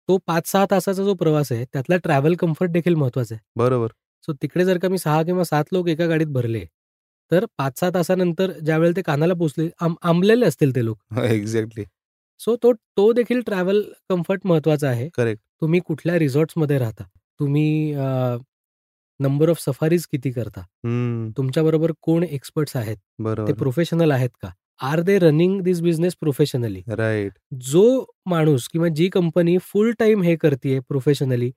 तो 0.07 0.17
पाच 0.17 0.47
सहा 0.47 0.65
तासाचा 0.71 1.03
जो 1.03 1.13
प्रवास 1.13 1.51
आहे 1.51 1.65
त्यातला 1.65 1.97
ट्रॅव्हल 1.97 2.35
कम्फर्ट 2.35 2.71
देखील 2.71 2.95
महत्त्वाचा 2.95 3.35
आहे. 3.35 3.43
बरोबर. 3.55 3.87
सो 4.25 4.33
तिकडे 4.33 4.65
जर 4.65 4.77
का 4.77 4.87
मी 4.89 4.97
सहा 4.97 5.23
किंवा 5.23 5.43
सात 5.43 5.63
लोक 5.71 5.87
एका 5.87 6.05
गाडीत 6.05 6.27
भरले 6.27 6.65
तर 7.31 7.45
पाच 7.57 7.79
सहा 7.79 7.89
तासानंतर 7.93 8.51
ज्या 8.51 8.77
वेळेला 8.77 8.95
ते 8.97 9.01
कानाला 9.01 9.33
पोचले 9.33 9.69
आम- 9.81 9.95
आंबलेले 10.01 10.45
असतील 10.45 10.75
ते 10.75 10.85
लोक. 10.85 10.97
एक्झॅक्टली 11.17 11.83
सो 12.39 12.55
तो 12.55 12.73
तो 12.73 13.13
देखील 13.13 13.41
ट्रॅव्हल 13.41 13.81
कम्फर्ट 14.09 14.41
महत्त्वाचा 14.45 14.89
आहे. 14.89 15.09
करेक्ट 15.17 15.43
तुम्ही 15.61 15.79
कुठल्या 15.79 16.19
रिसॉर्ट्समध्ये 16.19 16.77
राहता? 16.77 17.03
तुम्ही 17.39 17.93
नंबर 19.19 19.49
ऑफ 19.49 19.61
सफारीज 19.61 20.05
किती 20.07 20.31
करता? 20.31 20.61
हम्म. 20.61 21.29
तुमच्याबरोबर 21.37 21.91
कोण 22.01 22.23
एक्सपर्ट्स 22.23 22.75
आहेत? 22.75 22.97
ते 22.97 23.23
बरोबर. 23.23 23.53
प्रोफेशनल 23.53 24.11
आहेत 24.11 24.29
का? 24.41 24.49
Are 24.79 25.01
they 25.01 25.17
running 25.19 25.59
this 25.61 25.79
business 25.81 26.15
professionally? 26.15 26.83
Right. 26.89 27.33
जो 27.53 28.05
माणूस 28.25 28.67
किंवा 28.67 28.87
जी 28.87 29.07
कंपनी 29.09 29.57
फुल 29.63 29.91
टाइम 29.99 30.21
हे 30.23 30.35
करते 30.35 30.79
प्रोफेशनली 30.79 31.51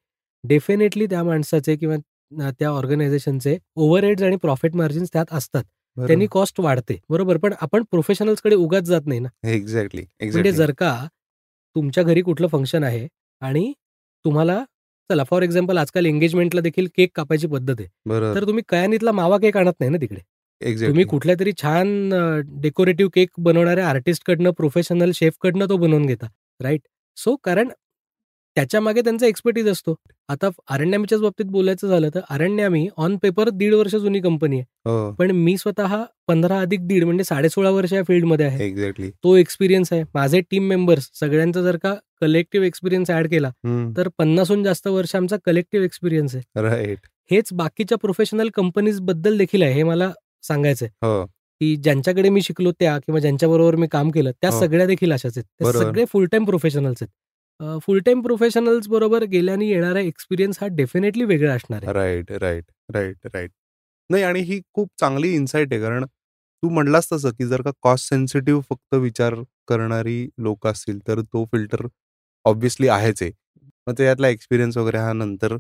डेफिनेटली 0.44 1.06
त्या 1.06 1.22
माणसाचे 1.24 1.76
किंवा 1.76 2.50
त्या 2.50 2.68
ऑर्गनायझेशनचे 2.68 3.56
ओव्हरहेड्स 3.76 4.22
आणि 4.22 4.36
प्रॉफिट 4.36 4.74
मार्जिन्स 4.76 5.10
त्यात 5.12 5.32
असतात. 5.32 5.64
त्यांनी 5.96 6.26
कॉस्ट 6.30 6.60
वाढते. 6.60 6.98
बरोबर 7.08 7.36
पण 7.36 7.52
आपण 7.60 7.82
प्रोफेशनल्सकडे 7.90 8.54
उगाच 8.56 8.82
जात 8.84 9.06
नाही 9.06 9.20
ना. 9.20 9.28
एक्झॅक्टली 9.48 10.02
म्हणजे 10.22 10.52
जर 10.52 10.72
का 10.78 10.94
तुमच्या 11.76 12.04
घरी 12.04 12.22
कुठलं 12.22 12.46
फंक्शन 12.46 12.84
आहे 12.84 13.06
आणि 13.42 13.72
तुम्हाला 14.24 14.62
चला 15.10 15.24
फॉर 15.24 15.42
एक्झाम्पल 15.42 15.78
आजकाल 15.78 16.06
एंगेजमेंटला 16.06 16.60
देखील 16.60 16.86
केक 16.96 17.10
कापायची 17.14 17.46
पद्धत 17.46 17.74
आहे. 17.80 17.88
तर 18.34 18.46
तुम्ही 18.46 18.62
कयानीतला 18.68 19.12
मावा 19.12 19.38
केक 19.38 19.56
आणत 19.56 19.72
नाही 19.80 19.90
ना 19.90 19.98
तिकडे. 20.00 20.20
तुम्ही 20.60 20.70
एक्झॅक्टली 20.72 21.04
कुठल्या 21.04 21.34
तरी 21.40 21.52
छान 21.62 22.08
डेकोरेटिव्ह 22.62 23.10
केक 23.14 23.30
बनवणाऱ्या 23.38 23.88
आर्टिस्टकडनं 23.88 24.50
प्रोफेशनल 24.50 25.10
शेफकडनं 25.14 25.68
तो 25.68 25.76
बनवून 25.76 26.06
घेता 26.06 26.26
राईट 26.60 26.80
सो 27.16 27.36
कारण 27.44 27.68
त्याच्यामागे 28.56 29.00
त्यांचा 29.00 29.26
एक्सपर्टीज 29.26 29.68
असतो. 29.68 29.94
आता 30.28 30.48
अरण्यामीच्याच 30.70 31.20
बाबतीत 31.20 31.46
बोलायचं 31.46 31.88
झालं 31.88 32.08
तर 32.14 32.20
अरण्यामी 32.30 32.86
ऑन 32.96 33.16
पेपर 33.22 33.48
दीड 33.50 33.74
वर्ष 33.74 33.94
जुनी 33.94 34.20
कंपनी 34.20 34.56
आहे. 34.56 34.64
हो. 34.86 35.12
पण 35.18 35.30
मी 35.30 35.56
स्वतः 35.58 35.94
पंधरा 36.28 36.58
अधिक 36.60 36.86
दीड 36.88 37.04
म्हणजे 37.04 37.24
साडेसोळा 37.24 37.70
वर्ष 37.70 37.92
या 37.92 38.02
फील्डमध्ये 38.08 38.46
आहे. 38.46 38.64
एक्झॅक्टली 38.66 39.10
तो 39.24 39.36
एक्सपिरियन्स 39.36 39.92
आहे. 39.92 40.02
माझे 40.14 40.40
टीम 40.50 40.68
मेंबर्स 40.68 41.08
सगळ्यांचा 41.14 41.62
जर 41.62 41.76
का 41.82 41.94
कलेक्टिव्ह 42.20 42.66
एक्सपिरियन्स 42.66 43.10
ऍड 43.10 43.28
केला 43.30 43.50
तर 43.96 44.08
पन्नासहून 44.18 44.64
जास्त 44.64 44.88
वर्ष 44.88 45.14
आमचा 45.16 45.36
कलेक्टिव्ह 45.46 45.84
एक्सपिरियन्स 45.86 46.34
आहे. 46.36 46.60
राईट 46.62 47.06
हेच 47.30 47.52
बाकीच्या 47.52 47.98
प्रोफेशनल 47.98 48.48
कंपनीजबद्दल 48.54 49.38
देखील 49.38 49.62
आहे. 49.62 49.72
हे 49.74 49.82
मला 49.82 50.10
सांगायचं 50.44 50.84
आहे 50.86 51.06
हो. 51.06 51.24
की 51.60 51.74
ज्यांच्याकडे 51.76 52.28
मी 52.30 52.42
शिकलो 52.42 52.72
त्या 52.72 52.96
किंवा 52.98 53.20
ज्यांच्याबरोबर 53.20 53.76
मी 53.76 53.86
काम 53.92 54.10
केलं 54.10 54.30
त्या 54.32 54.50
हो. 54.50 54.60
सगळ्या 54.60 54.86
देखील 54.86 55.12
अशाच 55.12 55.38
आहेत. 55.38 55.72
सगळे 55.72 56.04
फुल 56.12 56.26
टाइम 56.26 56.44
प्रोफेशनल्स 56.44 57.02
आहेत. 57.02 57.80
फुल 57.82 57.98
टाइम 58.00 58.20
प्रोफेशनल्स 58.22 58.88
बरोबर 58.88 59.24
गेल्याने 59.26 59.66
येणारा 59.68 60.00
एक्सपिरियन्स 60.00 60.58
हा 60.60 60.66
डेफिनेटली 60.72 61.24
वेगळा 61.24 61.54
असणार 61.54 61.84
आहे. 61.84 61.92
Right 61.92 62.32
right 62.34 62.64
right 62.88 63.26
right. 63.34 63.50
नाही 64.10 64.22
आणि 64.24 64.40
ही 64.42 64.60
खूप 64.74 64.88
चांगली 65.00 65.34
इन्साइट 65.34 65.72
आहे 65.72 65.80
कारण 65.82 66.04
तू 66.62 66.68
म्हणलास 66.68 67.12
तसं 67.12 67.30
की 67.30 67.46
जर 67.46 67.62
का 67.62 67.70
कॉस्ट 67.82 68.08
सेन्सिटिव्ह 68.08 68.60
फक्त 68.70 68.94
विचार 68.96 69.34
करणारी 69.68 70.26
लोक 70.38 70.66
असतील 70.66 70.98
तर 71.08 71.20
तो 71.22 71.44
फिल्टर 71.52 71.86
ऑब्व्हियसली 72.44 72.88
आहेच 72.88 73.22
आहे. 73.22 73.30
मग 73.86 73.94
त्यातला 73.98 74.28
एक्सपिरियन्स 74.28 74.76
वगैरे 74.76 74.98
हा 74.98 75.12
नंतर 75.12 75.56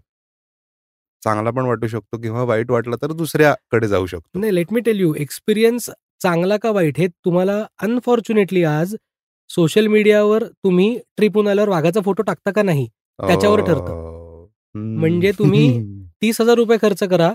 चांगला 1.24 1.50
पण 1.50 1.64
वाटू 1.64 1.86
शकतो 1.86 2.18
किंवा 2.18 2.42
वाईट 2.42 2.70
वाटला 2.70 2.96
तर 3.02 3.12
दुसऱ्याकडे 3.12 3.88
जाऊ 3.88 4.06
शकतो. 4.06 4.38
नाही 4.38 4.54
let 4.54 4.72
me 4.72 4.80
tell 4.80 5.00
you 5.00 5.14
experience 5.14 5.90
चांगला 6.22 6.56
का 6.56 6.70
वाईट 6.70 6.98
हे 6.98 7.06
तुम्हाला 7.24 7.64
अनफॉर्च्युनेटली 7.82 8.62
आज 8.64 8.94
सोशल 9.50 9.86
मीडियावर 9.86 10.44
तुम्ही 10.44 10.98
ट्रिपहून 11.16 11.48
आल्यावर 11.48 11.68
वाघाचा 11.68 12.00
फोटो 12.00 12.22
टाकता 12.22 12.50
का 12.50 12.62
नाही 12.62 12.86
त्याच्यावर 13.18 13.60
ठरतं. 13.60 14.46
म्हणजे 14.74 15.32
तुम्ही- 15.32 15.82
तीस 16.22 16.40
हजार 16.40 16.56
रुपये 16.56 16.78
खर्च 16.82 17.02
करा 17.02 17.32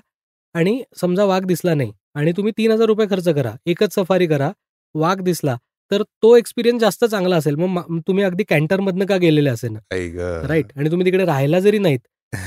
आणि 0.55 0.81
समजा 1.01 1.23
वाघ 1.25 1.43
दिसला 1.45 1.73
नाही 1.73 1.91
आणि 2.15 2.31
तुम्ही 2.31 2.53
तीन 2.57 2.71
हजार 2.71 2.87
रुपये 2.87 3.07
खर्च 3.09 3.27
करा 3.29 3.51
एकच 3.65 3.93
सफारी 3.95 4.27
करा 4.27 4.51
वाघ 4.95 5.19
दिसला 5.21 5.55
तर 5.91 6.03
तो 6.23 6.35
एक्सपिरियन्स 6.35 6.81
जास्त 6.81 7.05
चांगला 7.05 7.35
असेल. 7.35 7.55
मग 7.55 7.99
तुम्ही 8.07 8.23
अगदी 8.23 8.43
कॅन्टरमधनं 8.43 9.05
का 9.05 9.17
गेलेले 9.17 9.49
असेल. 9.49 9.75
राईट 10.47 10.71
आणि 10.77 10.91
तुम्ही 10.91 11.05
तिकडे 11.05 11.25
राहायला 11.25 11.59
जरी 11.59 11.77
नाहीत 11.77 11.99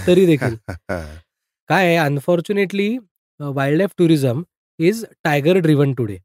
तरी 0.07 0.27
देखील. 0.27 0.57
काय 1.69 1.87
आहे? 1.87 1.97
Unfortunately 1.97 2.97
wildlife 3.79 3.91
tourism 3.99 4.43
is 4.79 5.05
tiger 5.25 5.59
driven 5.59 5.93
today. 5.95 6.17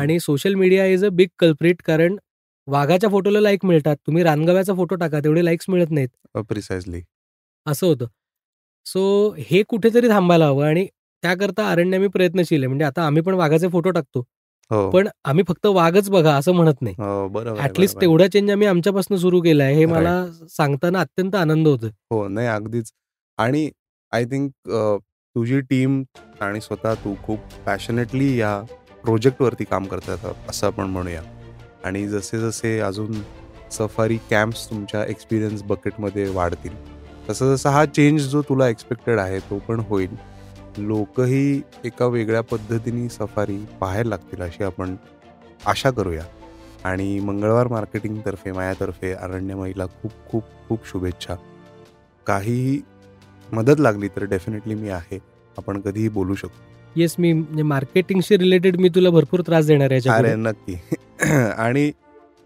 आणि 0.00 0.18
social 0.20 0.54
media 0.54 0.86
is 0.86 1.04
a 1.04 1.08
big 1.12 1.28
culprit 1.38 1.82
कारण 1.86 2.16
वाघाच्या 2.68 3.10
फोटोला 3.10 3.40
लाईक 3.40 3.64
मिळतात. 3.66 3.96
तुम्ही 4.06 4.22
रानगव्याचा 4.22 4.74
फोटो 4.74 4.94
टाका 4.94 5.20
तेवढे 5.24 5.44
लाईक्स 5.44 5.66
मिळत 5.68 5.90
नाहीत. 5.90 6.38
प्रिसाइजली 6.48 7.00
असं 7.66 7.86
होतं. 7.86 8.06
सो 8.86 9.34
हे 9.48 9.62
कुठेतरी 9.68 10.08
थांबायला 10.08 10.46
हवं 10.46 10.66
आणि 10.66 10.86
त्याकरता 11.22 11.70
अरण्य 11.70 11.96
आम्ही 11.96 12.08
प्रयत्नशील 12.14 12.58
आहे. 12.60 12.66
म्हणजे 12.68 12.84
आता 12.84 13.06
आम्ही 13.06 13.22
पण 13.22 13.34
वाघाचे 13.34 13.68
फोटो 13.68 13.90
टाकतो. 13.90 14.24
हो. 14.70 14.90
पण 14.90 15.08
आम्ही 15.24 15.44
फक्त 15.48 15.66
वाघच 15.66 16.08
बघा 16.10 16.34
असं 16.36 16.52
म्हणत 16.54 16.82
नाही. 16.82 16.94
हो 16.98 17.56
ऍटलिस्ट 17.62 17.96
आहे. 17.96 18.00
तेवढा 18.00 18.26
चेंज 18.32 18.50
आम्ही 18.50 18.66
आमच्यापासून 18.66 19.16
सुरू 19.18 19.40
केला 19.40 19.64
आहे. 19.64 19.74
हे 19.74 19.86
मला 19.86 20.14
सांगताना 20.50 21.00
अत्यंत 21.00 21.34
आनंद 21.34 21.68
होतोय. 21.68 21.90
हो 22.10 22.26
नाही 22.28 22.48
अगदीच. 22.48 22.92
आणि 23.38 23.68
आय 24.14 24.24
थिंक 24.24 24.50
तुझी 25.36 25.60
टीम 25.60 26.02
आणि 26.42 26.60
स्वतः 26.60 26.94
तू 27.04 27.14
खूप 27.24 27.38
पॅशनेटली 27.66 28.36
या 28.38 28.58
प्रोजेक्टवरती 29.04 29.64
काम 29.64 29.84
करतात 29.86 30.26
असं 30.50 30.66
आपण 30.66 30.86
म्हणूया. 30.90 31.22
आणि 31.84 32.06
जसे 32.08 32.38
जसे 32.40 32.78
अजून 32.80 33.12
सफारी 33.72 34.18
कॅम्प्स 34.30 34.68
तुमच्या 34.70 35.04
एक्सपिरियन्स 35.04 35.62
बकेटमध्ये 35.62 36.28
वाढतील 36.34 36.76
तसं 37.28 37.54
जसं 37.54 37.70
हा 37.70 37.84
चेंज 37.86 38.20
जो 38.28 38.42
तुला 38.48 38.68
एक्सपेक्टेड 38.68 39.18
आहे 39.18 39.38
तो 39.50 39.58
पण 39.68 39.80
होईल. 39.88 40.14
लोकही 40.78 41.60
एका 41.84 42.06
वेगळ्या 42.06 42.42
पद्धतीने 42.42 43.08
सफारी 43.08 43.58
पाहायला 43.80 44.08
लागतील 44.08 44.42
अशी 44.42 44.64
आपण 44.64 44.96
आशा 45.66 45.90
करूया. 45.90 46.24
आणि 46.84 47.18
मंगळवार 47.20 47.68
मार्केटिंगतर्फे 47.68 48.52
मायातर्फे 48.52 49.12
अरण्य 49.12 49.54
महिला 49.54 49.86
खूप 50.02 50.12
खूप 50.30 50.44
खूप 50.68 50.86
शुभेच्छा. 50.86 51.34
काहीही 52.26 52.80
मदत 53.52 53.80
लागली 53.80 54.08
तर 54.08 54.24
डेफिनेटली 54.24 54.74
मी 54.74 54.88
आहे. 54.88 55.18
आपण 55.58 55.80
कधीही 55.80 56.08
बोलू 56.08 56.34
शकतो 56.34 56.72
येस 56.96 57.14
मी 57.18 57.32
म्हणजे 57.32 57.62
मार्केटिंगशी 57.62 58.36
रिलेटेड 58.38 58.76
मी 58.76 58.88
तुला 58.88 59.10
भरपूर 59.10 59.40
त्रास 59.40 59.66
देणार 59.66 59.92
आहे 59.92 60.08
अरे. 60.10 60.34
नक्की. 60.34 60.74
आणि 61.56 61.90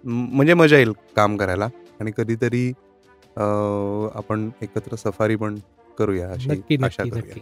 म्हणजे 0.05 0.55
मजा 0.55 0.77
येईल 0.77 0.93
काम 1.17 1.37
करायला. 1.37 1.69
आणि 2.01 2.13
कधीतरी 2.17 2.73
अं, 3.37 4.09
आपण 4.15 4.49
एकत्र 4.63 4.97
सफारी 4.97 5.37
पण 5.37 5.55
करूया 5.99 6.31
अशी 6.31 6.51
आशा 6.85 7.03
करूया. 7.05 7.39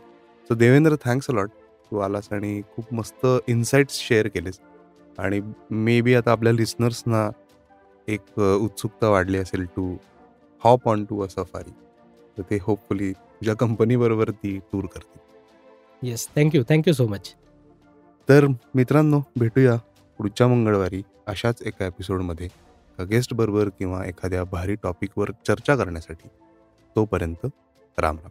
So 0.50 0.54
Devendra 0.54 0.96
thanks 1.04 1.30
a lot 1.30 1.48
तू 1.90 1.98
आलास 1.98 2.28
आणि 2.32 2.60
खूप 2.76 2.94
मस्त 2.94 3.26
इन्साइट्स 3.48 3.98
शेअर 3.98 4.28
केलेस. 4.28 4.58
आणि 5.18 5.40
मे 5.70 6.00
बी 6.00 6.14
आता 6.14 6.32
आपल्या 6.32 6.52
लिस्नर्सना 6.52 7.28
एक 8.08 8.20
अ, 8.38 8.42
उत्सुकता 8.42 9.08
वाढली 9.08 9.38
असेल 9.38 9.64
to 9.76 9.96
hop 10.64 10.88
on 10.88 11.04
to 11.04 11.20
a 11.20 11.26
safari 11.26 11.70
तर 12.38 12.42
ते 12.50 12.58
होपफुली 12.62 13.12
तुझ्या 13.36 13.54
कंपनीबरोबर 13.54 14.30
ती 14.30 14.58
टूर 14.58 14.84
करतील 14.86 15.20
yes 16.08 16.28
thank you 16.36 16.62
thank you 16.68 16.94
so 16.94 17.06
much 17.06 17.34
तर 18.28 18.46
मित्रांनो 18.74 19.20
भेटूया 19.36 19.76
पुढच्या 20.18 20.48
मंगळवारी 20.48 21.02
अशाच 21.26 21.62
एका 21.62 21.86
एपिसोडमध्ये 21.86 22.48
गेस्ट 23.10 23.34
बरोबर 23.34 23.68
किंवा 23.68 24.04
एखाद्या 24.04 24.44
भारी 24.44 24.74
टॉपिकवर 24.74 25.30
चर्चा 25.46 25.76
करण्यासाठी. 25.76 26.28
तोपर्यंत 26.96 27.46
राम 27.98 28.16
राम. 28.16 28.30